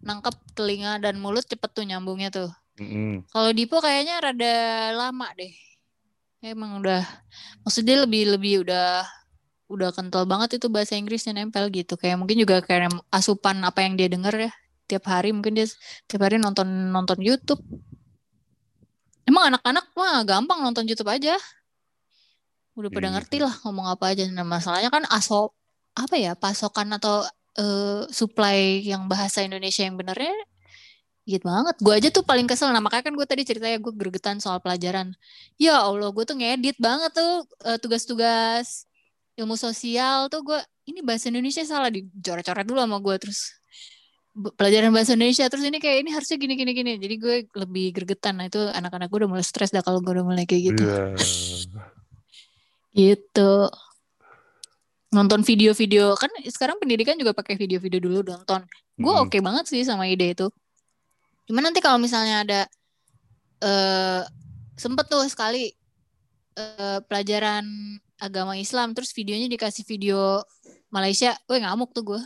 nangkep 0.05 0.35
telinga 0.55 1.01
dan 1.01 1.17
mulut 1.17 1.43
cepet 1.43 1.69
tuh 1.73 1.85
nyambungnya 1.87 2.29
tuh. 2.29 2.51
Mm 2.79 2.87
-hmm. 2.87 3.15
kalau 3.35 3.51
Dipo 3.51 3.83
kayaknya 3.83 4.23
rada 4.23 4.55
lama 4.95 5.27
deh. 5.35 5.51
Emang 6.39 6.79
udah 6.79 7.03
maksudnya 7.67 8.07
lebih 8.07 8.31
lebih 8.39 8.63
udah 8.63 9.03
udah 9.67 9.91
kental 9.91 10.23
banget 10.23 10.57
itu 10.57 10.71
bahasa 10.71 10.95
Inggrisnya 10.95 11.35
nempel 11.35 11.67
gitu. 11.69 11.99
Kayak 11.99 12.23
mungkin 12.23 12.39
juga 12.39 12.63
kayak 12.63 12.89
asupan 13.11 13.59
apa 13.67 13.83
yang 13.83 13.99
dia 13.99 14.07
denger 14.07 14.47
ya. 14.47 14.51
Tiap 14.87 15.03
hari 15.05 15.35
mungkin 15.35 15.59
dia 15.59 15.67
tiap 16.07 16.23
hari 16.23 16.39
nonton 16.39 16.65
nonton 16.65 17.19
YouTube. 17.19 17.59
Emang 19.27 19.53
anak-anak 19.53 19.85
mah 19.93 20.23
gampang 20.25 20.63
nonton 20.63 20.87
YouTube 20.87 21.11
aja 21.11 21.37
udah 22.77 22.89
pada 22.93 23.07
iya 23.09 23.13
ngerti 23.17 23.37
lah 23.41 23.53
ngomong 23.65 23.87
apa 23.89 24.13
aja. 24.13 24.23
Nah 24.29 24.45
masalahnya 24.45 24.89
kan 24.93 25.03
aso 25.09 25.53
apa 25.97 26.15
ya 26.15 26.37
pasokan 26.37 26.95
atau 26.95 27.25
uh, 27.59 28.03
supply 28.09 28.79
yang 28.83 29.09
bahasa 29.09 29.43
Indonesia 29.43 29.83
yang 29.83 29.97
benernya 29.99 30.33
gitu 31.29 31.45
banget. 31.45 31.75
Gue 31.77 31.93
aja 31.93 32.09
tuh 32.09 32.25
paling 32.25 32.49
kesel. 32.49 32.73
Nah 32.73 32.81
makanya 32.81 33.05
kan 33.11 33.13
gue 33.13 33.27
tadi 33.29 33.45
ceritanya 33.45 33.77
gue 33.77 33.93
gregetan 33.93 34.41
soal 34.41 34.57
pelajaran. 34.63 35.13
Ya 35.61 35.77
Allah 35.77 36.09
gue 36.09 36.23
tuh 36.25 36.35
ngedit 36.37 36.81
banget 36.81 37.13
tuh 37.13 37.45
uh, 37.69 37.77
tugas-tugas 37.77 38.89
ilmu 39.37 39.53
sosial 39.53 40.27
tuh. 40.33 40.41
Gue 40.41 40.59
ini 40.89 41.05
bahasa 41.05 41.29
Indonesia 41.29 41.61
salah. 41.61 41.93
Dicoret-coret 41.93 42.65
dulu 42.65 42.81
sama 42.81 42.97
gue 42.97 43.15
terus 43.21 43.53
pelajaran 44.57 44.89
bahasa 44.89 45.13
Indonesia. 45.13 45.45
Terus 45.45 45.63
ini 45.69 45.77
kayak 45.77 45.97
ini 46.01 46.09
harusnya 46.17 46.37
gini 46.41 46.53
gini 46.57 46.71
gini. 46.73 46.91
Jadi 46.97 47.15
gue 47.21 47.35
lebih 47.53 47.85
gregetan. 47.93 48.41
Nah 48.41 48.49
itu 48.49 48.59
anak-anak 48.65 49.07
gue 49.13 49.17
udah 49.21 49.29
mulai 49.29 49.45
stres 49.45 49.69
dah 49.69 49.85
kalau 49.85 50.01
gue 50.01 50.11
udah 50.17 50.25
mulai 50.25 50.49
kayak 50.49 50.73
gitu. 50.73 50.83
Yeah. 50.89 51.13
gitu 52.99 53.71
nonton 55.15 55.41
video-video 55.41 56.19
kan 56.19 56.29
sekarang 56.51 56.77
pendidikan 56.77 57.15
juga 57.15 57.31
pakai 57.31 57.55
video-video 57.55 58.03
dulu 58.03 58.19
nonton 58.27 58.67
gue 58.99 59.13
mm. 59.13 59.23
oke 59.23 59.31
okay 59.31 59.41
banget 59.41 59.65
sih 59.71 59.81
sama 59.87 60.05
ide 60.11 60.35
itu 60.35 60.51
cuman 61.47 61.71
nanti 61.71 61.79
kalau 61.79 61.97
misalnya 61.97 62.43
ada 62.43 62.61
uh, 63.63 64.21
sempet 64.75 65.07
tuh 65.07 65.23
sekali 65.31 65.71
uh, 66.59 66.99
pelajaran 67.07 67.65
agama 68.19 68.59
Islam 68.59 68.91
terus 68.91 69.15
videonya 69.15 69.47
dikasih 69.47 69.87
video 69.87 70.43
Malaysia, 70.89 71.37
gue 71.45 71.57
ngamuk 71.61 71.93
tuh 71.93 72.03
gue. 72.13 72.21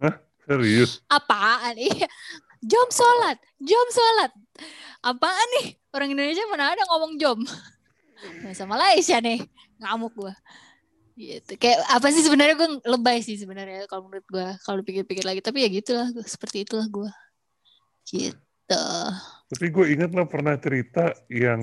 Hah? 0.00 0.16
Serius? 0.48 1.04
Apaan? 1.06 1.76
Iya. 1.76 2.08
Jom 2.60 2.88
sholat, 2.92 3.40
jom 3.60 3.88
sholat. 3.92 4.32
Apaan 5.00 5.48
nih? 5.60 5.76
Orang 5.96 6.12
Indonesia 6.12 6.44
mana 6.48 6.72
ada 6.72 6.84
ngomong 6.88 7.16
jom? 7.20 7.40
Bahasa 8.44 8.64
Malaysia 8.68 9.16
nih, 9.20 9.40
ngamuk 9.80 10.12
gue. 10.16 10.34
Gitu. 11.20 11.52
Kayak 11.60 11.84
apa 11.92 12.08
sih 12.12 12.24
sebenarnya 12.24 12.54
gue 12.56 12.70
lebay 12.88 13.20
sih 13.20 13.36
sebenarnya 13.36 13.84
kalau 13.84 14.08
menurut 14.08 14.26
gue 14.28 14.48
kalau 14.64 14.80
pikir-pikir 14.80 15.24
lagi. 15.24 15.44
Tapi 15.44 15.64
ya 15.64 15.68
gitulah, 15.68 16.08
seperti 16.24 16.64
itulah 16.64 16.88
gue. 16.88 17.10
Gitu. 18.08 18.84
Tapi 19.50 19.66
gue 19.68 19.86
ingat 19.92 20.14
lo 20.14 20.24
pernah 20.30 20.56
cerita 20.56 21.12
yang 21.28 21.60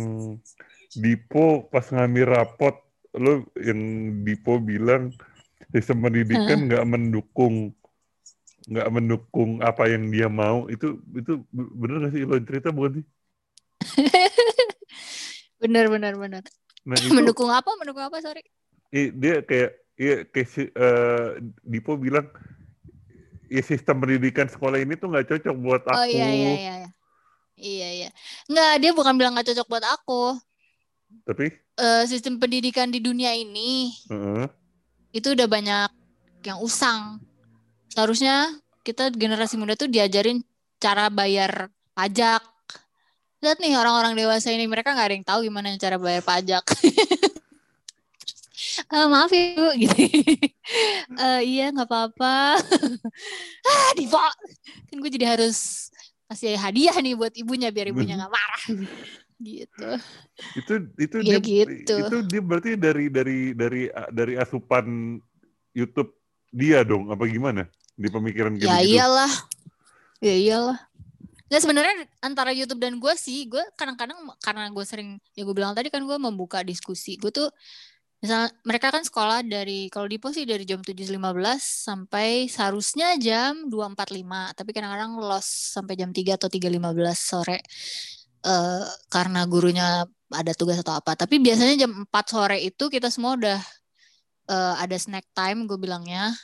Dipo 0.94 1.68
pas 1.68 1.84
ngambil 1.84 2.26
rapot 2.26 2.76
lo 3.18 3.44
yang 3.60 3.80
Dipo 4.24 4.60
bilang 4.62 5.12
sistem 5.74 6.08
pendidikan 6.08 6.68
nggak 6.68 6.86
mendukung 6.88 7.76
nggak 8.68 8.90
mendukung 8.92 9.64
apa 9.64 9.88
yang 9.88 10.12
dia 10.12 10.28
mau 10.28 10.68
itu 10.68 11.00
itu 11.16 11.40
bener 11.52 12.08
gak 12.08 12.14
sih 12.16 12.24
lo 12.28 12.36
cerita 12.44 12.70
bukan 12.72 13.00
sih? 13.00 13.06
bener 15.58 15.86
bener 15.90 16.14
bener. 16.16 16.44
Nah, 16.88 16.96
itu, 16.96 17.12
mendukung 17.12 17.52
apa? 17.52 17.68
Mendukung 17.76 18.04
apa? 18.04 18.18
Sorry. 18.24 18.44
dia 18.94 19.44
kayak 19.44 19.72
iya 20.00 20.24
kayak 20.24 20.72
uh, 20.80 21.36
Dipo 21.68 22.00
bilang 22.00 22.32
ya 23.52 23.60
sistem 23.60 24.00
pendidikan 24.00 24.48
sekolah 24.48 24.80
ini 24.80 24.96
tuh 24.96 25.12
nggak 25.12 25.28
cocok 25.28 25.56
buat 25.60 25.84
aku. 25.84 25.98
Oh 26.00 26.08
iya 26.08 26.28
iya 26.32 26.52
iya. 26.56 26.74
Iya 27.58 27.88
iya. 28.04 28.10
Nggak 28.48 28.74
dia 28.80 28.92
bukan 28.96 29.14
bilang 29.18 29.36
nggak 29.36 29.52
cocok 29.52 29.68
buat 29.68 29.86
aku. 29.86 30.24
Tapi 31.28 31.52
uh, 31.80 32.04
sistem 32.08 32.40
pendidikan 32.40 32.92
di 32.92 33.00
dunia 33.00 33.32
ini 33.32 33.96
uh-huh. 34.12 34.48
itu 35.16 35.34
udah 35.34 35.48
banyak 35.48 35.90
yang 36.44 36.60
usang. 36.60 37.20
Seharusnya 37.92 38.52
kita 38.84 39.12
generasi 39.12 39.56
muda 39.60 39.76
tuh 39.76 39.92
diajarin 39.92 40.44
cara 40.78 41.08
bayar 41.12 41.72
pajak. 41.96 42.44
Lihat 43.38 43.62
nih 43.62 43.78
orang-orang 43.78 44.18
dewasa 44.18 44.50
ini 44.50 44.66
mereka 44.66 44.98
nggak 44.98 45.08
ada 45.08 45.16
yang 45.16 45.28
tahu 45.28 45.40
gimana 45.46 45.78
cara 45.78 46.02
bayar 46.02 46.26
pajak. 46.26 46.66
uh, 48.90 49.06
maaf 49.14 49.30
ya 49.30 49.54
bu 49.54 49.70
gitu. 49.78 49.94
Uh, 51.14 51.42
iya 51.54 51.70
nggak 51.70 51.86
apa-apa. 51.86 52.58
Ah 53.70 53.92
diva. 53.94 54.26
Kan 54.90 54.98
gue 54.98 55.12
jadi 55.14 55.38
harus 55.38 55.90
kasih 56.26 56.58
hadiah 56.58 56.98
nih 56.98 57.14
buat 57.14 57.34
ibunya 57.38 57.70
biar 57.70 57.94
ibunya 57.94 58.18
nggak 58.18 58.34
marah. 58.34 58.64
Gitu. 59.38 59.90
Itu 60.58 60.74
itu 60.98 61.18
ya 61.22 61.38
dia 61.38 61.66
gitu. 61.70 61.94
itu 61.94 62.18
dia 62.26 62.42
berarti 62.42 62.74
dari 62.74 63.06
dari 63.14 63.54
dari 63.54 63.94
dari 64.10 64.34
asupan 64.34 65.22
YouTube 65.78 66.10
dia 66.50 66.82
dong 66.82 67.14
apa 67.14 67.22
gimana 67.30 67.70
di 67.94 68.10
pemikiran 68.10 68.58
ya 68.58 68.82
gitu? 68.82 68.98
iyalah. 68.98 69.34
Ya 70.26 70.34
iyalah 70.34 70.87
Nah 71.48 71.60
sebenarnya 71.64 72.04
antara 72.20 72.52
YouTube 72.52 72.84
dan 72.84 73.00
gue 73.00 73.14
sih, 73.16 73.48
gue 73.48 73.64
kadang-kadang 73.80 74.20
karena 74.44 74.68
gue 74.68 74.84
sering, 74.84 75.16
ya 75.32 75.48
gue 75.48 75.56
bilang 75.56 75.72
tadi 75.72 75.88
kan 75.88 76.04
gue 76.04 76.18
membuka 76.20 76.60
diskusi. 76.64 77.16
Gue 77.16 77.32
tuh, 77.32 77.48
misalnya 78.20 78.52
mereka 78.68 78.92
kan 78.92 79.08
sekolah 79.08 79.48
dari, 79.48 79.88
kalau 79.88 80.12
di 80.12 80.20
pos 80.20 80.36
sih 80.36 80.44
dari 80.44 80.68
jam 80.68 80.84
7.15 80.84 81.16
sampai 81.60 82.52
seharusnya 82.52 83.16
jam 83.16 83.72
2.45. 83.72 84.60
Tapi 84.60 84.70
kadang-kadang 84.76 85.12
los 85.24 85.48
sampai 85.48 85.96
jam 85.96 86.12
3 86.12 86.36
atau 86.36 86.52
3.15 86.52 87.16
sore 87.16 87.60
uh, 88.44 88.84
karena 89.08 89.42
gurunya 89.48 90.04
ada 90.32 90.52
tugas 90.52 90.80
atau 90.84 91.00
apa. 91.00 91.16
Tapi 91.16 91.40
biasanya 91.40 91.88
jam 91.88 91.92
4 92.08 92.12
sore 92.28 92.58
itu 92.60 92.92
kita 92.92 93.08
semua 93.08 93.40
udah 93.40 93.60
uh, 94.52 94.76
ada 94.84 94.96
snack 95.00 95.28
time 95.32 95.64
gue 95.64 95.80
bilangnya. 95.80 96.36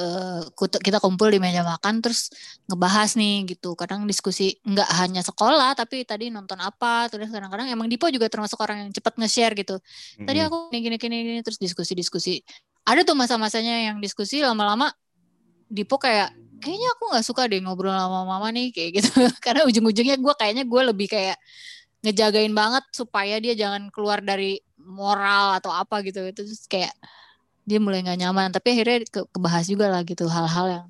Uh, 0.00 0.40
kita 0.56 0.96
kumpul 0.96 1.28
di 1.28 1.36
meja 1.36 1.60
makan 1.60 2.00
terus 2.00 2.32
ngebahas 2.64 3.20
nih 3.20 3.52
gitu. 3.52 3.76
Kadang 3.76 4.08
diskusi 4.08 4.56
nggak 4.64 4.88
hanya 4.96 5.20
sekolah 5.20 5.76
tapi 5.76 6.08
tadi 6.08 6.32
nonton 6.32 6.56
apa 6.56 7.12
terus 7.12 7.28
kadang-kadang 7.28 7.68
emang 7.68 7.84
Dipo 7.84 8.08
juga 8.08 8.32
termasuk 8.32 8.56
orang 8.64 8.88
yang 8.88 8.90
cepat 8.96 9.20
nge-share 9.20 9.52
gitu. 9.60 9.76
Tadi 10.24 10.38
aku 10.40 10.72
gini 10.72 10.96
gini 10.96 11.16
gini 11.20 11.40
terus 11.44 11.60
diskusi-diskusi. 11.60 12.40
Ada 12.88 13.04
tuh 13.04 13.12
masa-masanya 13.12 13.92
yang 13.92 14.00
diskusi 14.00 14.40
lama-lama 14.40 14.88
Dipo 15.68 16.00
kayak 16.00 16.32
kayaknya 16.60 16.88
aku 16.96 17.04
nggak 17.12 17.24
suka 17.24 17.42
deh 17.48 17.60
ngobrol 17.60 17.92
sama 17.92 18.24
mama 18.24 18.48
nih 18.52 18.72
kayak 18.72 18.90
gitu. 19.04 19.10
Karena 19.44 19.68
ujung-ujungnya 19.68 20.16
gue 20.16 20.34
kayaknya 20.36 20.64
gue 20.64 20.82
lebih 20.92 21.08
kayak 21.12 21.36
ngejagain 22.00 22.52
banget 22.56 22.84
supaya 22.96 23.36
dia 23.36 23.52
jangan 23.52 23.92
keluar 23.92 24.24
dari 24.24 24.60
moral 24.80 25.60
atau 25.60 25.72
apa 25.72 26.00
gitu. 26.04 26.24
Itu 26.24 26.48
kayak 26.68 26.92
dia 27.68 27.78
mulai 27.82 28.04
nggak 28.04 28.18
nyaman. 28.20 28.48
Tapi 28.54 28.66
akhirnya 28.76 28.98
ke 29.08 29.20
kebahas 29.30 29.66
juga 29.68 29.86
lah 29.92 30.02
gitu 30.06 30.24
hal-hal 30.28 30.66
yang 30.68 30.86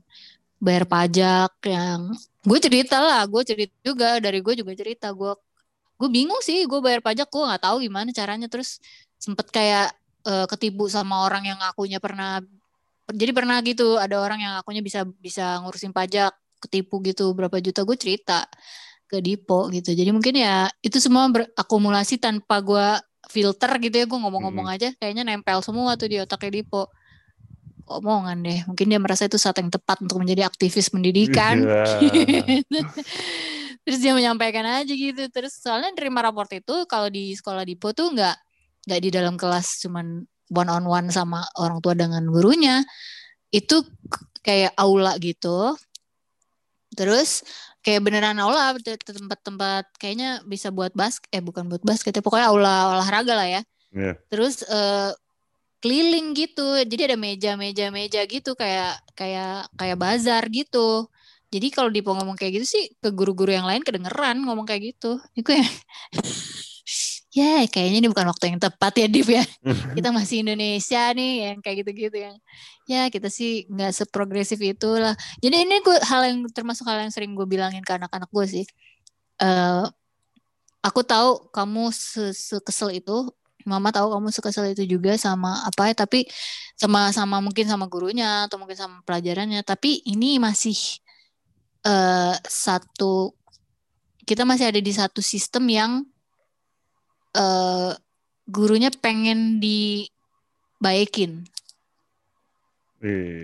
bayar 0.60 0.84
pajak 0.84 1.52
yang 1.64 2.12
gue 2.44 2.58
cerita 2.60 3.00
lah 3.00 3.24
gue 3.24 3.42
cerita 3.44 3.74
juga 3.80 4.20
dari 4.20 4.44
gue 4.44 4.54
juga 4.56 4.72
cerita 4.76 5.08
gue 5.12 5.32
gue 6.00 6.08
bingung 6.08 6.40
sih 6.44 6.64
gue 6.68 6.80
bayar 6.80 7.00
pajak 7.00 7.28
gue 7.28 7.42
nggak 7.44 7.62
tahu 7.64 7.76
gimana 7.84 8.10
caranya. 8.12 8.48
Terus 8.50 8.80
sempet 9.20 9.48
kayak 9.52 9.92
uh, 10.26 10.46
ketipu 10.48 10.88
sama 10.88 11.24
orang 11.26 11.48
yang 11.48 11.60
akunya 11.60 12.00
pernah 12.00 12.40
jadi 13.10 13.32
pernah 13.34 13.58
gitu 13.66 13.98
ada 13.98 14.22
orang 14.22 14.38
yang 14.40 14.54
akunya 14.60 14.82
bisa 14.84 15.02
bisa 15.18 15.58
ngurusin 15.64 15.90
pajak 15.90 16.30
ketipu 16.60 17.00
gitu 17.02 17.32
berapa 17.34 17.56
juta 17.58 17.82
gue 17.82 17.96
cerita 17.98 18.46
ke 19.10 19.18
Dipo 19.18 19.66
gitu. 19.74 19.90
Jadi 19.90 20.10
mungkin 20.14 20.38
ya 20.38 20.70
itu 20.86 21.02
semua 21.02 21.26
berakumulasi 21.26 22.22
tanpa 22.22 22.62
gue 22.62 22.88
filter 23.30 23.70
gitu 23.78 23.94
ya 23.94 24.06
gue 24.10 24.18
ngomong-ngomong 24.18 24.66
hmm. 24.66 24.74
aja 24.74 24.88
kayaknya 24.98 25.22
nempel 25.22 25.62
semua 25.62 25.94
tuh 25.94 26.10
di 26.10 26.18
otaknya 26.18 26.60
Dipo 26.60 26.90
omongan 27.90 28.38
deh. 28.46 28.60
Mungkin 28.70 28.86
dia 28.86 29.00
merasa 29.02 29.26
itu 29.26 29.36
saat 29.36 29.58
yang 29.58 29.68
tepat 29.68 29.98
untuk 29.98 30.22
menjadi 30.22 30.46
aktivis 30.46 30.94
pendidikan. 30.94 31.66
Iya. 31.66 32.62
Terus 33.84 33.98
dia 33.98 34.14
menyampaikan 34.14 34.62
aja 34.62 34.92
gitu. 34.94 35.26
Terus 35.28 35.58
soalnya 35.58 35.90
terima 35.98 36.22
raport 36.22 36.48
itu 36.54 36.86
kalau 36.86 37.10
di 37.10 37.34
sekolah 37.34 37.66
Dipo 37.66 37.90
tuh 37.90 38.14
nggak 38.14 38.36
nggak 38.86 39.00
di 39.02 39.10
dalam 39.10 39.34
kelas 39.34 39.82
cuman 39.84 40.24
one 40.50 40.70
on 40.70 40.84
one 40.86 41.08
sama 41.10 41.42
orang 41.58 41.82
tua 41.82 41.98
dengan 41.98 42.22
gurunya. 42.30 42.86
Itu 43.50 43.82
kayak 44.46 44.78
aula 44.78 45.18
gitu. 45.18 45.74
Terus 46.94 47.42
kayak 47.80 48.00
beneran 48.04 48.36
aula 48.36 48.76
te- 48.76 49.00
tempat-tempat 49.00 49.88
kayaknya 49.96 50.44
bisa 50.44 50.68
buat 50.68 50.92
basket 50.92 51.28
eh 51.32 51.40
bukan 51.40 51.64
buat 51.68 51.80
basket 51.80 52.12
ya 52.12 52.22
pokoknya 52.22 52.48
aula 52.52 53.00
olahraga 53.00 53.34
lah 53.36 53.48
ya. 53.48 53.62
Iya. 53.90 54.12
Terus 54.28 54.62
eh, 54.68 55.10
keliling 55.80 56.36
gitu. 56.36 56.76
Jadi 56.84 57.02
ada 57.10 57.16
meja-meja 57.16 57.88
meja 57.88 58.20
gitu 58.28 58.52
kayak 58.52 59.00
kayak 59.16 59.68
kayak 59.74 59.96
bazar 59.96 60.44
gitu. 60.52 61.08
Jadi 61.50 61.66
kalau 61.74 61.90
Dipo 61.90 62.14
ngomong 62.14 62.38
kayak 62.38 62.62
gitu 62.62 62.66
sih 62.78 62.84
ke 63.02 63.10
guru-guru 63.10 63.50
yang 63.50 63.66
lain 63.66 63.82
kedengeran 63.82 64.38
ngomong 64.46 64.68
kayak 64.68 64.94
gitu. 64.94 65.18
Itu 65.34 65.50
ya. 65.56 65.66
ya 67.30 67.62
kayaknya 67.70 67.98
ini 68.02 68.08
bukan 68.10 68.26
waktu 68.26 68.50
yang 68.50 68.58
tepat 68.58 68.92
ya 68.98 69.06
Dip 69.06 69.28
ya. 69.30 69.44
Kita 69.94 70.10
masih 70.10 70.42
Indonesia 70.42 71.02
nih 71.14 71.32
yang 71.50 71.58
kayak 71.62 71.76
gitu-gitu 71.86 72.16
yang 72.18 72.36
ya 72.90 73.06
kita 73.06 73.30
sih 73.30 73.70
nggak 73.70 73.94
seprogresif 73.94 74.58
itulah. 74.58 75.14
Jadi 75.38 75.56
ini 75.62 75.78
gue 75.78 75.96
hal 76.02 76.26
yang 76.26 76.42
termasuk 76.50 76.82
hal 76.90 77.06
yang 77.06 77.12
sering 77.14 77.32
gue 77.38 77.46
bilangin 77.46 77.86
ke 77.86 77.92
anak-anak 77.94 78.30
gue 78.30 78.46
sih. 78.50 78.64
Eh 79.38 79.84
aku 80.82 81.00
tahu 81.06 81.52
kamu 81.54 81.94
se- 81.94 82.34
sekesel 82.34 82.98
itu 82.98 83.30
Mama 83.68 83.92
tahu 83.92 84.16
kamu 84.16 84.32
sekesel 84.32 84.72
itu 84.72 84.88
juga 84.88 85.20
sama 85.20 85.60
apa 85.68 85.92
ya 85.92 85.94
tapi 85.94 86.24
sama 86.80 87.12
sama 87.12 87.44
mungkin 87.44 87.68
sama 87.68 87.84
gurunya 87.92 88.48
atau 88.48 88.56
mungkin 88.56 88.72
sama 88.72 89.04
pelajarannya 89.04 89.60
tapi 89.60 90.00
ini 90.08 90.40
masih 90.40 90.76
eh 91.84 92.36
satu 92.40 93.36
kita 94.24 94.48
masih 94.48 94.72
ada 94.72 94.80
di 94.80 94.92
satu 94.96 95.20
sistem 95.20 95.64
yang 95.68 95.92
eh 97.36 97.92
gurunya 98.50 98.90
pengen 98.90 99.62
dibaikin. 99.62 101.46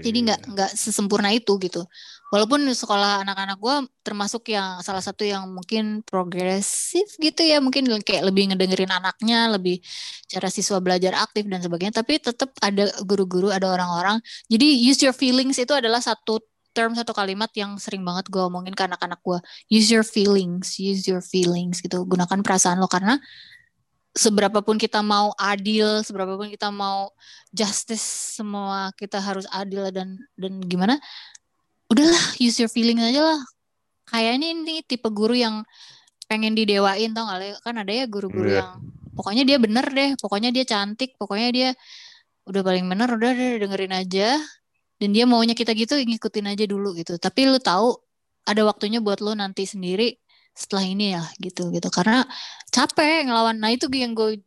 Jadi 0.05 0.19
nggak 0.29 0.41
nggak 0.53 0.71
sesempurna 0.77 1.33
itu 1.33 1.57
gitu. 1.65 1.89
Walaupun 2.29 2.61
sekolah 2.69 3.25
anak-anak 3.25 3.57
gue 3.57 3.77
termasuk 4.05 4.53
yang 4.53 4.85
salah 4.85 5.01
satu 5.01 5.25
yang 5.25 5.49
mungkin 5.49 6.05
progresif 6.05 7.17
gitu 7.17 7.41
ya. 7.41 7.57
Mungkin 7.65 7.89
kayak 8.05 8.29
lebih 8.29 8.53
ngedengerin 8.53 8.93
anaknya 8.93 9.49
lebih 9.49 9.81
cara 10.29 10.53
siswa 10.53 10.77
belajar 10.83 11.17
aktif 11.17 11.49
dan 11.49 11.65
sebagainya. 11.65 12.05
Tapi 12.05 12.21
tetap 12.21 12.53
ada 12.61 12.93
guru-guru 13.01 13.49
ada 13.49 13.73
orang-orang. 13.73 14.21
Jadi 14.53 14.77
use 14.77 15.01
your 15.01 15.17
feelings 15.17 15.57
itu 15.57 15.73
adalah 15.73 16.05
satu 16.05 16.43
term 16.77 16.93
satu 16.93 17.17
kalimat 17.17 17.49
yang 17.57 17.81
sering 17.81 18.05
banget 18.05 18.29
gue 18.29 18.43
omongin 18.45 18.77
ke 18.77 18.85
anak-anak 18.85 19.17
gue 19.25 19.41
use 19.73 19.89
your 19.89 20.05
feelings 20.05 20.77
use 20.77 21.09
your 21.09 21.25
feelings 21.25 21.81
gitu. 21.81 22.05
Gunakan 22.05 22.45
perasaan 22.45 22.77
lo. 22.77 22.93
Karena 22.93 23.17
seberapapun 24.17 24.81
kita 24.81 25.05
mau 25.05 25.37
adil, 25.37 26.01
seberapapun 26.01 26.49
kita 26.49 26.73
mau 26.73 27.13
justice, 27.53 28.41
semua 28.41 28.91
kita 28.97 29.21
harus 29.21 29.45
adil 29.53 29.93
dan 29.93 30.17
dan 30.41 30.59
gimana? 30.65 30.97
Udahlah, 31.93 32.35
use 32.41 32.59
your 32.59 32.73
feeling 32.73 32.99
aja 32.99 33.23
lah. 33.37 33.41
Kayaknya 34.09 34.49
ini 34.57 34.75
tipe 34.83 35.07
guru 35.13 35.37
yang 35.37 35.63
pengen 36.27 36.57
didewain 36.57 37.13
tau 37.15 37.29
gak? 37.29 37.61
Kan 37.63 37.79
ada 37.79 37.93
ya 37.93 38.09
guru-guru 38.11 38.51
Iya. 38.51 38.65
yang 38.65 38.71
pokoknya 39.15 39.43
dia 39.47 39.59
bener 39.61 39.87
deh, 39.93 40.11
pokoknya 40.19 40.51
dia 40.51 40.65
cantik, 40.67 41.15
pokoknya 41.21 41.49
dia 41.55 41.69
udah 42.49 42.63
paling 42.67 42.87
bener, 42.89 43.09
udah 43.13 43.31
deh 43.37 43.53
dengerin 43.63 43.95
aja. 43.95 44.41
Dan 44.97 45.13
dia 45.13 45.29
maunya 45.29 45.53
kita 45.53 45.77
gitu 45.77 45.93
ngikutin 46.01 46.57
aja 46.57 46.65
dulu 46.65 46.97
gitu. 46.97 47.21
Tapi 47.21 47.53
lu 47.53 47.61
tahu 47.61 48.01
ada 48.49 48.63
waktunya 48.65 48.99
buat 49.03 49.21
lu 49.21 49.37
nanti 49.37 49.69
sendiri 49.69 50.17
setelah 50.57 50.89
ini 50.89 51.13
ya 51.13 51.23
gitu 51.37 51.69
gitu. 51.69 51.89
Karena 51.93 52.25
capek 52.73 53.29
ngelawan 53.29 53.61
nah 53.61 53.69
itu 53.69 53.87
yang 53.93 54.17
gue 54.17 54.41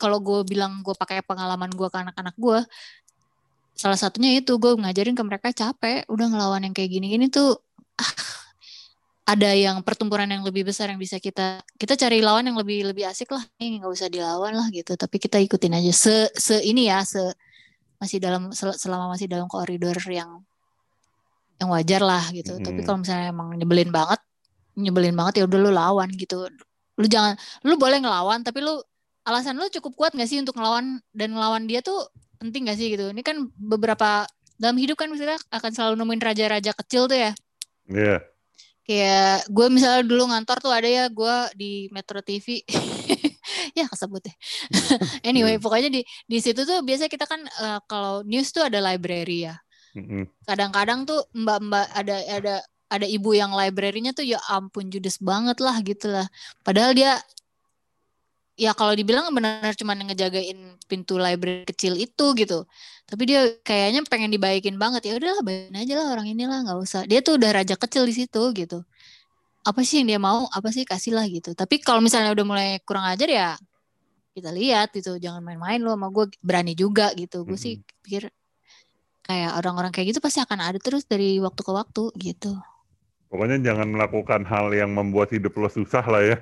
kalau 0.00 0.16
gue 0.18 0.40
bilang 0.48 0.80
gue 0.80 0.96
pakai 0.96 1.20
pengalaman 1.20 1.68
gue 1.68 1.88
ke 1.92 1.98
anak-anak 2.00 2.32
gue 2.40 2.64
salah 3.76 3.96
satunya 3.96 4.40
itu 4.40 4.56
gue 4.56 4.72
ngajarin 4.76 5.12
ke 5.12 5.24
mereka 5.24 5.48
capek 5.52 6.08
udah 6.08 6.26
ngelawan 6.32 6.64
yang 6.64 6.72
kayak 6.72 6.88
gini-gini 6.92 7.28
tuh 7.28 7.60
ah, 8.00 8.12
ada 9.30 9.52
yang 9.54 9.78
pertempuran 9.84 10.26
yang 10.26 10.42
lebih 10.42 10.66
besar 10.66 10.90
yang 10.90 10.98
bisa 10.98 11.20
kita 11.20 11.60
kita 11.78 11.94
cari 11.94 12.18
lawan 12.24 12.48
yang 12.50 12.58
lebih 12.58 12.82
lebih 12.82 13.06
asik 13.06 13.30
lah. 13.30 13.44
Ini 13.62 13.78
nggak 13.78 13.92
usah 13.94 14.08
dilawan 14.10 14.56
lah 14.56 14.66
gitu. 14.74 14.96
Tapi 14.98 15.16
kita 15.22 15.38
ikutin 15.38 15.76
aja. 15.76 15.92
Se 15.94 16.14
se 16.34 16.58
ini 16.66 16.90
ya 16.90 17.04
se 17.06 17.20
masih 18.02 18.18
dalam 18.18 18.50
sel- 18.50 18.74
selama 18.74 19.12
masih 19.12 19.30
dalam 19.30 19.46
koridor 19.46 19.94
yang 20.10 20.42
yang 21.62 21.68
wajar 21.70 22.02
lah 22.02 22.24
gitu. 22.34 22.58
Tapi 22.58 22.80
Mhm. 22.82 22.86
kalau 22.88 22.98
misalnya 23.04 23.30
emang 23.30 23.54
nyebelin 23.54 23.92
banget 23.94 24.18
nyebelin 24.76 25.14
banget 25.16 25.42
ya 25.42 25.44
udah 25.46 25.58
lu 25.58 25.70
lawan 25.72 26.10
gitu. 26.14 26.46
Lu 26.98 27.06
jangan 27.08 27.34
lu 27.64 27.74
boleh 27.80 27.98
ngelawan 28.02 28.44
tapi 28.44 28.62
lu 28.62 28.78
alasan 29.24 29.56
lu 29.56 29.68
cukup 29.68 29.92
kuat 29.96 30.12
gak 30.16 30.28
sih 30.28 30.40
untuk 30.40 30.56
ngelawan 30.56 30.98
dan 31.12 31.36
ngelawan 31.36 31.68
dia 31.68 31.84
tuh 31.84 32.08
penting 32.40 32.68
gak 32.68 32.78
sih 32.78 32.92
gitu? 32.92 33.10
Ini 33.12 33.22
kan 33.24 33.48
beberapa 33.56 34.26
dalam 34.60 34.76
hidup 34.76 35.00
kan 35.00 35.08
misalnya 35.08 35.40
akan 35.48 35.70
selalu 35.72 35.94
nemuin 36.00 36.22
raja-raja 36.22 36.72
kecil 36.76 37.08
tuh 37.08 37.18
ya. 37.18 37.32
Iya. 37.90 38.18
kayak 38.80 39.46
gue 39.50 39.66
misalnya 39.70 40.02
dulu 40.02 40.34
ngantor 40.34 40.58
tuh 40.58 40.72
ada 40.74 40.88
ya 40.88 41.06
gue 41.06 41.36
di 41.54 41.86
Metro 41.94 42.18
TV 42.26 42.58
ya 43.78 43.86
kesebut 43.86 44.22
ya. 44.26 44.34
Anyway 45.30 45.62
pokoknya 45.62 45.94
di 45.94 46.02
di 46.26 46.38
situ 46.42 46.66
tuh 46.66 46.82
biasanya 46.82 47.06
kita 47.06 47.26
kan 47.28 47.38
eh, 47.46 47.78
kalau 47.86 48.26
news 48.26 48.50
tuh 48.50 48.66
ada 48.66 48.82
library 48.82 49.46
ya. 49.46 49.54
Mm-mm. 49.90 50.22
kadang-kadang 50.46 51.02
tuh 51.02 51.18
mbak-mbak 51.34 51.90
ada 51.90 52.22
ada 52.30 52.56
ada 52.90 53.06
ibu 53.06 53.30
yang 53.32 53.54
library-nya 53.54 54.10
tuh 54.10 54.26
ya 54.26 54.42
ampun 54.50 54.90
judes 54.90 55.22
banget 55.22 55.62
lah 55.62 55.78
gitu 55.86 56.10
lah. 56.10 56.26
Padahal 56.66 56.90
dia 56.92 57.22
ya 58.58 58.74
kalau 58.76 58.92
dibilang 58.92 59.30
benar 59.32 59.72
cuma 59.78 59.94
ngejagain 59.96 60.76
pintu 60.90 61.16
library 61.16 61.64
kecil 61.64 61.94
itu 61.96 62.26
gitu. 62.34 62.66
Tapi 63.06 63.22
dia 63.30 63.40
kayaknya 63.62 64.02
pengen 64.10 64.34
dibaikin 64.34 64.76
banget. 64.76 65.06
Ya 65.06 65.14
udahlah 65.16 65.40
bayarin 65.46 65.76
aja 65.78 65.94
lah 65.96 66.06
orang 66.18 66.26
inilah 66.28 66.66
nggak 66.66 66.78
usah. 66.82 67.02
Dia 67.06 67.22
tuh 67.22 67.38
udah 67.38 67.50
raja 67.62 67.78
kecil 67.78 68.04
di 68.04 68.14
situ 68.14 68.42
gitu. 68.52 68.82
Apa 69.62 69.80
sih 69.86 70.02
yang 70.02 70.08
dia 70.10 70.20
mau? 70.20 70.50
Apa 70.50 70.74
sih? 70.74 70.82
Kasih 70.82 71.14
lah 71.14 71.24
gitu. 71.30 71.54
Tapi 71.54 71.78
kalau 71.80 72.02
misalnya 72.02 72.34
udah 72.34 72.46
mulai 72.46 72.68
kurang 72.82 73.06
ajar 73.06 73.30
ya 73.30 73.48
kita 74.34 74.50
lihat 74.50 74.90
gitu. 74.92 75.16
Jangan 75.16 75.40
main-main 75.46 75.78
lo 75.78 75.94
sama 75.94 76.10
gue 76.10 76.26
berani 76.42 76.74
juga 76.74 77.14
gitu. 77.14 77.46
Gue 77.46 77.56
sih 77.56 77.80
pikir 78.02 78.28
kayak 79.30 79.62
orang-orang 79.62 79.94
kayak 79.94 80.10
gitu 80.10 80.18
pasti 80.18 80.42
akan 80.42 80.58
ada 80.58 80.78
terus 80.82 81.06
dari 81.06 81.38
waktu 81.38 81.60
ke 81.62 81.70
waktu 81.70 82.04
gitu 82.18 82.50
Pokoknya 83.30 83.62
jangan 83.62 83.86
melakukan 83.94 84.42
hal 84.42 84.74
yang 84.74 84.90
membuat 84.90 85.30
hidup 85.30 85.54
lo 85.54 85.70
susah 85.70 86.02
lah 86.02 86.22
ya. 86.26 86.38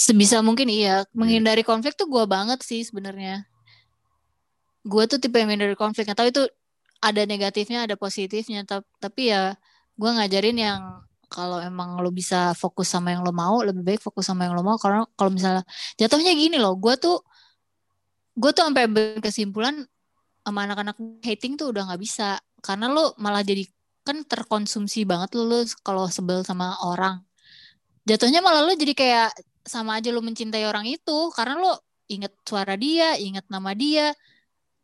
sebisa 0.00 0.40
mungkin 0.40 0.72
iya. 0.72 1.04
Menghindari 1.12 1.60
konflik 1.60 1.92
tuh 1.92 2.08
gue 2.08 2.24
banget 2.24 2.64
sih 2.64 2.80
sebenarnya. 2.80 3.44
Gue 4.80 5.04
tuh 5.04 5.20
tipe 5.20 5.36
yang 5.36 5.52
menghindari 5.52 5.76
konflik. 5.76 6.08
Tahu 6.08 6.32
itu 6.32 6.42
ada 7.04 7.22
negatifnya 7.28 7.84
ada 7.84 8.00
positifnya. 8.00 8.64
Tap- 8.64 8.88
tapi 8.96 9.28
ya 9.28 9.60
gue 10.00 10.10
ngajarin 10.10 10.56
yang 10.56 10.80
kalau 11.28 11.60
emang 11.60 12.00
lo 12.00 12.08
bisa 12.10 12.56
fokus 12.56 12.90
sama 12.90 13.12
yang 13.12 13.22
lo 13.22 13.30
mau 13.30 13.60
lebih 13.62 13.84
baik 13.84 14.00
fokus 14.00 14.24
sama 14.32 14.48
yang 14.48 14.56
lo 14.56 14.64
mau. 14.64 14.80
Karena 14.80 15.04
kalau 15.20 15.30
misalnya 15.36 15.68
jatuhnya 16.00 16.32
gini 16.32 16.56
loh 16.56 16.80
gue 16.80 16.96
tuh 16.96 17.20
gue 18.40 18.50
tuh 18.56 18.64
sampai 18.64 18.88
berkesimpulan 18.88 19.84
sama 20.40 20.64
anak-anak 20.64 20.96
hating 21.20 21.60
tuh 21.60 21.76
udah 21.76 21.92
nggak 21.92 22.00
bisa. 22.00 22.40
Karena 22.64 22.88
lo 22.88 23.12
malah 23.20 23.44
jadi 23.44 23.68
kan 24.06 24.24
terkonsumsi 24.24 25.04
banget 25.04 25.36
lo, 25.36 25.44
lo 25.46 25.58
kalau 25.84 26.08
sebel 26.08 26.42
sama 26.46 26.76
orang. 26.84 27.20
Jatuhnya 28.08 28.40
malah 28.40 28.64
lo 28.64 28.72
jadi 28.74 28.94
kayak 28.96 29.30
sama 29.64 30.00
aja 30.00 30.10
lo 30.10 30.24
mencintai 30.24 30.64
orang 30.64 30.88
itu 30.88 31.30
karena 31.36 31.60
lo 31.60 31.72
inget 32.10 32.32
suara 32.48 32.74
dia 32.74 33.16
inget 33.20 33.46
nama 33.52 33.70
dia. 33.76 34.16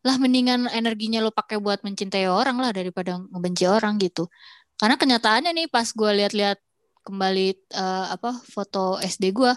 Lah 0.06 0.16
mendingan 0.22 0.70
energinya 0.70 1.18
lo 1.24 1.34
pakai 1.34 1.58
buat 1.58 1.82
mencintai 1.82 2.30
orang 2.30 2.60
lah 2.62 2.70
daripada 2.70 3.18
ngebenci 3.32 3.64
orang 3.66 3.98
gitu. 3.98 4.28
Karena 4.78 4.94
kenyataannya 5.00 5.50
nih 5.56 5.68
pas 5.72 5.88
gue 5.90 6.10
lihat-lihat 6.22 6.58
kembali 7.06 7.48
eh, 7.74 8.06
apa 8.14 8.30
foto 8.44 8.98
SD 9.02 9.32
gue 9.34 9.52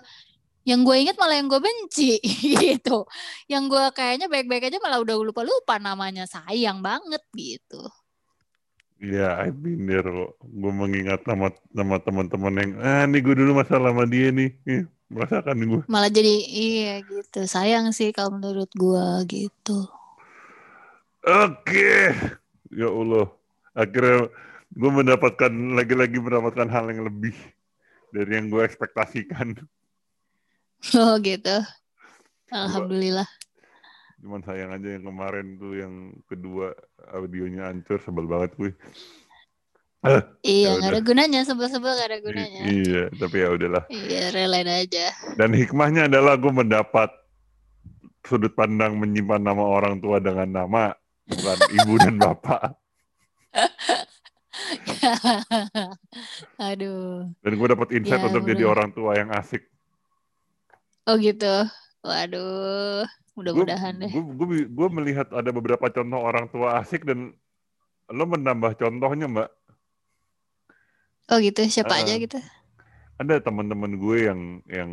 yang 0.68 0.86
gue 0.86 0.95
inget 1.01 1.18
malah 1.18 1.38
yang 1.38 1.49
gue 1.51 1.62
benci 1.62 2.18
gitu. 2.66 3.05
Yang 3.51 3.64
gue 3.74 3.86
kayaknya 3.97 4.28
baik-baik 4.32 4.72
aja 4.72 4.78
malah 4.82 4.99
udah 5.03 5.16
lupa-lupa 5.22 5.78
namanya. 5.82 6.26
Sayang 6.26 6.82
banget 6.82 7.22
gitu 7.36 7.89
Iya, 9.00 9.47
I've 9.47 9.56
been 9.56 9.88
there 9.88 10.04
kok. 10.04 10.32
Gue 10.43 10.72
mengingat 10.76 11.24
nama 11.24 11.56
nama 11.72 11.95
teman-teman 12.04 12.54
yang, 12.60 12.72
ah 12.84 13.04
nih 13.08 13.24
gue 13.24 13.36
dulu 13.39 13.64
masalah 13.64 13.95
sama 13.95 14.04
dia 14.04 14.28
nih. 14.36 14.52
Ih, 14.68 14.84
merasakan 15.10 15.58
gue. 15.58 15.82
malah 15.89 16.12
jadi 16.14 16.36
iya 16.45 16.93
gitu 17.02 17.41
sayang 17.50 17.89
sih 17.89 18.14
kalau 18.14 18.38
menurut 18.38 18.70
gue 18.78 19.06
gitu 19.26 19.89
Oke. 21.26 22.16
Ya 22.72 22.88
Allah. 22.88 23.28
Akhirnya 23.76 24.32
gue 24.72 24.91
mendapatkan, 24.93 25.52
lagi-lagi 25.76 26.16
mendapatkan 26.16 26.70
hal 26.72 26.86
yang 26.93 27.04
lebih 27.10 27.36
dari 28.16 28.39
yang 28.39 28.47
gue 28.47 28.64
ekspektasikan. 28.64 29.58
oh 31.00 31.20
gitu 31.20 31.60
alhamdulillah 32.50 33.28
Cuman 34.20 34.44
sayang 34.44 34.76
aja 34.76 35.00
yang 35.00 35.08
kemarin 35.08 35.56
tuh 35.56 35.80
yang 35.80 36.12
kedua 36.28 36.76
audionya 37.16 37.72
hancur 37.72 38.04
sebel 38.04 38.28
banget 38.28 38.52
gue. 38.60 38.72
Iya, 40.48 40.80
nggak 40.80 40.96
ada 40.96 41.02
gunanya 41.04 41.44
sebel-sebel 41.44 41.92
gak 41.92 42.08
ada 42.08 42.24
gunanya. 42.24 42.72
I 42.72 42.88
iya, 42.88 43.12
tapi 43.20 43.44
ya 43.44 43.52
udahlah. 43.52 43.84
Iya, 43.92 44.32
relain 44.32 44.72
aja. 44.72 45.12
Dan 45.36 45.52
hikmahnya 45.52 46.08
adalah 46.08 46.40
gue 46.40 46.48
mendapat 46.48 47.12
sudut 48.24 48.56
pandang 48.56 48.96
menyimpan 48.96 49.44
nama 49.44 49.60
orang 49.60 50.00
tua 50.00 50.24
dengan 50.24 50.48
nama 50.48 50.96
bukan 51.28 51.58
ibu 51.84 52.00
dan 52.00 52.16
bapak. 52.16 52.80
Aduh. 56.72 57.28
Dan 57.44 57.54
gue 57.60 57.68
dapat 57.68 57.92
insight 57.96 58.24
ya, 58.24 58.28
untuk 58.32 58.48
bener. 58.48 58.56
jadi 58.56 58.64
orang 58.72 58.96
tua 58.96 59.20
yang 59.20 59.36
asik. 59.36 59.68
Oh 61.12 61.20
gitu. 61.20 61.68
Waduh. 62.08 63.04
Mudah-mudahan 63.40 63.96
deh. 64.04 64.12
Gue 64.12 64.68
gue 64.68 64.88
melihat 64.92 65.32
ada 65.32 65.48
beberapa 65.56 65.88
contoh 65.88 66.20
orang 66.20 66.52
tua 66.52 66.84
asik 66.84 67.08
dan 67.08 67.32
lo 68.12 68.26
menambah 68.28 68.76
contohnya 68.76 69.32
mbak 69.32 69.50
Oh 71.30 71.38
gitu, 71.38 71.62
siapa 71.70 71.94
uh, 71.94 72.02
aja 72.02 72.18
gitu? 72.18 72.42
Ada 73.22 73.38
teman-teman 73.38 74.02
gue 74.02 74.18
yang 74.26 74.42
yang 74.66 74.92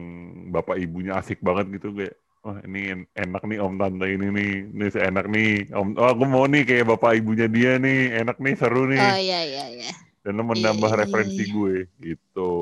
bapak 0.53 0.76
ibunya 0.76 1.16
asik 1.16 1.40
banget 1.40 1.80
gitu 1.80 1.97
gue. 1.97 2.12
Wah 2.44 2.61
ini 2.62 3.09
enak 3.16 3.42
nih 3.42 3.59
om 3.59 3.74
tante 3.80 4.07
ini 4.07 4.28
nih, 4.30 4.53
ini 4.68 4.86
enak 4.92 5.26
nih 5.32 5.51
om. 5.72 5.97
Oh 5.97 6.12
aku 6.12 6.28
mau 6.28 6.44
nih 6.44 6.62
kayak 6.68 6.92
bapak 6.92 7.24
ibunya 7.24 7.49
dia 7.49 7.80
nih, 7.80 8.20
enak 8.20 8.36
nih 8.36 8.55
seru 8.55 8.84
nih. 8.86 9.01
Oh 9.01 9.18
iya 9.18 9.40
iya 9.49 9.64
iya. 9.80 9.90
Dan 10.22 10.36
lo 10.36 10.44
menambah 10.44 10.90
iya, 10.92 10.94
iya, 10.94 11.03
referensi 11.09 11.42
iya. 11.49 11.55
gue 11.57 11.74
gitu. 12.05 12.53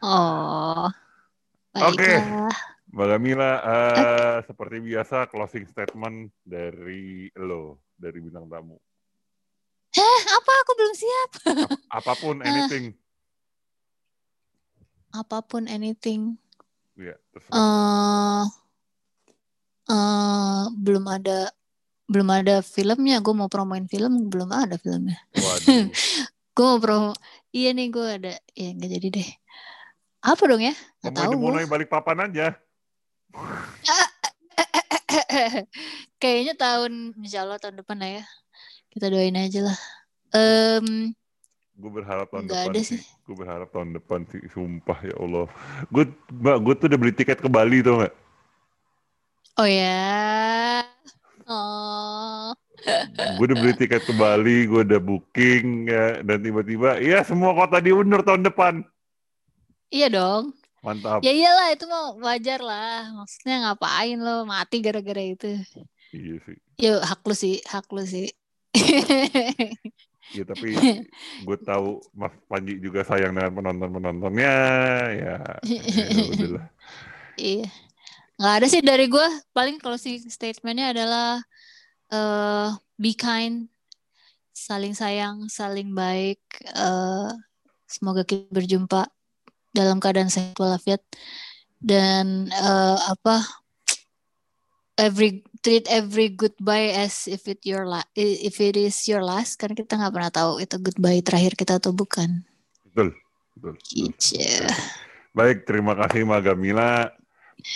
Oh. 0.00 0.86
Oke. 1.74 2.00
Okay. 2.00 2.16
Mbak 2.96 3.08
Gamila, 3.12 3.44
uh, 3.44 3.52
okay. 3.60 4.48
seperti 4.48 4.76
biasa 4.80 5.28
closing 5.28 5.68
statement 5.68 6.32
dari 6.40 7.28
lo, 7.36 7.84
dari 7.92 8.24
bintang 8.24 8.48
tamu. 8.48 8.80
Eh, 9.92 10.20
apa? 10.32 10.52
Aku 10.64 10.72
belum 10.80 10.94
siap. 10.96 11.30
apa 11.92 12.12
pun, 12.16 12.40
eh. 12.44 12.48
anything. 12.48 12.96
apa 15.12 15.44
pun, 15.44 15.68
anything. 15.68 16.40
Iya, 16.96 17.20
uh, 17.52 18.48
uh, 19.92 20.64
belum 20.72 21.04
ada 21.12 21.52
belum 22.08 22.32
ada 22.32 22.64
filmnya. 22.64 23.20
Gue 23.20 23.36
mau 23.36 23.52
promoin 23.52 23.84
film, 23.84 24.32
belum 24.32 24.48
ada 24.48 24.80
filmnya. 24.80 25.20
Waduh. 25.36 25.92
gue 26.56 26.64
mau 26.64 26.80
promo. 26.80 27.12
Iya 27.52 27.76
nih, 27.76 27.92
gue 27.92 28.06
ada. 28.08 28.32
Ya 28.56 28.72
nggak 28.72 28.88
jadi 28.88 29.08
deh. 29.20 29.28
Apa 30.24 30.48
dong 30.48 30.64
ya? 30.64 30.72
Gak 31.04 31.12
tahu. 31.12 31.36
Mau 31.36 31.60
balik 31.68 31.92
papan 31.92 32.32
aja. 32.32 32.56
Kayaknya 36.20 36.54
tahun, 36.56 36.92
insya 37.20 37.44
Allah 37.44 37.60
tahun 37.60 37.80
depan 37.80 38.00
lah 38.00 38.10
ya. 38.20 38.24
Kita 38.90 39.12
doain 39.12 39.36
aja 39.36 39.60
lah. 39.68 39.78
Um, 40.32 41.12
gue 41.76 41.90
berharap 41.92 42.32
tahun 42.32 42.48
depan 42.48 42.72
ada 42.72 42.80
sih. 42.80 43.00
gue 43.00 43.36
berharap 43.36 43.68
tahun 43.68 44.00
depan 44.00 44.24
sih 44.32 44.40
sumpah 44.50 44.98
ya 45.04 45.14
Allah. 45.20 45.46
Gue 45.92 46.08
mbak 46.32 46.56
gue 46.64 46.74
tuh 46.80 46.86
udah 46.88 46.98
beli 46.98 47.12
tiket 47.12 47.38
ke 47.40 47.48
Bali 47.52 47.84
tuh 47.84 48.00
nggak? 48.00 48.14
Oh 49.60 49.68
ya. 49.68 50.84
Oh. 51.44 52.56
Gue 53.36 53.44
udah 53.52 53.58
beli 53.60 53.74
tiket 53.76 54.08
ke 54.08 54.12
Bali 54.16 54.64
gue 54.64 54.82
udah 54.88 55.00
booking 55.00 55.92
ya. 55.92 56.24
Dan 56.24 56.40
tiba-tiba 56.40 56.96
ya 57.00 57.20
semua 57.20 57.52
kota 57.52 57.80
diundur 57.80 58.24
tahun 58.24 58.48
depan. 58.48 58.80
Iya 59.92 60.08
dong 60.08 60.56
mantap. 60.84 61.20
Ya 61.24 61.32
iyalah 61.32 61.72
itu 61.72 61.84
mau 61.88 62.16
wajar 62.24 62.60
lah. 62.60 63.12
Maksudnya 63.12 63.56
ngapain 63.68 64.18
lo 64.20 64.44
mati 64.48 64.80
gara-gara 64.80 65.22
itu? 65.22 65.60
Iya 66.12 66.36
sih. 66.44 66.56
Ya 66.76 66.92
hak 67.04 67.24
lu 67.24 67.34
sih 67.36 67.60
hak 67.64 67.88
lu 67.92 68.04
sih. 68.04 68.28
Ya 70.34 70.42
tapi 70.42 70.74
gue 71.46 71.58
tahu 71.62 72.02
Mas 72.10 72.34
Panji 72.50 72.82
juga 72.82 73.06
sayang 73.06 73.30
dengan 73.30 73.52
penonton 73.54 73.90
penontonnya 73.94 74.54
ya, 75.14 75.38
ya 75.62 76.56
iya. 77.38 77.66
Nggak 78.36 78.54
ada 78.58 78.66
sih 78.66 78.82
dari 78.82 79.06
gue 79.06 79.26
paling 79.54 79.78
kalau 79.78 79.96
si 79.96 80.18
statementnya 80.26 80.92
adalah 80.92 81.40
uh, 82.10 82.74
be 82.98 83.14
kind 83.14 83.70
saling 84.56 84.96
sayang 84.96 85.46
saling 85.52 85.92
baik 85.92 86.42
uh, 86.74 87.30
semoga 87.86 88.26
kita 88.26 88.50
berjumpa 88.50 89.06
dalam 89.76 90.00
keadaan 90.00 90.32
sehat 90.32 90.56
walafiat 90.56 91.04
dan 91.84 92.48
uh, 92.56 92.96
apa 93.12 93.44
every 94.96 95.44
treat 95.60 95.84
every 95.92 96.32
goodbye 96.32 96.96
as 96.96 97.28
if 97.28 97.44
it 97.44 97.60
your 97.68 97.84
la 97.84 98.00
if 98.16 98.56
it 98.64 98.80
is 98.80 98.96
your 99.04 99.20
last 99.20 99.60
karena 99.60 99.76
kita 99.76 100.00
nggak 100.00 100.14
pernah 100.16 100.32
tahu 100.32 100.64
itu 100.64 100.80
goodbye 100.80 101.20
terakhir 101.20 101.52
kita 101.52 101.76
atau 101.76 101.92
bukan. 101.92 102.48
Betul. 102.88 103.12
Betul. 103.56 103.74
Gitu. 103.88 104.40
Baik, 105.32 105.64
terima 105.68 105.96
kasih 105.96 106.24
Magamila. 106.28 107.12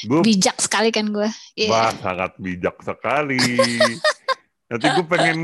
Gue 0.05 0.21
bijak 0.25 0.61
sekali 0.61 0.93
kan 0.93 1.09
gue. 1.09 1.29
Yeah. 1.57 1.73
Wah, 1.73 1.93
sangat 1.99 2.37
bijak 2.37 2.77
sekali. 2.85 3.41
Nanti 4.71 4.87
gue 4.87 5.07
pengen 5.09 5.39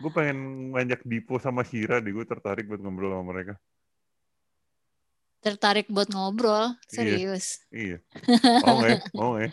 gue 0.00 0.10
pengen 0.14 0.70
ngajak 0.72 1.02
Dipo 1.04 1.36
sama 1.42 1.66
Shira 1.66 1.98
deh, 1.98 2.14
gue 2.14 2.24
tertarik 2.24 2.70
buat 2.70 2.80
ngobrol 2.80 3.14
sama 3.14 3.24
mereka. 3.30 3.54
Tertarik 5.44 5.86
buat 5.92 6.10
ngobrol, 6.10 6.74
iya. 6.74 6.90
serius. 6.90 7.62
Iya. 7.70 7.98
iya. 8.02 8.58
Mau 8.66 8.76
nggak? 8.80 9.00
Mau 9.14 9.28
nggak? 9.36 9.52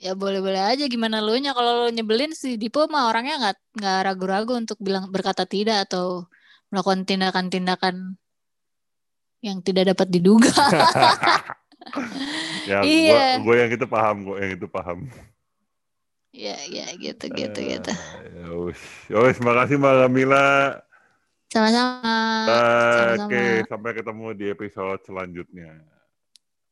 Ya 0.00 0.16
boleh-boleh 0.16 0.64
aja 0.64 0.88
gimana 0.88 1.20
lu 1.20 1.36
nya 1.36 1.52
kalau 1.52 1.84
lu 1.84 1.88
nyebelin 1.92 2.32
si 2.32 2.56
Dipo 2.56 2.88
mah 2.88 3.12
orangnya 3.12 3.36
nggak 3.36 3.56
nggak 3.76 3.98
ragu-ragu 4.08 4.56
untuk 4.56 4.80
bilang 4.80 5.12
berkata 5.12 5.44
tidak 5.44 5.84
atau 5.84 6.24
melakukan 6.72 7.04
tindakan-tindakan 7.04 8.16
yang 9.44 9.60
tidak 9.60 9.92
dapat 9.92 10.08
diduga. 10.08 10.48
ya, 12.70 12.80
iya. 12.84 13.40
gue 13.40 13.54
yang 13.56 13.70
itu 13.72 13.86
paham, 13.88 14.16
gue 14.24 14.36
yang 14.40 14.52
itu 14.56 14.66
paham. 14.68 14.98
Ya, 16.30 16.56
ya 16.70 16.86
gitu, 16.94 17.26
gitu, 17.34 17.58
uh, 17.58 17.66
gitu. 17.74 17.92
Ya, 19.10 19.18
wis, 19.18 19.36
terima 19.36 19.52
kasih 19.58 19.82
Mbak 19.82 19.94
Kamila. 20.06 20.46
Sama-sama. 21.50 22.16
Oke, 22.46 23.26
okay, 23.26 23.52
sampai 23.66 23.90
ketemu 23.98 24.26
di 24.38 24.46
episode 24.54 25.02
selanjutnya. 25.02 25.82